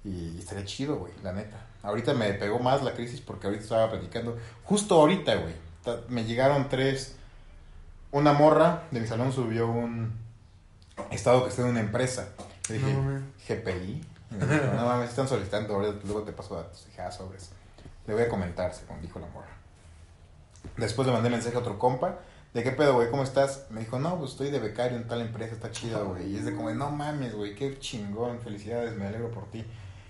Y 0.04 0.38
estaría 0.40 0.66
chido, 0.66 0.96
güey, 0.98 1.14
la 1.24 1.32
neta. 1.32 1.58
Ahorita 1.84 2.14
me 2.14 2.34
pegó 2.34 2.60
más 2.60 2.84
la 2.84 2.94
crisis 2.94 3.22
porque 3.22 3.48
ahorita 3.48 3.64
estaba 3.64 3.90
platicando. 3.92 4.38
Justo 4.64 4.96
ahorita, 4.96 5.36
güey. 5.36 5.54
Me 6.10 6.24
llegaron 6.26 6.70
tres. 6.70 7.16
Una 8.14 8.32
morra 8.32 8.84
de 8.92 9.00
mi 9.00 9.08
salón 9.08 9.34
subió 9.34 9.68
un 9.68 10.14
estado 11.10 11.44
que 11.44 11.50
está 11.50 11.64
en 11.64 11.70
una 11.70 11.80
empresa. 11.80 12.30
Le 12.70 12.76
dije, 12.76 12.94
No. 12.94 13.22
GPI. 13.48 14.06
Y 14.30 14.36
me 14.36 14.46
dijo, 14.46 14.66
no 14.76 14.86
mames, 14.86 15.10
están 15.10 15.28
solicitando, 15.28 15.80
luego 15.80 16.22
te 16.22 16.32
paso 16.32 16.56
datos. 16.56 16.86
Dije, 16.86 17.02
ah, 17.02 17.12
sobres. 17.12 17.50
Le 18.06 18.14
voy 18.14 18.22
a 18.22 18.30
comentar, 18.30 18.72
según 18.72 19.02
dijo 19.02 19.20
la 19.20 19.26
morra. 19.28 19.50
Después 20.78 21.08
le 21.08 21.14
mandé 21.14 21.32
mensaje 21.32 21.56
a 21.56 21.60
otro 21.60 21.80
compa. 21.80 22.20
¿De 22.54 22.62
qué 22.62 22.72
pedo, 22.72 22.94
güey? 22.94 23.10
¿Cómo 23.10 23.24
estás? 23.24 23.66
Me 23.72 23.80
dijo, 23.80 23.98
no, 23.98 24.20
pues 24.20 24.32
estoy 24.32 24.52
de 24.52 24.60
becario 24.60 24.96
en 24.96 25.08
tal 25.08 25.22
empresa, 25.22 25.56
está 25.56 25.72
chido, 25.72 26.10
güey. 26.10 26.34
Y 26.34 26.38
es 26.38 26.46
de 26.46 26.56
como, 26.56 26.70
no 26.70 26.92
mames, 26.92 27.34
güey, 27.34 27.56
qué 27.56 27.80
chingón, 27.80 28.40
felicidades, 28.42 28.96
me 28.96 29.08
alegro 29.08 29.32
por 29.32 29.50
ti. 29.50 29.66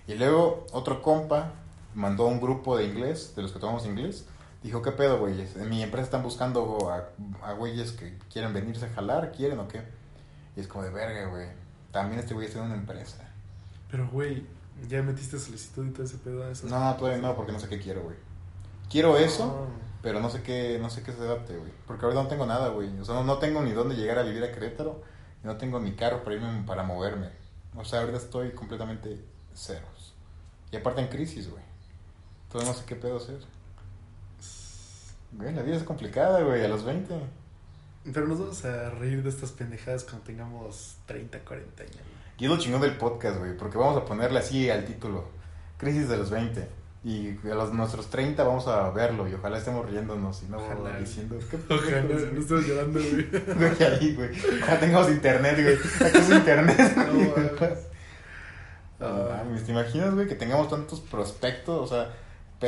Y 0.06 0.14
luego 0.16 0.66
otro 0.72 1.00
compa 1.00 1.52
mandó 1.94 2.26
un 2.26 2.38
grupo 2.38 2.76
de 2.76 2.84
inglés, 2.84 3.34
de 3.34 3.40
los 3.40 3.52
que 3.52 3.60
tomamos 3.60 3.86
inglés. 3.86 4.26
Dijo, 4.64 4.80
¿qué 4.80 4.92
pedo, 4.92 5.18
güeyes? 5.18 5.56
En 5.56 5.68
mi 5.68 5.82
empresa 5.82 6.06
están 6.06 6.22
buscando 6.22 6.90
a, 6.90 7.10
a 7.46 7.52
güeyes 7.52 7.92
que 7.92 8.16
quieren 8.32 8.54
venirse 8.54 8.86
a 8.86 8.88
jalar, 8.88 9.30
¿quieren 9.30 9.58
o 9.58 9.68
qué? 9.68 9.82
Y 10.56 10.60
es 10.60 10.66
como 10.66 10.84
de 10.84 10.90
verga, 10.90 11.26
güey. 11.26 11.48
También 11.92 12.18
este 12.18 12.32
güey 12.32 12.46
está 12.46 12.60
en 12.60 12.66
una 12.66 12.74
empresa. 12.74 13.28
Pero, 13.90 14.08
güey, 14.08 14.46
¿ya 14.88 15.02
metiste 15.02 15.38
solicitud 15.38 15.86
y 15.86 15.90
todo 15.90 16.04
ese 16.04 16.16
pedo 16.16 16.44
a 16.44 16.50
eso? 16.50 16.66
No, 16.66 16.96
todavía 16.96 17.20
no, 17.20 17.36
porque 17.36 17.52
no 17.52 17.60
sé 17.60 17.68
qué 17.68 17.78
quiero, 17.78 18.04
güey. 18.04 18.16
Quiero 18.88 19.18
eso, 19.18 19.68
pero 20.00 20.18
no 20.20 20.30
sé 20.30 20.42
qué, 20.42 20.78
no 20.80 20.88
sé 20.88 21.02
qué 21.02 21.12
se 21.12 21.20
adapte, 21.20 21.58
güey. 21.58 21.70
Porque 21.86 22.06
ahorita 22.06 22.22
no 22.22 22.28
tengo 22.30 22.46
nada, 22.46 22.70
güey. 22.70 22.88
O 22.98 23.04
sea, 23.04 23.16
no, 23.16 23.24
no 23.24 23.36
tengo 23.36 23.60
ni 23.60 23.72
dónde 23.72 23.96
llegar 23.96 24.18
a 24.18 24.22
vivir 24.22 24.44
a 24.44 24.50
Querétaro. 24.50 25.02
Y 25.42 25.46
no 25.46 25.58
tengo 25.58 25.78
ni 25.78 25.92
carro 25.92 26.24
para 26.24 26.36
irme, 26.36 26.62
para 26.66 26.84
moverme. 26.84 27.28
O 27.76 27.84
sea, 27.84 28.00
ahorita 28.00 28.16
estoy 28.16 28.52
completamente 28.52 29.22
ceros. 29.54 30.14
Y 30.72 30.76
aparte 30.76 31.02
en 31.02 31.08
crisis, 31.08 31.50
güey. 31.50 31.62
Todavía 32.50 32.72
no 32.72 32.78
sé 32.78 32.86
qué 32.86 32.96
pedo 32.96 33.18
hacer. 33.18 33.40
Güey, 35.36 35.54
la 35.54 35.62
vida 35.62 35.76
es 35.76 35.82
complicada, 35.82 36.42
güey, 36.42 36.64
a 36.64 36.68
los 36.68 36.84
20. 36.84 37.14
Pero 38.12 38.26
nos 38.28 38.38
vamos 38.38 38.64
a 38.64 38.90
reír 38.90 39.22
de 39.22 39.30
estas 39.30 39.52
pendejadas 39.52 40.04
cuando 40.04 40.24
tengamos 40.24 40.96
30, 41.06 41.38
40 41.40 41.82
años. 41.82 41.96
Y 42.38 42.44
es 42.44 42.50
lo 42.50 42.58
chingón 42.58 42.80
del 42.80 42.96
podcast, 42.96 43.38
güey, 43.38 43.56
porque 43.56 43.78
vamos 43.78 43.96
a 43.96 44.04
ponerle 44.04 44.38
así 44.40 44.68
al 44.70 44.84
título. 44.84 45.24
Crisis 45.78 46.08
de 46.08 46.16
los 46.18 46.30
20. 46.30 46.68
Y 47.04 47.36
a 47.50 47.54
los 47.54 47.72
nuestros 47.74 48.08
30 48.08 48.42
vamos 48.44 48.66
a 48.66 48.88
verlo 48.90 49.28
y 49.28 49.34
ojalá 49.34 49.58
estemos 49.58 49.84
riéndonos 49.90 50.42
y 50.42 50.46
no 50.46 50.56
Ojalá. 50.56 50.98
diciendo 50.98 51.38
¿qué 51.50 51.58
Ojalá, 51.74 52.00
no 52.02 52.08
güey?" 52.08 52.38
estoy 52.38 52.64
llorando, 52.64 52.98
güey. 52.98 53.28
Güey, 53.76 53.82
ahí, 53.92 54.14
güey. 54.14 54.30
Ojalá 54.62 54.80
tengamos 54.80 55.10
internet, 55.10 55.54
güey. 55.62 56.08
Aquí 56.08 56.18
es 56.18 56.30
internet. 56.30 56.96
No. 59.00 59.08
No 59.08 59.60
¿Te 59.60 59.72
imaginas, 59.72 60.14
güey, 60.14 60.26
que 60.26 60.34
tengamos 60.34 60.70
tantos 60.70 61.00
prospectos? 61.00 61.90
O 61.90 61.94
sea, 61.94 62.10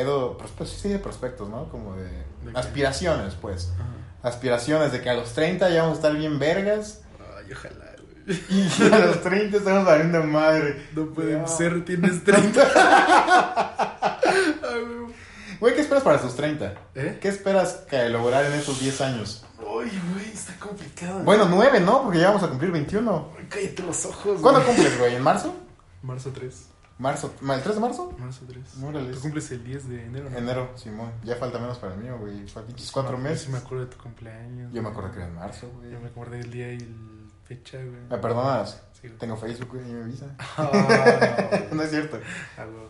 pedo. 0.00 0.36
Prospectos, 0.38 0.70
sí, 0.70 0.80
sí, 0.82 0.88
de 0.90 0.98
prospectos, 0.98 1.48
¿no? 1.48 1.68
Como 1.70 1.94
de. 1.96 2.04
¿De 2.44 2.52
aspiraciones, 2.54 3.34
pues. 3.34 3.72
Ajá. 3.74 3.84
Aspiraciones 4.28 4.92
de 4.92 5.00
que 5.00 5.10
a 5.10 5.14
los 5.14 5.32
30 5.32 5.70
ya 5.70 5.82
vamos 5.82 5.98
a 5.98 6.00
estar 6.00 6.14
bien 6.16 6.38
vergas. 6.38 7.02
Ay, 7.38 7.52
ojalá, 7.52 7.94
güey. 8.26 8.40
Y 8.50 8.68
a 8.92 8.98
los 8.98 9.22
30 9.22 9.56
estamos 9.58 9.84
valiendo 9.84 10.22
madre. 10.24 10.88
No 10.94 11.06
pueden 11.10 11.42
No. 11.42 11.48
ser, 11.48 11.84
tienes 11.84 12.24
30. 12.24 12.60
Ay, 14.62 14.80
güey. 14.84 15.14
Güey, 15.60 15.74
¿qué 15.74 15.80
esperas 15.80 16.02
para 16.04 16.20
tus 16.20 16.34
30? 16.36 16.74
¿Eh? 16.94 17.18
¿Qué 17.20 17.28
esperas 17.28 17.84
que 17.88 18.08
lograr 18.10 18.44
en 18.44 18.52
esos 18.52 18.78
10 18.80 19.00
años? 19.00 19.44
Ay, 19.58 19.90
güey, 20.12 20.30
está 20.32 20.54
complicado. 20.58 21.20
Bueno, 21.20 21.46
9, 21.48 21.80
¿no? 21.80 22.02
Porque 22.02 22.18
ya 22.18 22.28
vamos 22.28 22.42
a 22.42 22.48
cumplir 22.48 22.70
21. 22.72 23.32
Ay, 23.38 23.46
Cállate 23.48 23.82
los 23.82 24.04
ojos. 24.06 24.40
¿Cuándo 24.42 24.60
güey. 24.60 24.74
cumples, 24.74 24.98
güey? 24.98 25.14
¿En 25.16 25.22
marzo? 25.22 25.54
Marzo 26.02 26.30
3. 26.34 26.66
¿Marzo? 26.98 27.34
¿El 27.42 27.62
3 27.62 27.74
de 27.74 27.80
marzo? 27.80 28.10
Marzo 28.18 28.44
3. 28.48 28.82
Órale. 28.82 29.12
Tú 29.12 29.20
cumples 29.20 29.50
el 29.50 29.62
10 29.62 29.88
de 29.88 30.04
enero, 30.06 30.30
¿no? 30.30 30.38
Enero, 30.38 30.70
Simón. 30.76 31.12
Ya 31.24 31.36
falta 31.36 31.58
menos 31.58 31.76
para 31.78 31.92
el 31.94 32.00
mío, 32.00 32.16
güey. 32.18 32.46
Faltan 32.48 32.68
pinches 32.74 32.90
cuatro 32.90 33.18
meses. 33.18 33.42
Sí, 33.42 33.50
me 33.52 33.58
acuerdo 33.58 33.84
de 33.84 33.90
tu 33.90 33.98
cumpleaños. 34.02 34.72
Yo 34.72 34.82
me 34.82 34.88
acuerdo 34.88 35.10
que 35.10 35.18
era 35.18 35.26
en 35.28 35.34
marzo, 35.34 35.70
güey. 35.76 35.90
Yo 35.90 36.00
me 36.00 36.08
acordé 36.08 36.38
del 36.38 36.50
día 36.50 36.72
y 36.72 36.76
el 36.78 36.96
fecha, 37.44 37.76
güey. 37.78 38.00
¿Me 38.08 38.16
perdonas? 38.16 38.82
Sí, 38.94 39.08
güey. 39.08 39.18
Tengo 39.18 39.36
Facebook, 39.36 39.68
güey, 39.74 39.90
y 39.90 39.92
me 39.92 40.02
avisa. 40.04 40.26
Ah, 40.56 41.60
no 41.72 41.82
es 41.82 41.90
cierto. 41.90 42.18
ah, 42.56 42.64
güey. 42.64 42.86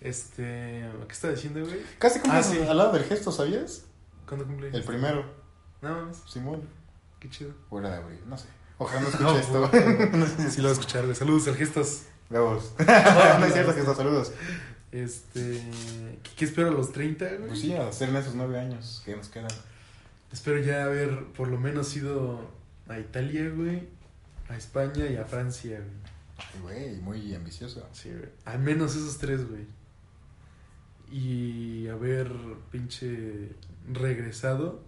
Este, 0.00 0.88
¿qué 1.06 1.12
estaba 1.12 1.32
diciendo, 1.34 1.60
güey? 1.60 1.80
Casi 1.98 2.20
cumples 2.20 2.46
Ah, 2.46 2.50
sí. 2.50 2.58
al 2.60 2.76
lado 2.76 2.92
del 2.92 3.04
gesto, 3.04 3.32
¿sabías? 3.32 3.84
¿Cuándo 4.26 4.46
cumple? 4.46 4.68
El 4.72 4.82
primero, 4.84 5.24
No 5.82 5.90
mames, 5.94 6.18
Simón. 6.26 6.62
qué 7.18 7.28
chido. 7.30 7.52
O 7.70 7.78
era 7.78 7.90
de 7.90 7.96
abril, 7.96 8.20
no 8.26 8.36
sé. 8.38 8.46
Ojalá 8.78 9.00
no 9.02 9.08
escuche 9.10 9.24
No, 9.24 9.36
esto. 9.38 10.50
Sí 10.50 10.56
lo 10.58 10.68
voy 10.68 10.70
a 10.70 10.72
escuchar, 10.72 11.04
güey. 11.04 11.14
Saludos 11.14 11.48
al 11.48 11.56
gestos. 11.56 12.02
Vemos. 12.30 12.72
no 12.78 13.44
es 13.44 13.52
cierto, 13.52 13.74
gesto, 13.74 13.94
saludos. 13.94 14.32
Este, 14.92 15.60
¿qué, 16.22 16.30
qué 16.36 16.44
espero 16.44 16.68
a 16.68 16.70
los 16.70 16.92
30, 16.92 17.24
güey? 17.26 17.48
Pues 17.48 17.60
sí, 17.60 17.74
a 17.74 17.88
hacer 17.88 18.08
en 18.08 18.16
esos 18.16 18.34
nueve 18.34 18.58
años 18.58 19.02
que 19.04 19.16
nos 19.16 19.28
quedan. 19.28 19.50
Espero 20.32 20.58
ya 20.60 20.84
haber 20.84 21.26
por 21.32 21.48
lo 21.48 21.58
menos 21.58 21.94
ido 21.96 22.48
a 22.88 22.98
Italia, 22.98 23.50
güey, 23.50 23.88
a 24.48 24.56
España 24.56 25.06
y 25.06 25.16
a 25.16 25.24
Francia, 25.24 25.80
güey. 25.80 26.00
Ay, 26.38 26.60
güey, 26.62 26.96
muy 27.00 27.34
ambicioso. 27.34 27.86
Sí, 27.92 28.10
güey. 28.10 28.30
Al 28.44 28.60
menos 28.60 28.94
esos 28.94 29.18
tres, 29.18 29.48
güey. 29.48 29.66
Y 31.10 31.88
haber 31.88 32.30
pinche 32.70 33.50
regresado 33.92 34.82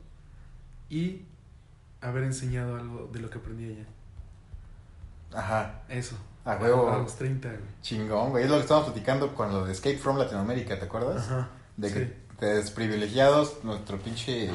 y 0.88 1.22
haber 2.00 2.22
enseñado 2.24 2.76
algo 2.76 3.10
de 3.12 3.20
lo 3.20 3.30
que 3.30 3.38
aprendí 3.38 3.72
allá. 3.72 3.86
Ajá, 5.34 5.82
Eso. 5.88 6.16
A 6.44 6.56
huevo. 6.56 6.90
A 6.90 6.98
los 6.98 7.16
30, 7.16 7.48
güey. 7.48 7.60
Chingón, 7.82 8.30
güey. 8.30 8.44
Es 8.44 8.50
lo 8.50 8.56
que 8.56 8.62
estábamos 8.62 8.90
platicando 8.90 9.34
con 9.34 9.52
lo 9.52 9.64
de 9.64 9.72
Escape 9.72 9.98
from 9.98 10.18
Latinoamérica, 10.18 10.78
¿te 10.78 10.86
acuerdas? 10.86 11.26
Ajá. 11.26 11.48
De 11.76 11.88
sí. 11.88 11.94
que 11.94 12.46
desprivilegiados, 12.46 13.62
nuestro 13.62 13.98
pinche 13.98 14.50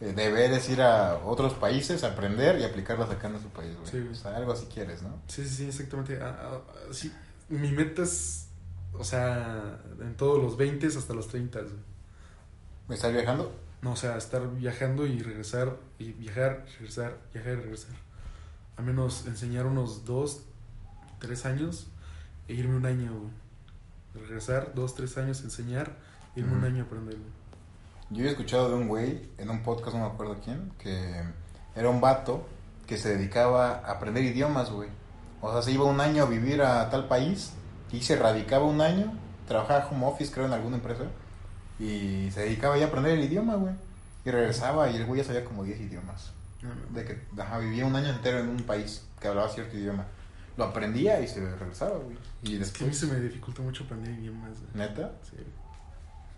eh, 0.00 0.12
deber 0.12 0.52
es 0.52 0.68
ir 0.68 0.82
a 0.82 1.20
otros 1.24 1.54
países, 1.54 2.04
aprender 2.04 2.58
y 2.60 2.64
aplicarlas 2.64 3.10
acá 3.10 3.26
en 3.26 3.32
nuestro 3.34 3.52
país, 3.52 3.74
güey. 3.76 3.90
Sí, 3.90 3.98
güey. 3.98 4.12
O 4.12 4.14
sea, 4.14 4.36
algo 4.36 4.52
así 4.52 4.66
quieres, 4.66 5.02
¿no? 5.02 5.20
Sí, 5.28 5.44
sí, 5.44 5.54
sí, 5.56 5.66
exactamente. 5.66 6.18
Ah, 6.20 6.36
ah, 6.50 6.60
sí, 6.92 7.12
mi 7.48 7.70
meta 7.72 8.02
es, 8.02 8.48
o 8.92 9.04
sea, 9.04 9.78
en 10.00 10.16
todos 10.16 10.42
los 10.42 10.56
20 10.56 10.86
hasta 10.86 11.14
los 11.14 11.28
30, 11.28 11.60
güey. 11.60 11.74
¿Estar 12.90 13.12
viajando? 13.12 13.52
No, 13.82 13.92
o 13.92 13.96
sea, 13.96 14.16
estar 14.16 14.48
viajando 14.54 15.06
y 15.06 15.20
regresar, 15.20 15.76
y 15.98 16.12
viajar, 16.12 16.66
regresar, 16.78 17.18
viajar 17.32 17.52
y 17.52 17.56
regresar. 17.56 17.96
Al 18.76 18.84
menos 18.84 19.26
enseñar 19.26 19.66
unos 19.66 20.04
dos, 20.04 20.42
tres 21.26 21.46
años 21.46 21.86
e 22.48 22.54
irme 22.54 22.76
un 22.76 22.86
año, 22.86 23.12
güey. 23.12 24.24
Regresar 24.26 24.72
dos, 24.74 24.94
tres 24.94 25.16
años, 25.18 25.42
enseñar, 25.42 25.96
irme 26.36 26.56
un 26.56 26.64
año 26.64 26.84
a 26.84 26.86
aprender, 26.86 27.16
güey. 27.16 27.44
Yo 28.10 28.24
he 28.24 28.28
escuchado 28.28 28.68
de 28.68 28.76
un 28.76 28.88
güey 28.88 29.28
en 29.38 29.50
un 29.50 29.62
podcast, 29.62 29.96
no 29.96 30.06
me 30.06 30.12
acuerdo 30.12 30.36
quién, 30.44 30.70
que 30.78 31.24
era 31.74 31.88
un 31.88 32.00
vato 32.00 32.46
que 32.86 32.98
se 32.98 33.16
dedicaba 33.16 33.76
a 33.78 33.92
aprender 33.92 34.22
idiomas, 34.22 34.70
güey. 34.70 34.88
O 35.40 35.50
sea, 35.52 35.62
se 35.62 35.72
iba 35.72 35.84
un 35.84 36.00
año 36.00 36.24
a 36.24 36.26
vivir 36.26 36.62
a 36.62 36.88
tal 36.90 37.08
país 37.08 37.52
y 37.90 38.00
se 38.02 38.16
radicaba 38.16 38.64
un 38.64 38.80
año, 38.80 39.12
trabajaba 39.48 39.88
home 39.88 40.06
office, 40.06 40.32
creo, 40.32 40.46
en 40.46 40.52
alguna 40.52 40.76
empresa, 40.76 41.04
y 41.78 42.30
se 42.30 42.42
dedicaba 42.42 42.76
ya 42.76 42.84
a 42.84 42.88
aprender 42.88 43.12
el 43.12 43.24
idioma, 43.24 43.56
güey. 43.56 43.74
Y 44.24 44.30
regresaba 44.30 44.90
y 44.90 44.96
el 44.96 45.06
güey 45.06 45.20
ya 45.20 45.26
sabía 45.26 45.44
como 45.44 45.64
10 45.64 45.80
idiomas. 45.80 46.32
No. 46.62 46.70
De 46.94 47.04
que 47.04 47.20
ajá, 47.40 47.58
vivía 47.58 47.84
un 47.84 47.94
año 47.94 48.08
entero 48.08 48.38
en 48.38 48.48
un 48.48 48.62
país 48.62 49.06
que 49.20 49.28
hablaba 49.28 49.48
cierto 49.48 49.76
idioma. 49.76 50.06
Lo 50.56 50.64
aprendía 50.64 51.20
y 51.20 51.26
se 51.28 51.40
regresaba, 51.56 51.98
güey. 51.98 52.16
Y 52.42 52.60
Es 52.60 52.70
que 52.70 52.84
a 52.84 52.86
mí 52.86 52.92
después, 52.92 52.98
se 52.98 53.06
me 53.06 53.20
dificulta 53.20 53.62
mucho 53.62 53.84
aprender 53.84 54.12
idiomas, 54.18 54.52
güey. 54.60 54.88
neta, 54.88 55.12
Sí. 55.22 55.36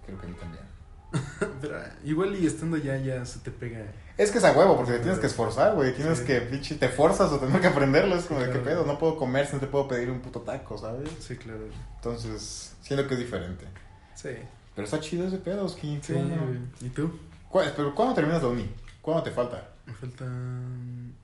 creo 0.07 0.19
que 0.21 0.27
a 0.27 0.29
mí 0.31 0.37
también. 0.37 0.65
Pero 1.61 1.79
igual 2.05 2.35
y 2.37 2.47
estando 2.47 2.77
ya, 2.77 2.97
ya 2.97 3.25
se 3.25 3.39
te 3.41 3.51
pega. 3.51 3.85
Es 4.19 4.31
que 4.31 4.39
es 4.39 4.45
a 4.45 4.53
huevo, 4.53 4.77
porque 4.77 4.93
te 4.93 4.99
tienes 5.01 5.19
que 5.19 5.27
esforzar, 5.27 5.75
güey. 5.75 5.95
Tienes 5.95 6.19
Sí. 6.19 6.25
que, 6.25 6.41
pinche, 6.41 6.75
te 6.77 6.89
forzas 6.89 7.33
a 7.33 7.39
tener 7.39 7.61
que 7.61 7.67
aprenderlo. 7.69 8.17
Es 8.17 8.25
como 8.25 8.41
de 8.41 8.51
qué 8.51 8.59
pedo, 8.59 8.85
no 8.87 8.99
puedo 8.99 9.17
comer 9.17 9.47
si 9.47 9.55
no 9.55 9.61
te 9.61 9.67
puedo 9.67 9.87
pedir 9.87 10.11
un 10.11 10.21
puto 10.21 10.41
taco, 10.41 10.77
¿sabes? 10.79 11.09
Sí, 11.21 11.37
claro. 11.37 11.61
Entonces, 11.97 12.75
siento 12.83 13.07
que 13.07 13.15
es 13.15 13.21
diferente. 13.21 13.67
Sí. 14.15 14.31
Pero 14.75 14.85
está 14.85 14.99
chido 15.01 15.27
ese 15.27 15.39
pedo, 15.39 15.69
Skin. 15.69 16.03
Sí. 16.03 16.15
¿Y 16.81 16.89
tú? 16.91 17.19
¿Cuál- 17.51 17.73
Pero, 17.77 17.95
¿cuándo 17.95 18.15
terminas 18.15 18.43
la 18.43 18.49
uni? 18.49 18.69
¿Cuándo 19.01 19.23
te 19.23 19.31
falta? 19.31 19.69
Me 19.87 19.93
faltan. 19.95 21.15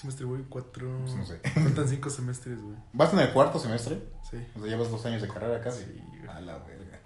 ¿Qué 0.00 0.04
semestre, 0.04 0.24
güey? 0.24 0.42
Cuatro. 0.48 0.98
Pues 1.02 1.14
no 1.14 1.26
sé. 1.26 1.38
Faltan 1.52 1.86
cinco 1.86 2.08
semestres, 2.08 2.58
güey. 2.62 2.74
¿Vas 2.94 3.12
en 3.12 3.18
el 3.18 3.30
cuarto 3.34 3.58
semestre? 3.58 4.02
Sí. 4.30 4.38
O 4.56 4.60
sea, 4.60 4.68
llevas 4.70 4.90
dos 4.90 5.04
años 5.04 5.20
de 5.20 5.28
carrera 5.28 5.60
casi. 5.60 5.84
Sí. 5.84 6.02
A 6.26 6.40
la 6.40 6.56
verga. 6.60 6.98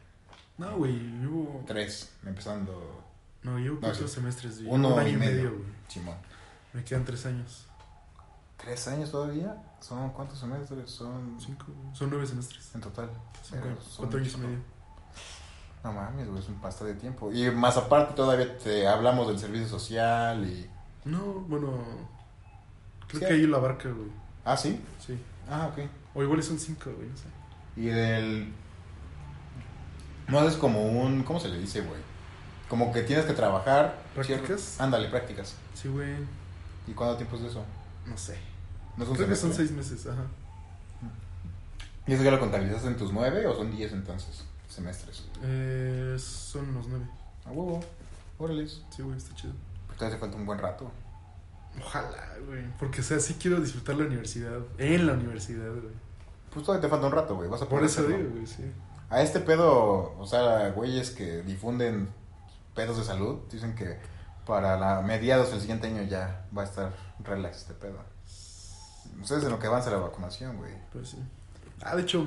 No, 0.59 0.76
güey, 0.76 0.92
llevo. 0.92 1.64
Tres, 1.66 2.12
empezando. 2.24 3.02
No, 3.42 3.59
llevo 3.59 3.74
No, 3.74 3.80
cuatro 3.80 4.07
sí. 4.07 4.14
semestres, 4.14 4.62
güey. 4.62 4.72
Uno 4.72 4.94
Un 4.94 5.00
año 5.00 5.09
y 5.09 5.16
medio. 5.16 5.50
güey. 5.50 5.64
Simón. 5.88 6.14
Me 6.72 6.85
quedan 6.85 7.04
tres 7.04 7.26
años. 7.26 7.66
¿Tres 8.59 8.87
años 8.87 9.11
todavía? 9.11 9.61
¿Son 9.80 10.11
cuántos 10.11 10.38
semestres? 10.38 10.88
Son 10.88 11.37
Cinco. 11.44 11.66
Son 11.94 12.09
nueve 12.11 12.28
semestres. 12.28 12.72
en 12.76 12.80
total. 12.80 13.11
Pero 13.50 13.80
son 13.83 13.96
cuatro 14.04 14.20
años 14.20 14.35
y 14.35 14.38
medio. 14.38 14.59
No 15.83 15.92
mames, 15.92 16.28
güey, 16.28 16.40
es 16.40 16.48
un 16.48 16.61
pasta 16.61 16.85
de 16.85 16.94
tiempo. 16.94 17.33
Y 17.33 17.50
más 17.50 17.76
aparte 17.76 18.14
todavía 18.14 18.57
te 18.57 18.87
hablamos 18.87 19.26
del 19.26 19.38
servicio 19.40 19.66
social 19.66 20.44
y... 20.46 20.70
No, 21.04 21.40
bueno. 21.48 22.14
Creo 23.14 23.29
Sí. 23.29 23.35
que 23.35 23.40
ahí 23.40 23.46
la 23.46 23.59
barca, 23.59 23.88
güey. 23.88 24.09
Ah, 24.44 24.57
¿sí? 24.57 24.81
Sí. 25.05 25.18
Ah, 25.48 25.70
ok. 25.72 25.88
O 26.14 26.22
igual 26.22 26.42
son 26.42 26.59
cinco, 26.59 26.90
güey, 26.96 27.09
no 27.09 27.16
sé. 27.16 27.24
Y 27.77 27.87
del... 27.87 28.53
No 30.29 30.46
es 30.48 30.55
como 30.57 30.83
un... 30.87 31.22
¿Cómo 31.22 31.38
se 31.40 31.48
le 31.48 31.59
dice, 31.59 31.81
güey? 31.83 32.00
Como 32.68 32.92
que 32.92 33.03
tienes 33.03 33.24
que 33.27 33.33
trabajar... 33.35 33.98
¿Prácticas? 34.14 34.61
cierto- 34.61 34.83
Ándale, 34.85 35.09
prácticas. 35.09 35.55
Sí, 35.74 35.88
güey. 35.88 36.14
¿Y 36.87 36.92
cuánto 36.92 37.16
tiempo 37.16 37.37
es 37.37 37.42
de 37.42 37.48
eso? 37.48 37.64
No 38.07 38.16
sé. 38.16 38.38
¿No 38.96 39.05
es 39.05 39.11
un 39.11 39.16
Creo 39.16 39.29
que 39.29 39.37
son 39.37 39.53
seis 39.53 39.70
meses, 39.72 40.07
ajá. 40.07 40.22
¿Y 42.07 42.12
eso 42.12 42.22
ya 42.22 42.31
lo 42.31 42.40
contabilizas 42.40 42.85
en 42.85 42.96
tus 42.96 43.12
nueve 43.12 43.46
o 43.46 43.55
son 43.57 43.74
diez 43.74 43.92
entonces? 43.92 44.44
Semestres. 44.68 45.24
Eh, 45.42 46.16
son 46.18 46.74
los 46.74 46.87
nueve. 46.88 47.05
A 47.46 47.50
huevo. 47.50 47.81
Órales. 48.38 48.83
Sí, 48.94 49.03
güey, 49.03 49.16
está 49.16 49.35
chido. 49.35 49.53
Pues 49.87 49.98
te 49.98 50.05
hace 50.07 50.18
falta 50.18 50.37
un 50.37 50.44
buen 50.46 50.59
rato. 50.59 50.90
Ojalá, 51.80 52.37
güey. 52.46 52.64
Porque, 52.78 53.00
o 53.00 53.04
sea, 53.04 53.18
sí 53.20 53.37
quiero 53.40 53.60
disfrutar 53.60 53.96
la 53.96 54.04
universidad. 54.06 54.58
En 54.78 55.06
la 55.06 55.14
universidad, 55.14 55.70
güey. 55.70 55.94
Pues 56.52 56.64
todavía 56.64 56.82
te 56.82 56.88
falta 56.88 57.06
un 57.06 57.12
rato, 57.12 57.34
güey. 57.37 57.48
Vas 57.48 57.62
a 57.62 57.64
Por 57.64 57.80
poder 57.80 57.87
eso 57.87 58.00
hacerlo. 58.00 58.18
digo, 58.18 58.30
güey, 58.30 58.46
sí. 58.46 58.64
A 59.10 59.22
este 59.22 59.40
pedo, 59.40 60.14
o 60.18 60.26
sea, 60.26 60.70
güeyes 60.70 61.10
que 61.10 61.42
difunden 61.42 62.08
pedos 62.74 62.96
de 62.96 63.04
salud, 63.04 63.40
dicen 63.50 63.74
que 63.74 63.98
para 64.46 64.78
la 64.78 65.00
mediados 65.02 65.50
del 65.50 65.60
siguiente 65.60 65.87
año 65.87 66.02
ya 66.02 66.46
va 66.56 66.62
a 66.62 66.64
estar 66.64 66.92
relax 67.22 67.58
este 67.58 67.74
pedo. 67.74 67.98
Ustedes 69.20 69.44
en 69.44 69.50
lo 69.50 69.58
que 69.58 69.66
avanza 69.66 69.90
la 69.90 69.98
vacunación, 69.98 70.56
güey. 70.56 70.72
Pues 70.92 71.10
sí. 71.10 71.18
Ah, 71.82 71.94
de 71.96 72.02
hecho. 72.02 72.26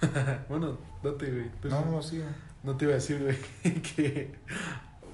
bueno, 0.48 0.78
date, 1.02 1.30
güey. 1.30 1.50
No, 1.64 1.84
no, 1.84 2.02
sí. 2.02 2.22
No 2.62 2.76
te 2.76 2.84
iba 2.84 2.92
a 2.92 2.96
decir, 2.96 3.22
güey, 3.22 3.82
que 3.82 4.34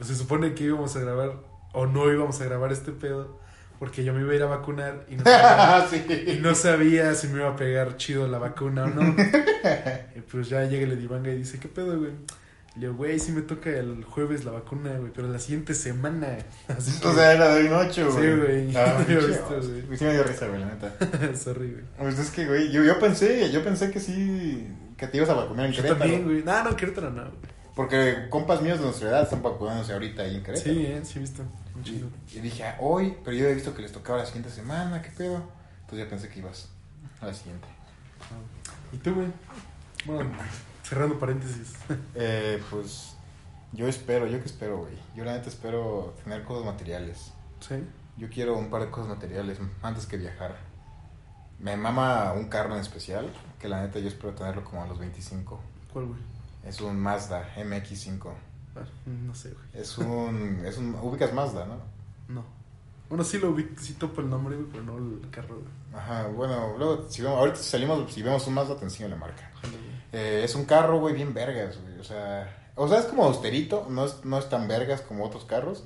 se 0.00 0.14
supone 0.14 0.54
que 0.54 0.64
íbamos 0.64 0.94
a 0.96 1.00
grabar 1.00 1.32
o 1.76 1.86
no 1.86 2.10
íbamos 2.12 2.40
a 2.40 2.44
grabar 2.46 2.72
este 2.72 2.90
pedo 2.90 3.38
porque 3.78 4.02
yo 4.02 4.14
me 4.14 4.22
iba 4.22 4.32
a 4.32 4.34
ir 4.34 4.42
a 4.42 4.46
vacunar 4.46 5.04
y 5.10 5.16
no 5.16 5.24
sabía, 5.24 5.86
y 6.22 6.34
sí. 6.34 6.38
no 6.42 6.54
sabía 6.54 7.14
si 7.14 7.28
me 7.28 7.40
iba 7.40 7.50
a 7.50 7.56
pegar 7.56 7.96
chido 7.98 8.26
la 8.26 8.38
vacuna 8.38 8.84
o 8.84 8.86
no. 8.88 9.14
Y 10.16 10.20
pues 10.20 10.48
ya 10.48 10.64
llega 10.64 10.84
el 10.86 10.92
Edivanga 10.92 11.30
y 11.30 11.36
dice, 11.36 11.58
¿qué 11.58 11.68
pedo, 11.68 11.98
güey? 11.98 12.12
Le 12.76 12.80
digo, 12.86 12.94
güey, 12.94 13.18
sí 13.18 13.32
me 13.32 13.42
toca 13.42 13.68
el 13.70 14.04
jueves 14.04 14.44
la 14.44 14.52
vacuna, 14.52 14.92
güey, 14.98 15.12
pero 15.14 15.28
la 15.28 15.38
siguiente 15.38 15.74
semana. 15.74 16.38
Así 16.68 16.98
que, 17.00 17.12
sea, 17.12 17.32
era 17.32 17.54
de 17.54 17.68
noche, 17.68 18.04
güey. 18.04 18.16
Sí, 18.16 18.40
güey. 18.40 18.76
Ah, 18.76 19.04
No 19.06 19.26
visto, 19.26 19.48
güey. 19.48 19.98
Sí 19.98 20.04
me 20.04 20.12
dio 20.14 20.22
risa, 20.24 20.46
güey, 20.48 20.60
la 20.60 20.66
neta. 20.66 21.36
sorry, 21.36 21.72
güey. 21.72 21.84
Pues 21.98 22.18
es 22.18 22.30
que, 22.30 22.46
güey, 22.46 22.70
yo, 22.70 22.82
yo 22.82 22.98
pensé, 22.98 23.50
yo 23.50 23.62
pensé 23.62 23.90
que 23.90 24.00
sí, 24.00 24.66
que 24.96 25.06
te 25.06 25.18
ibas 25.18 25.28
a 25.28 25.34
vacunar 25.34 25.66
en 25.66 25.72
Yo 25.72 25.82
Querétaro. 25.82 26.00
también, 26.00 26.24
güey. 26.24 26.42
No, 26.42 26.64
no, 26.64 26.76
Querétaro 26.76 27.10
no, 27.10 27.22
güey. 27.24 27.56
Porque 27.74 28.28
compas 28.30 28.62
míos 28.62 28.78
de 28.78 28.84
nuestra 28.86 29.10
edad 29.10 29.22
están 29.24 29.42
vacunándose 29.42 29.92
ahorita 29.92 30.22
ahí 30.22 30.36
en 30.36 30.42
Querétaro. 30.42 30.74
Sí, 30.74 30.86
eh, 30.86 31.00
sí 31.04 31.18
he 31.18 31.20
visto. 31.20 31.42
Y, 31.84 32.40
dije, 32.40 32.64
ah, 32.64 32.76
hoy, 32.80 33.16
pero 33.24 33.36
yo 33.36 33.46
he 33.46 33.54
visto 33.54 33.74
que 33.74 33.82
les 33.82 33.92
tocaba 33.92 34.18
la 34.18 34.26
siguiente 34.26 34.50
semana, 34.50 35.02
¿qué 35.02 35.10
pedo? 35.10 35.42
Entonces 35.80 36.06
ya 36.06 36.08
pensé 36.08 36.28
que 36.28 36.40
ibas 36.40 36.68
a 37.20 37.26
la 37.26 37.34
siguiente. 37.34 37.68
¿Y 38.92 38.96
tú, 38.98 39.14
güey? 39.14 39.28
Bueno, 40.04 40.30
cerrando 40.82 41.18
paréntesis. 41.18 41.74
Eh, 42.14 42.62
pues 42.70 43.14
yo 43.72 43.86
espero, 43.86 44.26
yo 44.26 44.38
que 44.40 44.46
espero, 44.46 44.78
güey. 44.78 44.94
Yo 45.14 45.24
la 45.24 45.34
neta 45.34 45.48
espero 45.48 46.14
tener 46.24 46.44
cosas 46.44 46.64
materiales. 46.64 47.32
¿Sí? 47.60 47.74
Yo 48.16 48.28
quiero 48.30 48.56
un 48.56 48.70
par 48.70 48.82
de 48.82 48.90
cosas 48.90 49.08
materiales 49.08 49.58
antes 49.82 50.06
que 50.06 50.16
viajar. 50.16 50.56
Me 51.58 51.76
mama 51.76 52.32
un 52.32 52.48
carro 52.48 52.74
en 52.74 52.80
especial, 52.80 53.30
que 53.58 53.68
la 53.68 53.82
neta 53.82 53.98
yo 53.98 54.08
espero 54.08 54.34
tenerlo 54.34 54.64
como 54.64 54.82
a 54.82 54.86
los 54.86 54.98
25. 54.98 55.60
¿Cuál, 55.92 56.06
güey? 56.06 56.20
Es 56.64 56.80
un 56.80 56.98
Mazda 56.98 57.54
MX5. 57.56 58.32
No 59.06 59.34
sé, 59.34 59.50
güey. 59.50 59.82
Es 59.82 59.98
un, 59.98 60.62
es 60.64 60.78
un, 60.78 60.94
ubicas 60.96 61.32
Mazda, 61.32 61.66
¿no? 61.66 61.76
No. 62.28 62.44
Bueno, 63.08 63.22
sí 63.22 63.38
lo 63.38 63.52
vi, 63.52 63.68
sí 63.78 63.94
topo 63.94 64.20
el 64.20 64.28
nombre, 64.28 64.56
güey, 64.56 64.68
pero 64.70 64.82
no 64.82 64.98
el 64.98 65.30
carro, 65.30 65.56
güey. 65.56 65.68
Ajá, 65.94 66.26
bueno, 66.28 66.74
luego, 66.76 67.06
si 67.08 67.22
vemos, 67.22 67.38
ahorita 67.38 67.58
salimos, 67.58 68.12
si 68.12 68.22
vemos 68.22 68.46
un 68.46 68.54
Mazda, 68.54 68.76
te 68.76 68.84
enseño 68.84 69.08
la 69.08 69.16
marca. 69.16 69.50
Ojalá, 69.54 69.72
güey. 69.72 69.96
Eh, 70.12 70.44
es 70.44 70.54
un 70.54 70.64
carro, 70.64 70.98
güey, 70.98 71.14
bien 71.14 71.32
vergas, 71.32 71.78
güey. 71.80 71.98
O 71.98 72.04
sea, 72.04 72.70
o 72.74 72.88
sea, 72.88 72.98
es 72.98 73.06
como 73.06 73.24
austerito, 73.24 73.86
no 73.88 74.04
es, 74.04 74.24
no 74.24 74.38
es 74.38 74.48
tan 74.48 74.68
vergas 74.68 75.00
como 75.00 75.24
otros 75.24 75.44
carros, 75.44 75.84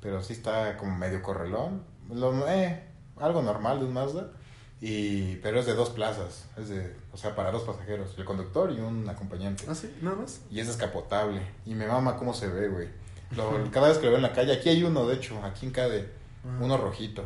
pero 0.00 0.22
sí 0.22 0.34
está 0.34 0.76
como 0.76 0.96
medio 0.96 1.22
correlón. 1.22 1.82
Lo, 2.10 2.46
eh, 2.48 2.82
algo 3.18 3.42
normal 3.42 3.80
de 3.80 3.86
un 3.86 3.92
Mazda. 3.94 4.32
Y, 4.80 5.36
pero 5.36 5.58
es 5.58 5.66
de 5.66 5.74
dos 5.74 5.88
plazas, 5.90 6.44
es 6.58 6.68
de, 6.68 6.94
o 7.12 7.16
sea, 7.16 7.34
para 7.34 7.50
dos 7.50 7.62
pasajeros, 7.62 8.14
el 8.18 8.24
conductor 8.26 8.70
y 8.72 8.80
un 8.80 9.08
acompañante. 9.08 9.64
Ah, 9.68 9.74
sí, 9.74 9.94
nada 10.02 10.16
más. 10.16 10.40
Y 10.50 10.60
es 10.60 10.66
descapotable. 10.66 11.40
Y 11.64 11.74
me 11.74 11.86
mama 11.86 12.16
cómo 12.18 12.34
se 12.34 12.48
ve, 12.48 12.68
güey. 12.68 12.88
Lo- 13.34 13.70
cada 13.70 13.88
vez 13.88 13.96
que 13.98 14.04
lo 14.04 14.10
veo 14.12 14.16
en 14.18 14.22
la 14.22 14.32
calle, 14.34 14.52
aquí 14.52 14.68
hay 14.68 14.82
uno, 14.84 15.06
de 15.06 15.14
hecho, 15.16 15.42
aquí 15.42 15.64
en 15.66 15.72
Cade, 15.72 16.10
Ajá. 16.44 16.58
uno 16.64 16.76
rojito. 16.76 17.24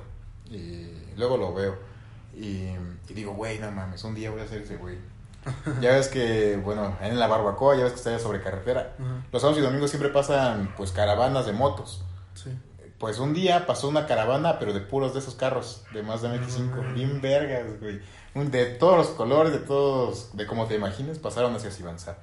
Y 0.48 0.88
luego 1.16 1.36
lo 1.36 1.52
veo. 1.52 1.76
Y, 2.36 2.68
y 3.08 3.14
digo, 3.14 3.34
güey, 3.34 3.58
no 3.58 3.70
mames, 3.72 4.04
un 4.04 4.14
día 4.14 4.30
voy 4.30 4.40
a 4.42 4.46
ser 4.46 4.62
ese 4.62 4.76
güey. 4.76 4.96
Ya 5.80 5.92
ves 5.92 6.06
que, 6.08 6.56
bueno, 6.62 6.96
en 7.00 7.18
la 7.18 7.26
barbacoa, 7.26 7.74
ya 7.76 7.82
ves 7.84 7.92
que 7.94 7.98
está 7.98 8.18
sobre 8.20 8.40
carretera. 8.42 8.94
Los 9.32 9.42
sábados 9.42 9.58
y 9.60 9.64
domingos 9.64 9.90
siempre 9.90 10.10
pasan, 10.10 10.72
pues, 10.76 10.92
caravanas 10.92 11.46
de 11.46 11.52
motos. 11.52 12.04
Sí. 12.34 12.50
Pues 13.00 13.18
un 13.18 13.34
día 13.34 13.66
pasó 13.66 13.88
una 13.88 14.06
caravana, 14.06 14.58
pero 14.60 14.72
de 14.72 14.80
puros 14.80 15.12
de 15.14 15.18
esos 15.20 15.34
carros, 15.34 15.82
de 15.92 16.02
más 16.04 16.22
de 16.22 16.28
25, 16.28 16.76
Ah. 16.86 16.92
bien 16.92 17.20
vergas, 17.20 17.80
güey. 17.80 18.00
De 18.34 18.66
todos 18.66 18.96
los 18.98 19.08
colores, 19.08 19.52
de 19.52 19.58
todos, 19.58 20.36
de 20.36 20.46
como 20.46 20.66
te 20.68 20.76
imagines, 20.76 21.18
pasaron 21.18 21.56
hacia 21.56 21.70
Sibanzá. 21.72 22.18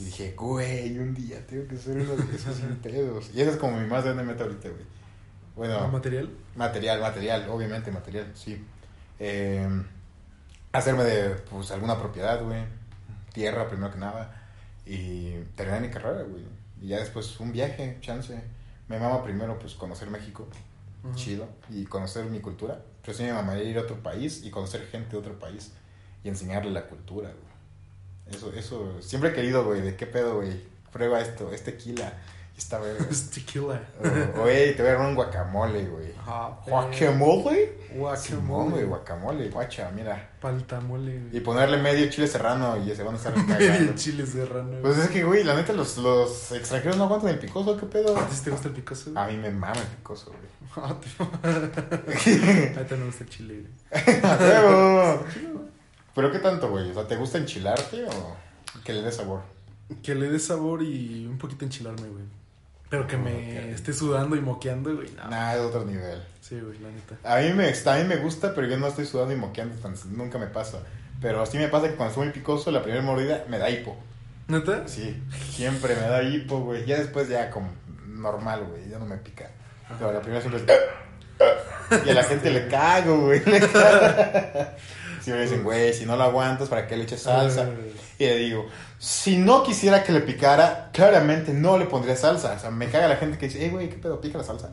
Y 0.00 0.04
dije, 0.04 0.34
güey, 0.36 0.98
un 0.98 1.14
día 1.14 1.46
tengo 1.46 1.66
que 1.68 1.76
ser 1.76 1.96
uno 1.98 2.16
de 2.16 2.36
esos 2.36 2.56
sin 2.56 2.74
pedos. 2.76 3.30
Y 3.32 3.40
esa 3.40 3.52
es 3.52 3.56
como 3.56 3.78
mi 3.80 3.86
más 3.86 4.04
grande 4.04 4.24
meta 4.24 4.42
ahorita, 4.42 4.68
güey. 4.68 4.82
Bueno, 5.54 5.86
¿Material? 5.88 6.28
material, 6.56 7.00
material, 7.00 7.48
obviamente 7.48 7.90
material, 7.92 8.26
sí. 8.34 8.62
Eh, 9.20 9.68
hacerme 10.72 11.04
de, 11.04 11.30
pues, 11.48 11.70
alguna 11.70 11.96
propiedad, 11.98 12.42
güey. 12.42 12.64
Tierra, 13.32 13.68
primero 13.68 13.92
que 13.92 13.98
nada. 14.00 14.42
Y 14.84 15.34
terminar 15.54 15.80
mi 15.80 15.90
carrera, 15.90 16.22
güey. 16.24 16.42
Y 16.80 16.88
ya 16.88 16.98
después 16.98 17.38
un 17.38 17.52
viaje, 17.52 17.98
chance. 18.00 18.42
Me 18.92 18.98
mama 18.98 19.22
primero, 19.22 19.58
pues, 19.58 19.72
conocer 19.72 20.10
México. 20.10 20.46
Chido. 21.14 21.48
Y 21.70 21.86
conocer 21.86 22.26
mi 22.26 22.40
cultura. 22.40 22.78
Pero 23.00 23.16
sí 23.16 23.22
me 23.22 23.32
mamaría 23.32 23.64
ir 23.64 23.78
a 23.78 23.80
otro 23.80 24.02
país 24.02 24.44
y 24.44 24.50
conocer 24.50 24.86
gente 24.86 25.12
de 25.12 25.16
otro 25.16 25.38
país. 25.38 25.72
Y 26.22 26.28
enseñarle 26.28 26.70
la 26.70 26.86
cultura, 26.86 27.30
güey. 27.30 28.36
Eso, 28.36 28.52
eso, 28.52 29.00
siempre 29.00 29.30
he 29.30 29.32
querido, 29.32 29.64
güey, 29.64 29.80
de 29.80 29.96
qué 29.96 30.06
pedo, 30.06 30.36
güey. 30.36 30.60
Prueba 30.92 31.22
esto, 31.22 31.50
es 31.54 31.64
tequila. 31.64 32.12
Verga. 32.70 33.06
Es 33.10 33.30
tequila. 33.30 33.80
Oye, 34.42 34.72
te 34.72 34.82
voy 34.82 34.90
a 34.90 34.94
dar 34.94 35.06
un 35.06 35.14
guacamole, 35.14 35.84
güey. 35.86 36.12
¿Guacamole? 36.66 37.78
Guacamole. 37.94 38.70
güey, 38.70 38.84
guacamole, 38.84 39.48
guacha, 39.50 39.90
mira. 39.94 40.30
Paltamole, 40.40 41.18
güey. 41.18 41.36
Y 41.36 41.40
ponerle 41.40 41.76
medio 41.78 42.08
chile 42.10 42.26
serrano 42.26 42.76
y 42.76 42.94
se 42.94 43.02
van 43.02 43.14
a 43.14 43.18
estar. 43.18 43.36
Medio 43.46 43.94
chile 43.94 44.24
serrano. 44.26 44.78
Pues 44.80 44.96
es 44.98 45.08
que, 45.10 45.22
güey, 45.24 45.44
la 45.44 45.54
neta, 45.54 45.72
los, 45.72 45.98
los 45.98 46.52
extranjeros 46.52 46.96
no 46.96 47.04
aguantan 47.04 47.30
el 47.30 47.38
picoso, 47.38 47.76
¿qué 47.76 47.86
pedo? 47.86 48.16
¿A 48.16 48.26
ti 48.26 48.34
sí 48.36 48.44
te 48.44 48.50
gusta 48.50 48.68
el 48.68 48.74
picoso? 48.74 49.12
A 49.18 49.26
mí 49.28 49.36
me 49.36 49.50
mama 49.50 49.80
el 49.80 49.86
picoso, 49.98 50.30
güey. 50.30 50.52
Ah, 50.74 50.96
te- 50.98 52.80
A 52.80 52.86
ti 52.86 52.94
no 52.98 53.04
gusta 53.06 53.24
el 53.24 53.28
chile, 53.30 53.66
güey. 53.92 55.18
¿Pero 56.14 56.30
qué 56.32 56.38
tanto, 56.38 56.70
güey? 56.70 56.90
O 56.90 56.94
sea, 56.94 57.06
¿te 57.06 57.16
gusta 57.16 57.38
enchilarte 57.38 58.04
o 58.04 58.36
que 58.84 58.92
le 58.92 59.02
dé 59.02 59.12
sabor? 59.12 59.42
Que 60.02 60.14
le 60.14 60.30
dé 60.30 60.38
sabor 60.38 60.82
y 60.82 61.26
un 61.26 61.38
poquito 61.38 61.64
enchilarme, 61.64 62.08
güey. 62.08 62.24
Pero 62.92 63.06
que 63.06 63.16
me 63.16 63.30
rico. 63.30 63.74
esté 63.74 63.94
sudando 63.94 64.36
y 64.36 64.42
moqueando, 64.42 64.94
güey. 64.94 65.10
No. 65.12 65.30
Nah, 65.30 65.54
es 65.54 65.60
otro 65.60 65.82
nivel. 65.86 66.22
Sí, 66.42 66.60
güey, 66.60 66.78
la 66.78 66.90
neta. 66.90 67.16
A 67.24 67.40
mí, 67.40 67.54
me, 67.54 67.72
a 67.72 67.96
mí 67.96 68.04
me 68.04 68.16
gusta, 68.16 68.54
pero 68.54 68.66
yo 68.66 68.76
no 68.76 68.86
estoy 68.86 69.06
sudando 69.06 69.32
y 69.32 69.36
moqueando, 69.38 69.74
nunca 70.10 70.36
me 70.36 70.46
pasa. 70.46 70.80
Pero 71.18 71.46
sí 71.46 71.56
me 71.56 71.68
pasa 71.68 71.88
que 71.88 71.94
cuando 71.94 72.10
estoy 72.10 72.26
muy 72.26 72.34
picoso, 72.34 72.70
la 72.70 72.82
primera 72.82 73.02
mordida 73.02 73.46
me 73.48 73.56
da 73.56 73.70
hipo. 73.70 73.96
¿Neta? 74.46 74.86
Sí, 74.88 75.22
siempre 75.48 75.94
me 75.94 76.02
da 76.02 76.22
hipo, 76.22 76.60
güey. 76.60 76.84
Ya 76.84 76.98
después 76.98 77.30
ya 77.30 77.48
como 77.48 77.70
normal, 78.08 78.66
güey, 78.68 78.86
ya 78.90 78.98
no 78.98 79.06
me 79.06 79.16
pica. 79.16 79.50
Pero 79.98 80.12
la 80.12 80.20
primera 80.20 80.42
siempre 80.42 80.60
es... 80.60 82.04
Y 82.06 82.10
a 82.10 82.14
la 82.14 82.24
gente 82.24 82.50
le 82.50 82.68
cago, 82.68 83.20
güey. 83.22 83.42
Le 83.42 83.58
cago. 83.72 84.66
Sí 85.22 85.30
me 85.30 85.40
dicen, 85.40 85.64
güey, 85.64 85.94
si 85.94 86.04
no 86.04 86.16
lo 86.16 86.24
aguantas, 86.24 86.68
¿para 86.68 86.86
qué 86.86 86.98
le 86.98 87.04
eches 87.04 87.22
salsa? 87.22 87.70
Y 88.18 88.26
le 88.26 88.36
digo, 88.36 88.66
si 89.04 89.36
no 89.36 89.64
quisiera 89.64 90.04
que 90.04 90.12
le 90.12 90.20
picara, 90.20 90.90
claramente 90.92 91.52
no 91.52 91.76
le 91.76 91.86
pondría 91.86 92.14
salsa. 92.14 92.52
O 92.52 92.58
sea, 92.60 92.70
me 92.70 92.88
caga 92.88 93.08
la 93.08 93.16
gente 93.16 93.36
que 93.36 93.46
dice, 93.46 93.58
hey, 93.60 93.70
güey, 93.70 93.90
¿qué 93.90 93.96
pedo? 93.96 94.20
¿Pica 94.20 94.38
la 94.38 94.44
salsa? 94.44 94.70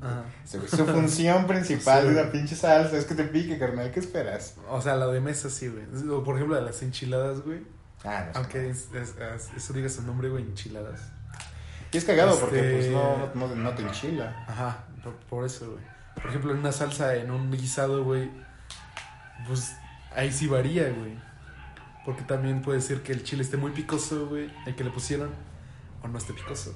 Ajá. 0.00 0.22
Su, 0.44 0.60
función 0.86 1.46
principal 1.48 2.02
Sí. 2.02 2.08
de 2.14 2.20
una 2.20 2.30
pinche 2.30 2.54
salsa 2.54 2.96
es 2.96 3.06
que 3.06 3.16
te 3.16 3.24
pique, 3.24 3.58
carnal. 3.58 3.90
¿Qué 3.90 3.98
esperas? 3.98 4.54
O 4.70 4.80
sea, 4.80 4.94
la 4.94 5.08
de 5.08 5.20
mesa 5.20 5.50
sí, 5.50 5.66
güey. 5.66 5.84
O, 6.12 6.22
por 6.22 6.36
ejemplo, 6.36 6.60
las 6.60 6.80
enchiladas, 6.82 7.40
güey. 7.40 7.64
Ah, 8.04 8.26
no 8.28 8.32
sé. 8.34 8.38
Aunque 8.38 8.70
es- 8.70 8.88
es- 8.94 9.14
es- 9.18 9.50
eso 9.56 9.72
diga 9.72 9.88
su 9.88 10.02
nombre, 10.02 10.28
güey, 10.28 10.44
enchiladas. 10.44 11.00
Y 11.90 11.96
es 11.96 12.04
cagado 12.04 12.38
porque 12.38 12.58
Este- 12.78 12.92
pues 12.92 13.34
no, 13.34 13.48
no, 13.48 13.54
no 13.56 13.70
te 13.74 13.82
enchila. 13.82 14.44
Ajá, 14.48 14.84
por 15.28 15.44
eso, 15.44 15.72
güey. 15.72 15.82
Por 16.14 16.26
ejemplo, 16.28 16.52
en 16.52 16.58
una 16.58 16.70
salsa, 16.70 17.16
en 17.16 17.32
un 17.32 17.50
guisado, 17.50 18.04
güey, 18.04 18.30
pues 19.48 19.72
ahí 20.14 20.30
sí 20.30 20.46
varía, 20.46 20.84
güey. 20.90 21.18
Porque 22.04 22.22
también 22.22 22.62
puede 22.62 22.80
ser 22.80 23.02
que 23.02 23.12
el 23.12 23.22
chile 23.22 23.42
esté 23.42 23.56
muy 23.56 23.70
picoso, 23.72 24.26
güey, 24.28 24.50
el 24.66 24.74
que 24.74 24.82
le 24.84 24.90
pusieron, 24.90 25.30
o 26.02 26.08
no 26.08 26.18
esté 26.18 26.32
picoso. 26.32 26.74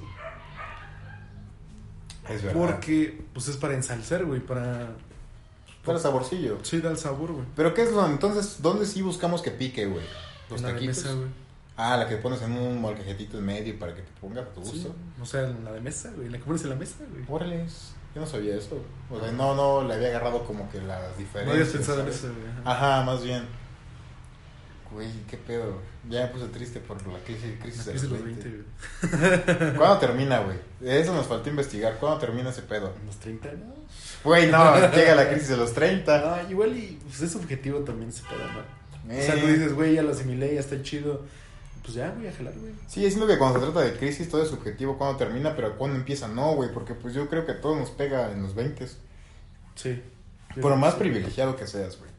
Es 2.29 2.43
verdad. 2.43 2.59
Porque, 2.61 3.25
pues 3.33 3.49
es 3.49 3.57
para 3.57 3.75
ensalzar, 3.75 4.25
güey, 4.25 4.41
para... 4.41 4.91
Para 5.85 5.99
saborcillo. 6.01 6.59
Sí, 6.65 6.81
da 6.81 6.91
el 6.91 6.99
sabor, 6.99 7.31
güey. 7.33 7.45
Pero 7.55 7.73
¿qué 7.73 7.83
es 7.83 7.93
lo 7.93 8.05
entonces? 8.07 8.61
¿Dónde 8.61 8.87
sí 8.87 9.03
buscamos 9.03 9.41
que 9.43 9.53
pique, 9.53 9.87
güey? 9.87 10.05
Los 10.51 10.61
En 10.61 10.67
la 10.67 10.73
de 10.73 10.87
mesa, 10.87 11.13
güey. 11.13 11.29
ah, 11.77 11.97
la 11.97 12.09
que 12.09 12.17
pones 12.17 12.43
en 12.43 12.53
un 12.53 12.81
molcajetito 12.81 13.39
en 13.39 13.45
medio 13.47 13.79
para 13.79 13.95
que 13.95 14.03
te 14.03 14.11
ponga 14.21 14.43
a 14.43 14.45
tu 14.47 14.65
Sí, 14.65 14.73
gusto. 14.73 14.95
o 15.23 15.25
sea, 15.25 15.43
la 15.43 15.71
de 15.73 15.81
mesa, 15.81 16.11
güey, 16.17 16.29
la 16.29 16.39
que 16.39 16.45
pones 16.45 16.63
en 16.65 16.71
la 16.71 16.77
mesa, 16.77 16.97
güey. 17.09 17.25
Órale, 17.29 17.65
yo 18.15 18.21
no 18.21 18.27
sabía 18.27 18.57
eso. 18.57 18.83
O 19.09 19.21
sea, 19.21 19.31
no, 19.31 19.55
no 19.55 19.85
le 19.87 19.95
había 19.95 20.09
agarrado 20.09 20.45
como 20.45 20.69
que 20.71 20.81
las 20.81 21.13
No 21.13 21.17
diferencias. 21.19 21.55
habías 21.55 21.69
pensado 21.69 22.01
en 22.03 22.09
eso, 22.09 22.27
güey. 22.29 22.49
ajá. 22.65 22.97
Ajá, 22.97 23.05
más 23.05 23.23
bien. 23.23 23.45
Güey, 24.97 25.11
qué 25.31 25.37
pedo. 25.37 25.79
Ya 26.09 26.23
me 26.23 26.29
puse 26.29 26.47
triste 26.47 26.81
por 26.81 26.97
la 27.07 27.19
crisis, 27.19 27.61
crisis 27.61 27.87
La 27.87 27.93
de 27.93 27.99
crisis 27.99 28.11
los 28.11 28.19
de 28.19 28.27
los 28.27 28.37
20. 28.37 28.49
20, 28.49 29.59
güey. 29.61 29.77
¿Cuándo 29.77 29.99
termina, 29.99 30.41
güey? 30.41 30.57
Eso 30.81 31.15
nos 31.15 31.27
faltó 31.27 31.51
investigar. 31.51 31.99
¿Cuándo 31.99 32.19
termina 32.19 32.49
ese 32.49 32.63
pedo? 32.63 32.95
¿En 32.99 33.07
los 33.07 33.17
30 33.19 33.49
años? 33.51 33.75
Güey, 34.25 34.51
no, 34.51 34.91
llega 34.93 35.15
la 35.15 35.29
crisis 35.29 35.51
de 35.51 35.59
los 35.59 35.75
30. 35.75 36.15
Ah, 36.35 36.43
igual 36.49 36.75
y 36.79 36.99
pues 37.07 37.21
es 37.21 37.31
subjetivo 37.31 37.81
también 37.81 38.09
ese 38.09 38.23
pedo, 38.23 38.39
¿no? 38.39 39.13
Eh, 39.13 39.21
O 39.21 39.23
sea, 39.23 39.39
tú 39.39 39.47
dices, 39.47 39.75
güey, 39.75 39.97
ya 39.97 40.03
lo 40.03 40.13
asimilé, 40.13 40.55
ya 40.55 40.61
está 40.61 40.81
chido. 40.83 41.25
Pues 41.83 41.95
ya, 41.95 42.13
voy 42.17 42.27
a 42.27 42.33
jalar, 42.33 42.55
güey. 42.55 42.73
Sí, 42.87 43.07
siento 43.11 43.27
que 43.27 43.37
cuando 43.37 43.61
se 43.61 43.67
trata 43.67 43.81
de 43.83 43.99
crisis 43.99 44.31
todo 44.31 44.43
es 44.43 44.49
subjetivo 44.49 44.97
cuándo 44.97 45.19
termina, 45.19 45.55
pero 45.55 45.77
cuándo 45.77 45.99
empieza 45.99 46.27
no, 46.27 46.55
güey, 46.55 46.73
porque 46.73 46.95
pues 46.95 47.13
yo 47.13 47.29
creo 47.29 47.45
que 47.45 47.53
todo 47.53 47.77
nos 47.77 47.91
pega 47.91 48.33
en 48.33 48.43
los 48.43 48.55
20. 48.55 48.89
Sí. 49.75 50.03
Por 50.63 50.75
más 50.77 50.95
privilegiado 50.95 51.55
que 51.55 51.67
seas, 51.67 51.99
güey. 51.99 52.11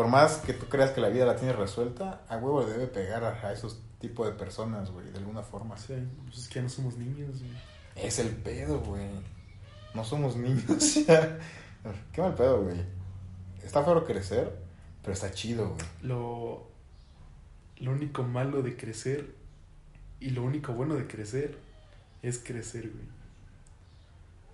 Por 0.00 0.08
más 0.08 0.38
que 0.38 0.54
tú 0.54 0.64
creas 0.64 0.92
que 0.92 1.02
la 1.02 1.10
vida 1.10 1.26
la 1.26 1.36
tienes 1.36 1.54
resuelta, 1.56 2.22
a 2.26 2.38
huevo 2.38 2.62
le 2.62 2.72
debe 2.72 2.86
pegar 2.86 3.22
a, 3.22 3.46
a 3.46 3.52
esos 3.52 3.82
tipos 3.98 4.26
de 4.26 4.32
personas, 4.32 4.90
güey, 4.90 5.10
de 5.10 5.18
alguna 5.18 5.42
forma. 5.42 5.76
Sí, 5.76 5.92
pues 6.24 6.38
es 6.38 6.48
que 6.48 6.54
ya 6.54 6.62
no 6.62 6.70
somos 6.70 6.96
niños, 6.96 7.38
güey. 7.38 7.52
Es 7.96 8.18
el 8.18 8.30
pedo, 8.30 8.80
güey. 8.80 9.10
No 9.92 10.02
somos 10.02 10.36
niños. 10.36 10.64
Qué 12.14 12.22
mal 12.22 12.34
pedo, 12.34 12.62
güey. 12.62 12.82
Está 13.62 13.84
feo 13.84 14.02
crecer, 14.06 14.56
pero 15.02 15.12
está 15.12 15.32
chido, 15.32 15.74
güey. 15.74 15.86
Lo, 16.00 16.70
lo 17.76 17.90
único 17.90 18.22
malo 18.22 18.62
de 18.62 18.78
crecer 18.78 19.34
y 20.18 20.30
lo 20.30 20.44
único 20.44 20.72
bueno 20.72 20.94
de 20.94 21.06
crecer 21.08 21.58
es 22.22 22.38
crecer, 22.38 22.88
güey. 22.88 23.04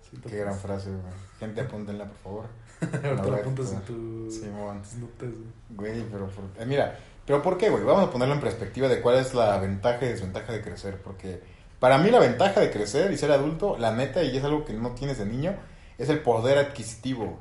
Siento 0.09 0.27
Qué 0.27 0.39
gran 0.39 0.59
frase, 0.59 0.89
güey. 0.89 1.13
Gente, 1.39 1.61
apúntenla, 1.61 2.05
por 2.05 2.17
favor. 2.17 2.66
Ahorita 2.81 3.23
lo 3.23 3.35
apuntas 3.35 3.71
en 3.71 3.81
tu, 3.81 4.29
Simón. 4.31 4.81
tus 4.81 4.93
notas, 4.95 5.29
güey. 5.69 6.03
Pero 6.11 6.27
por- 6.29 6.61
eh, 6.61 6.65
mira, 6.65 6.97
pero 7.25 7.41
¿por 7.41 7.57
qué, 7.57 7.69
güey? 7.69 7.83
Vamos 7.83 8.07
a 8.07 8.11
ponerlo 8.11 8.35
en 8.35 8.41
perspectiva 8.41 8.87
de 8.87 9.01
cuál 9.01 9.17
es 9.17 9.33
la 9.33 9.57
ventaja 9.59 10.05
y 10.05 10.09
desventaja 10.09 10.53
de 10.53 10.61
crecer, 10.61 11.01
porque 11.03 11.41
para 11.79 11.97
mí 11.97 12.09
la 12.11 12.19
ventaja 12.19 12.59
de 12.59 12.69
crecer 12.71 13.11
y 13.11 13.17
ser 13.17 13.31
adulto, 13.31 13.77
la 13.77 13.91
neta, 13.91 14.23
y 14.23 14.35
es 14.37 14.43
algo 14.43 14.63
que 14.65 14.73
no 14.73 14.91
tienes 14.91 15.17
de 15.17 15.25
niño, 15.25 15.55
es 15.97 16.09
el 16.09 16.19
poder 16.19 16.57
adquisitivo. 16.57 17.39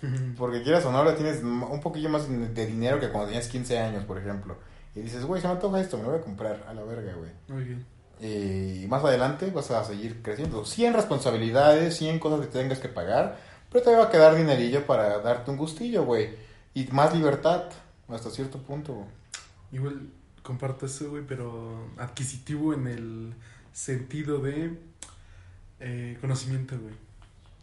Porque 0.38 0.62
quieras 0.62 0.84
o 0.84 0.92
no, 0.92 0.98
ahora 0.98 1.16
tienes 1.16 1.42
un 1.42 1.80
poquillo 1.80 2.08
más 2.08 2.28
de 2.28 2.66
dinero 2.66 3.00
que 3.00 3.08
cuando 3.08 3.26
tenías 3.28 3.48
15 3.48 3.78
años, 3.80 4.04
por 4.04 4.16
ejemplo. 4.18 4.56
Y 4.94 5.00
dices, 5.00 5.24
güey, 5.24 5.40
se 5.42 5.48
me 5.48 5.54
antoja 5.54 5.80
esto, 5.80 5.96
me 5.96 6.04
lo 6.04 6.10
voy 6.10 6.18
a 6.20 6.22
comprar 6.22 6.64
a 6.68 6.72
la 6.74 6.82
verga, 6.84 7.14
güey. 7.14 7.30
Muy 7.48 7.64
bien. 7.64 7.84
Y 8.20 8.86
más 8.88 9.02
adelante 9.04 9.50
vas 9.50 9.70
a 9.72 9.82
seguir 9.84 10.22
creciendo. 10.22 10.64
100 10.64 10.94
responsabilidades, 10.94 11.96
100 11.96 12.18
cosas 12.20 12.40
que 12.40 12.46
tengas 12.46 12.78
que 12.78 12.88
pagar, 12.88 13.38
pero 13.70 13.84
te 13.84 13.94
va 13.94 14.04
a 14.04 14.10
quedar 14.10 14.36
dinerillo 14.36 14.86
para 14.86 15.18
darte 15.20 15.50
un 15.50 15.56
gustillo, 15.56 16.04
güey. 16.04 16.30
Y 16.74 16.86
más 16.88 17.14
libertad, 17.14 17.64
hasta 18.08 18.30
cierto 18.30 18.58
punto. 18.58 18.94
güey. 18.94 19.08
Igual 19.72 20.10
comparto 20.42 20.86
eso, 20.86 21.10
güey, 21.10 21.24
pero 21.26 21.90
adquisitivo 21.98 22.72
en 22.72 22.86
el 22.86 23.34
sentido 23.72 24.38
de 24.38 24.78
eh, 25.80 26.16
conocimiento, 26.20 26.78
güey. 26.78 26.94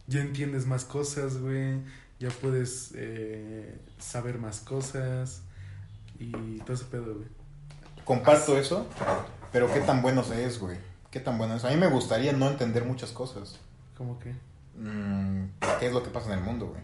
Ya 0.06 0.20
entiendes 0.20 0.66
más 0.66 0.84
cosas, 0.84 1.38
güey. 1.38 1.80
Ya 2.20 2.30
puedes 2.30 2.92
eh, 2.94 3.78
saber 3.98 4.38
más 4.38 4.60
cosas 4.60 5.42
y 6.18 6.58
todo 6.60 6.72
ese 6.72 6.84
pedo, 6.84 7.14
güey. 7.14 7.28
Comparto 8.04 8.56
eso, 8.56 8.86
pero 9.52 9.72
qué 9.72 9.80
tan 9.80 10.00
bueno 10.00 10.22
es, 10.22 10.60
güey. 10.60 10.78
Qué 11.10 11.18
tan 11.18 11.38
bueno 11.38 11.56
es. 11.56 11.64
A 11.64 11.70
mí 11.70 11.76
me 11.76 11.88
gustaría 11.88 12.32
no 12.32 12.48
entender 12.48 12.84
muchas 12.84 13.10
cosas. 13.10 13.58
¿Cómo 13.98 14.18
que? 14.20 14.32
Mm, 14.78 15.44
¿Qué 15.80 15.86
es 15.86 15.92
lo 15.92 16.02
que 16.02 16.10
pasa 16.10 16.32
en 16.32 16.38
el 16.38 16.44
mundo, 16.44 16.68
güey? 16.68 16.82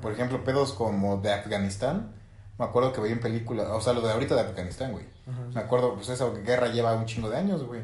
Por 0.00 0.12
ejemplo, 0.12 0.42
pedos 0.44 0.72
como 0.72 1.18
de 1.18 1.32
Afganistán. 1.32 2.12
Me 2.58 2.64
acuerdo 2.64 2.92
que 2.92 3.00
veía 3.00 3.14
en 3.14 3.20
películas, 3.20 3.68
o 3.70 3.80
sea, 3.80 3.94
lo 3.94 4.02
de 4.02 4.12
ahorita 4.12 4.34
de 4.34 4.42
Afganistán, 4.42 4.92
güey. 4.92 5.06
Me 5.54 5.60
acuerdo, 5.60 5.94
pues 5.94 6.08
esa 6.08 6.28
guerra 6.30 6.68
lleva 6.68 6.94
un 6.94 7.06
chingo 7.06 7.30
de 7.30 7.36
años, 7.36 7.64
güey. 7.64 7.82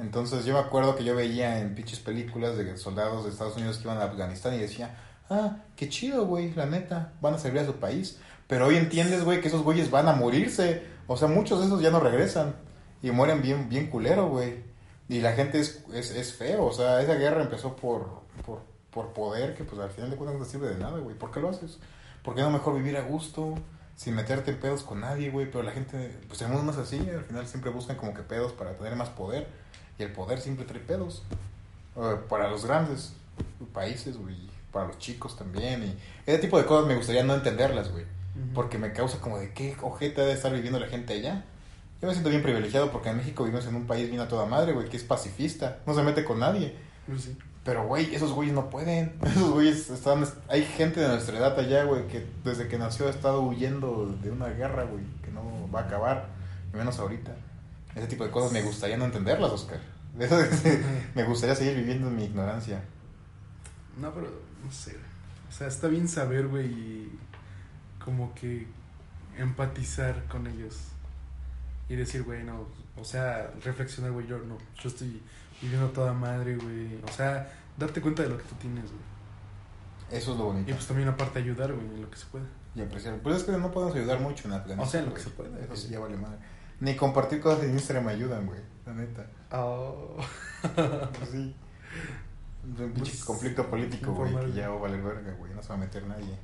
Entonces 0.00 0.44
yo 0.44 0.54
me 0.54 0.60
acuerdo 0.60 0.96
que 0.96 1.04
yo 1.04 1.14
veía 1.14 1.60
en 1.60 1.74
pinches 1.74 1.98
películas 2.00 2.56
de 2.56 2.76
soldados 2.76 3.24
de 3.24 3.30
Estados 3.30 3.56
Unidos 3.56 3.78
que 3.78 3.84
iban 3.84 3.98
a 3.98 4.04
Afganistán 4.04 4.54
y 4.54 4.58
decía, 4.58 4.96
ah, 5.28 5.58
qué 5.76 5.88
chido, 5.88 6.26
güey, 6.26 6.54
la 6.54 6.66
neta, 6.66 7.12
van 7.20 7.34
a 7.34 7.38
servir 7.38 7.62
a 7.62 7.66
su 7.66 7.74
país. 7.74 8.18
Pero 8.46 8.66
hoy 8.66 8.76
entiendes, 8.76 9.24
güey, 9.24 9.40
que 9.40 9.48
esos 9.48 9.62
güeyes 9.62 9.90
van 9.90 10.08
a 10.08 10.12
morirse. 10.12 10.82
O 11.06 11.16
sea, 11.16 11.28
muchos 11.28 11.60
de 11.60 11.66
esos 11.66 11.82
ya 11.82 11.90
no 11.90 12.00
regresan. 12.00 12.54
Y 13.02 13.10
mueren 13.10 13.42
bien, 13.42 13.68
bien 13.68 13.88
culero, 13.88 14.28
güey. 14.28 14.62
Y 15.08 15.20
la 15.20 15.32
gente 15.32 15.60
es, 15.60 15.84
es, 15.92 16.10
es 16.10 16.32
feo. 16.34 16.64
O 16.64 16.72
sea, 16.72 17.02
esa 17.02 17.14
guerra 17.14 17.42
empezó 17.42 17.76
por, 17.76 18.22
por, 18.44 18.62
por 18.94 19.12
poder 19.12 19.54
que 19.54 19.64
pues 19.64 19.80
al 19.80 19.90
final 19.90 20.10
de 20.10 20.16
cuentas 20.16 20.38
no 20.38 20.44
te 20.44 20.50
sirve 20.50 20.68
de 20.68 20.78
nada, 20.78 20.98
güey. 21.00 21.18
¿Por 21.18 21.32
qué 21.32 21.40
lo 21.40 21.48
haces? 21.50 21.78
¿Por 22.22 22.36
qué 22.36 22.42
no 22.42 22.50
mejor 22.50 22.76
vivir 22.76 22.96
a 22.96 23.02
gusto? 23.02 23.54
Sin 23.96 24.14
meterte 24.14 24.52
en 24.52 24.60
pedos 24.60 24.84
con 24.84 25.00
nadie, 25.00 25.30
güey. 25.30 25.50
Pero 25.50 25.64
la 25.64 25.72
gente, 25.72 26.16
pues 26.28 26.40
el 26.42 26.48
mundo 26.48 26.62
no 26.62 26.70
es 26.70 26.78
así. 26.78 26.98
Al 27.10 27.24
final 27.24 27.46
siempre 27.48 27.70
buscan 27.70 27.96
como 27.96 28.14
que 28.14 28.22
pedos 28.22 28.52
para 28.52 28.76
tener 28.78 28.94
más 28.94 29.08
poder. 29.10 29.48
Y 29.98 30.04
el 30.04 30.12
poder 30.12 30.40
siempre 30.40 30.64
trae 30.64 30.80
pedos. 30.80 31.24
Para 32.28 32.48
los 32.48 32.64
grandes 32.64 33.14
países, 33.72 34.16
güey. 34.16 34.36
Para 34.72 34.86
los 34.86 34.98
chicos 34.98 35.36
también. 35.36 35.82
Y 35.84 35.98
ese 36.24 36.38
tipo 36.38 36.56
de 36.56 36.64
cosas 36.64 36.86
me 36.86 36.94
gustaría 36.94 37.24
no 37.24 37.34
entenderlas, 37.34 37.90
güey. 37.90 38.04
Porque 38.54 38.78
me 38.78 38.92
causa 38.92 39.18
como 39.20 39.38
de 39.38 39.52
qué 39.52 39.76
ojete 39.82 40.20
ha 40.20 40.24
de 40.24 40.32
estar 40.32 40.52
viviendo 40.52 40.78
la 40.78 40.86
gente 40.86 41.14
allá. 41.14 41.44
Yo 42.00 42.08
me 42.08 42.14
siento 42.14 42.30
bien 42.30 42.42
privilegiado 42.42 42.90
porque 42.90 43.08
en 43.08 43.16
México 43.16 43.44
vivimos 43.44 43.66
en 43.66 43.74
un 43.74 43.86
país 43.86 44.08
bien 44.08 44.20
a 44.20 44.28
toda 44.28 44.46
madre, 44.46 44.72
güey, 44.72 44.88
que 44.88 44.96
es 44.96 45.04
pacifista. 45.04 45.80
No 45.86 45.94
se 45.94 46.02
mete 46.02 46.24
con 46.24 46.38
nadie. 46.40 46.76
Pues 47.06 47.22
sí. 47.22 47.38
Pero, 47.64 47.86
güey, 47.86 48.14
esos 48.14 48.32
güeyes 48.32 48.54
no 48.54 48.68
pueden. 48.68 49.14
Esos 49.24 49.50
güeyes 49.50 49.88
están... 49.88 50.24
Hay 50.48 50.64
gente 50.64 51.00
de 51.00 51.08
nuestra 51.08 51.38
edad 51.38 51.58
allá, 51.58 51.84
güey, 51.84 52.06
que 52.08 52.26
desde 52.44 52.68
que 52.68 52.78
nació 52.78 53.06
ha 53.06 53.10
estado 53.10 53.40
huyendo 53.40 54.14
de 54.22 54.30
una 54.30 54.48
guerra, 54.48 54.84
güey, 54.84 55.04
que 55.22 55.30
no 55.30 55.70
va 55.72 55.80
a 55.80 55.84
acabar. 55.84 56.28
Menos 56.74 56.98
ahorita. 56.98 57.34
Ese 57.94 58.06
tipo 58.06 58.24
de 58.24 58.30
cosas 58.30 58.52
me 58.52 58.62
gustaría 58.62 58.96
no 58.96 59.06
entenderlas, 59.06 59.50
Oscar. 59.50 59.80
Me 61.14 61.24
gustaría 61.24 61.56
seguir 61.56 61.74
viviendo 61.74 62.06
en 62.08 62.16
mi 62.16 62.24
ignorancia. 62.24 62.82
No, 64.00 64.12
pero 64.12 64.28
no 64.64 64.70
sé. 64.70 64.96
O 65.48 65.52
sea, 65.52 65.66
está 65.66 65.88
bien 65.88 66.06
saber, 66.06 66.46
güey, 66.46 66.66
y 66.66 67.18
como 68.04 68.34
que 68.34 68.66
empatizar 69.36 70.24
con 70.26 70.46
ellos. 70.46 70.76
Y 71.88 71.96
decir, 71.96 72.22
güey, 72.22 72.44
no. 72.44 72.66
O 72.96 73.04
sea, 73.04 73.52
reflexionar, 73.62 74.12
güey, 74.12 74.26
yo 74.26 74.38
no. 74.38 74.56
Yo 74.80 74.88
estoy 74.88 75.20
viviendo 75.60 75.88
toda 75.90 76.12
madre, 76.12 76.56
güey. 76.56 77.00
O 77.02 77.12
sea, 77.12 77.52
darte 77.76 78.00
cuenta 78.00 78.22
de 78.22 78.30
lo 78.30 78.38
que 78.38 78.44
tú 78.44 78.54
tienes, 78.56 78.84
güey. 78.84 79.02
Eso 80.10 80.32
es 80.32 80.38
lo 80.38 80.44
bonito. 80.44 80.70
Y 80.70 80.74
pues 80.74 80.86
también 80.86 81.08
aparte 81.08 81.38
ayudar, 81.38 81.72
güey, 81.72 81.86
en 81.86 82.02
lo 82.02 82.10
que 82.10 82.16
se 82.16 82.26
pueda. 82.26 82.46
Y 82.74 82.80
apreciar. 82.82 83.18
Pues 83.18 83.36
es 83.36 83.44
que 83.44 83.52
no 83.52 83.70
podemos 83.70 83.94
ayudar 83.94 84.20
mucho 84.20 84.48
en 84.48 84.54
Afganistán. 84.54 84.86
O 84.86 84.90
sea, 84.90 85.00
en 85.00 85.06
lo 85.06 85.14
que 85.14 85.20
se 85.20 85.30
puede, 85.30 85.64
Eso 85.64 85.76
sí, 85.76 85.88
ya 85.88 86.00
vale 86.00 86.16
madre. 86.16 86.38
Ni 86.80 86.96
compartir 86.96 87.40
cosas 87.40 87.64
en 87.64 87.72
Instagram 87.72 88.06
me 88.06 88.12
ayudan, 88.12 88.46
güey. 88.46 88.60
La 88.86 88.92
neta. 88.94 89.26
Oh. 89.52 90.16
Pues 91.18 91.30
sí. 91.30 91.54
Un 92.64 92.92
pinche 92.92 93.12
Pues, 93.12 93.24
conflicto 93.24 93.68
político, 93.68 94.12
güey, 94.12 94.34
que 94.46 94.52
ya 94.52 94.70
va 94.70 94.76
a 94.76 94.80
valer 94.80 95.02
verga, 95.02 95.32
güey. 95.34 95.52
No 95.54 95.62
se 95.62 95.68
va 95.68 95.74
a 95.74 95.78
meter 95.78 96.06
nadie. 96.06 96.36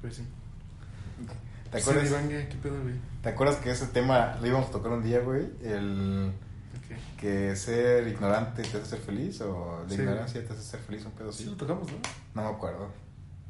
Pues 0.00 0.16
sí. 0.16 0.26
¿Te 1.70 1.80
Sí, 1.80 1.82
acuerdas, 1.90 2.10
Ivanga, 2.10 2.48
¿qué 2.48 2.56
pedo, 2.62 2.82
güey? 2.82 2.94
¿Te 3.22 3.28
acuerdas 3.28 3.56
que 3.56 3.70
ese 3.70 3.86
tema 3.88 4.36
lo 4.40 4.46
íbamos 4.46 4.68
a 4.68 4.72
tocar 4.72 4.92
un 4.92 5.02
día, 5.02 5.20
güey? 5.20 5.48
El 5.62 6.32
que 7.18 7.54
ser 7.56 8.06
ignorante 8.08 8.62
te 8.62 8.78
hace 8.78 8.86
ser 8.86 8.98
feliz 9.00 9.40
o 9.40 9.82
la 9.88 9.88
Sí. 9.94 10.00
ignorancia 10.00 10.46
te 10.46 10.52
hace 10.52 10.62
ser 10.62 10.80
feliz, 10.80 11.04
un 11.04 11.12
pedo 11.12 11.32
Sí, 11.32 11.42
así. 11.42 11.50
lo 11.50 11.56
tocamos, 11.56 11.90
¿no? 11.90 11.98
No 12.34 12.42
me 12.48 12.56
acuerdo. 12.56 12.88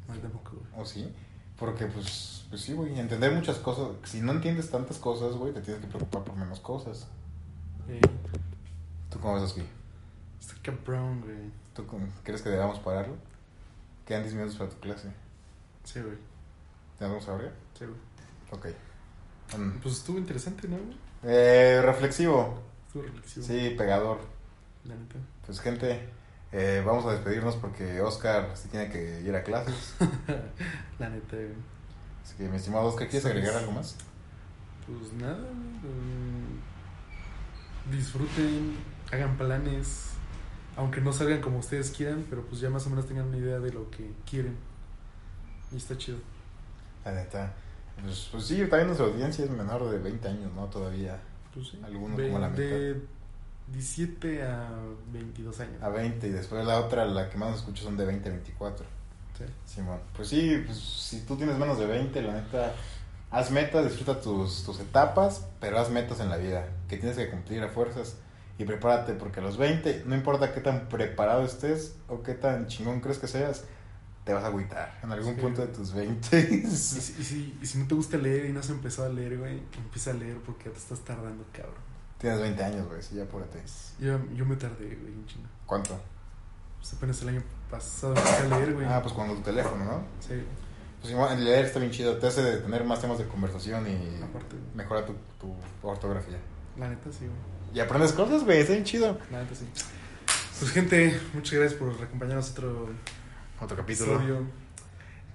No, 0.07 0.15
yo 0.15 0.21
tampoco, 0.21 0.51
güey. 0.57 0.81
¿O 0.81 0.85
sí? 0.85 1.13
Porque, 1.57 1.85
pues, 1.85 2.45
pues 2.49 2.61
sí, 2.61 2.73
güey, 2.73 2.99
entender 2.99 3.31
muchas 3.31 3.57
cosas. 3.57 3.89
Si 4.03 4.21
no 4.21 4.31
entiendes 4.31 4.69
tantas 4.71 4.97
cosas, 4.97 5.33
güey, 5.35 5.53
te 5.53 5.61
tienes 5.61 5.81
que 5.81 5.87
preocupar 5.87 6.23
por 6.23 6.35
menos 6.35 6.59
cosas. 6.59 7.07
Eh, 7.87 8.01
¿Tú 9.09 9.19
cómo 9.19 9.39
ves 9.39 9.51
aquí? 9.51 9.63
está 10.41 10.55
cabrón, 10.63 11.21
güey. 11.21 11.51
¿Tú 11.75 11.85
crees 12.23 12.41
que 12.41 12.49
debamos 12.49 12.79
pararlo? 12.79 13.15
Quedan 14.05 14.23
10 14.23 14.33
minutos 14.35 14.55
para 14.57 14.69
tu 14.69 14.77
clase. 14.79 15.09
Sí, 15.83 15.99
güey. 16.01 16.17
¿Te 16.97 17.05
vamos 17.05 17.27
a 17.27 17.33
abrir? 17.33 17.51
Sí, 17.77 17.85
güey. 17.85 17.97
Ok. 18.51 18.67
Mm. 19.57 19.79
Pues 19.81 19.95
estuvo 19.95 20.17
interesante, 20.17 20.67
¿no? 20.67 20.77
Eh, 21.23 21.81
reflexivo. 21.83 22.61
Estuvo 22.87 23.03
reflexivo. 23.03 23.45
Sí, 23.45 23.75
pegador. 23.77 24.19
La 24.85 24.95
neta. 24.95 25.15
Pues 25.45 25.59
gente, 25.59 26.09
eh, 26.51 26.81
vamos 26.85 27.05
a 27.05 27.11
despedirnos 27.11 27.55
porque 27.55 28.01
Oscar 28.01 28.51
sí 28.55 28.69
tiene 28.69 28.89
que 28.89 29.21
ir 29.21 29.35
a 29.35 29.43
clases. 29.43 29.95
La 30.99 31.09
neta, 31.09 31.35
güey. 31.35 31.53
Así 32.23 32.35
que 32.37 32.47
mi 32.47 32.57
estimado 32.57 32.85
Oscar, 32.85 33.07
¿quieres 33.07 33.25
agregar 33.25 33.55
algo 33.55 33.71
más? 33.71 33.95
Pues 34.85 35.13
nada, 35.13 35.37
mm, 35.37 36.59
Disfruten, 37.91 38.77
hagan 39.11 39.37
planes. 39.37 40.11
Aunque 40.75 41.01
no 41.01 41.11
salgan 41.11 41.41
como 41.41 41.59
ustedes 41.59 41.91
quieran, 41.91 42.25
pero 42.29 42.43
pues 42.43 42.61
ya 42.61 42.69
más 42.69 42.85
o 42.87 42.89
menos 42.89 43.05
tengan 43.07 43.27
una 43.27 43.37
idea 43.37 43.59
de 43.59 43.71
lo 43.71 43.89
que 43.91 44.11
quieren. 44.29 44.55
Y 45.71 45.77
está 45.77 45.97
chido. 45.97 46.17
La 47.03 47.11
neta. 47.11 47.53
Pues, 48.03 48.29
pues 48.31 48.45
sí, 48.45 48.57
también 48.67 48.87
nuestra 48.87 49.07
audiencia 49.07 49.45
es 49.45 49.51
menor 49.51 49.89
de 49.89 49.97
20 49.97 50.27
años, 50.27 50.53
¿no? 50.53 50.65
Todavía. 50.65 51.19
Pues 51.53 51.69
sí. 51.69 51.79
Algunos 51.83 52.19
como 52.19 52.39
la 52.39 52.49
De 52.49 53.01
17 53.71 54.43
a 54.43 54.69
22 55.11 55.59
años. 55.59 55.81
A 55.81 55.89
20 55.89 56.27
y 56.27 56.31
después 56.31 56.65
la 56.65 56.79
otra, 56.79 57.05
la 57.05 57.29
que 57.29 57.37
más 57.37 57.55
escucho 57.55 57.83
son 57.83 57.97
de 57.97 58.05
20 58.05 58.29
a 58.29 58.31
24. 58.31 58.85
Sí. 59.37 59.43
Simón. 59.65 59.99
Pues 60.15 60.27
sí, 60.27 60.61
pues 60.65 60.77
si 60.77 61.21
tú 61.21 61.35
tienes 61.35 61.57
menos 61.57 61.77
de 61.77 61.85
20, 61.85 62.21
la 62.21 62.33
neta, 62.33 62.73
haz 63.31 63.51
metas, 63.51 63.85
disfruta 63.85 64.19
tus, 64.19 64.63
tus 64.63 64.79
etapas, 64.79 65.45
pero 65.59 65.79
haz 65.79 65.89
metas 65.89 66.19
en 66.19 66.29
la 66.29 66.37
vida 66.37 66.67
que 66.87 66.97
tienes 66.97 67.17
que 67.17 67.29
cumplir 67.29 67.63
a 67.63 67.69
fuerzas. 67.69 68.17
Y 68.57 68.65
prepárate, 68.65 69.13
porque 69.13 69.39
a 69.39 69.43
los 69.43 69.55
20, 69.55 70.03
no 70.05 70.15
importa 70.15 70.51
qué 70.51 70.59
tan 70.59 70.89
preparado 70.89 71.45
estés 71.45 71.95
o 72.09 72.23
qué 72.23 72.33
tan 72.33 72.67
chingón 72.67 72.99
crees 72.99 73.17
que 73.17 73.27
seas, 73.27 73.63
te 74.23 74.33
vas 74.33 74.43
a 74.43 74.47
agüitar 74.47 74.99
en 75.03 75.11
algún 75.11 75.35
Sí. 75.35 75.41
punto 75.41 75.61
de 75.61 75.67
tus 75.69 75.93
20. 75.93 76.39
Y 76.39 76.67
si, 76.67 76.97
y, 77.19 77.23
si, 77.23 77.57
y 77.61 77.65
si 77.65 77.77
no 77.77 77.87
te 77.87 77.95
gusta 77.95 78.17
leer 78.17 78.45
y 78.45 78.53
no 78.53 78.59
has 78.59 78.69
empezado 78.69 79.09
a 79.09 79.11
leer, 79.13 79.37
güey, 79.37 79.61
empieza 79.77 80.11
a 80.11 80.13
leer 80.13 80.37
porque 80.45 80.65
ya 80.65 80.71
te 80.71 80.77
estás 80.79 80.99
tardando, 80.99 81.43
cabrón. 81.51 81.75
Tienes 82.19 82.39
20 82.41 82.63
años, 82.63 82.87
güey, 82.87 83.01
sí, 83.01 83.15
ya 83.15 83.23
apúrate. 83.23 83.61
Yo, 83.99 84.19
yo 84.35 84.45
me 84.45 84.55
tardé, 84.55 84.95
güey, 84.95 85.13
un 85.13 85.25
chingo. 85.25 85.47
¿Cuánto? 85.65 85.99
Pues 86.79 86.93
apenas 86.93 87.21
el 87.21 87.29
año 87.29 87.43
pasado 87.71 88.15
empecé 88.15 88.37
a 88.37 88.57
leer, 88.57 88.73
güey. 88.73 88.85
Ah, 88.87 89.01
pues 89.01 89.13
con 89.13 89.27
tu 89.35 89.41
teléfono, 89.41 89.83
¿no? 89.85 90.03
Sí, 90.19 90.43
Pues 91.01 91.11
igual, 91.13 91.43
leer 91.43 91.65
está 91.65 91.79
bien 91.79 91.91
chido, 91.91 92.17
te 92.17 92.27
hace 92.27 92.41
de 92.41 92.57
tener 92.57 92.83
más 92.83 92.99
temas 93.01 93.17
de 93.19 93.25
conversación 93.25 93.87
y 93.87 94.21
aparte, 94.23 94.55
mejora 94.75 95.05
tu, 95.05 95.13
tu 95.39 95.53
ortografía. 95.81 96.37
la 96.77 96.89
neta 96.89 97.09
sí, 97.11 97.19
güey. 97.25 97.37
Y 97.73 97.79
aprendes 97.79 98.11
cosas, 98.13 98.43
güey, 98.43 98.59
está 98.59 98.73
bien 98.73 98.83
chido. 98.85 99.17
La 99.31 99.41
neta 99.43 99.55
sí. 99.55 99.65
Pues 100.59 100.71
gente, 100.71 101.17
muchas 101.33 101.53
gracias 101.59 101.79
por 101.79 101.91
acompañarnos 102.03 102.51
otro 102.51 102.89
Otro 103.61 103.77
capítulo. 103.77 104.21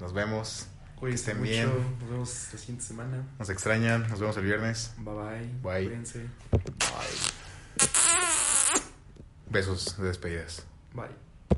Nos 0.00 0.12
vemos. 0.12 0.66
Cuídense 0.96 1.32
estén 1.32 1.38
mucho. 1.38 1.50
bien. 1.50 1.98
Nos 2.00 2.10
vemos 2.10 2.48
la 2.52 2.58
siguiente 2.58 2.84
semana. 2.84 3.24
Nos 3.38 3.50
extrañan. 3.50 4.08
Nos 4.08 4.20
vemos 4.20 4.36
el 4.36 4.44
viernes. 4.44 4.94
Bye 4.98 5.14
bye. 5.14 5.46
Bye. 5.62 5.86
Cuídense. 5.86 6.26
Besos 9.50 9.96
de 9.98 10.08
despedidas. 10.08 10.64
Bye. 10.94 11.23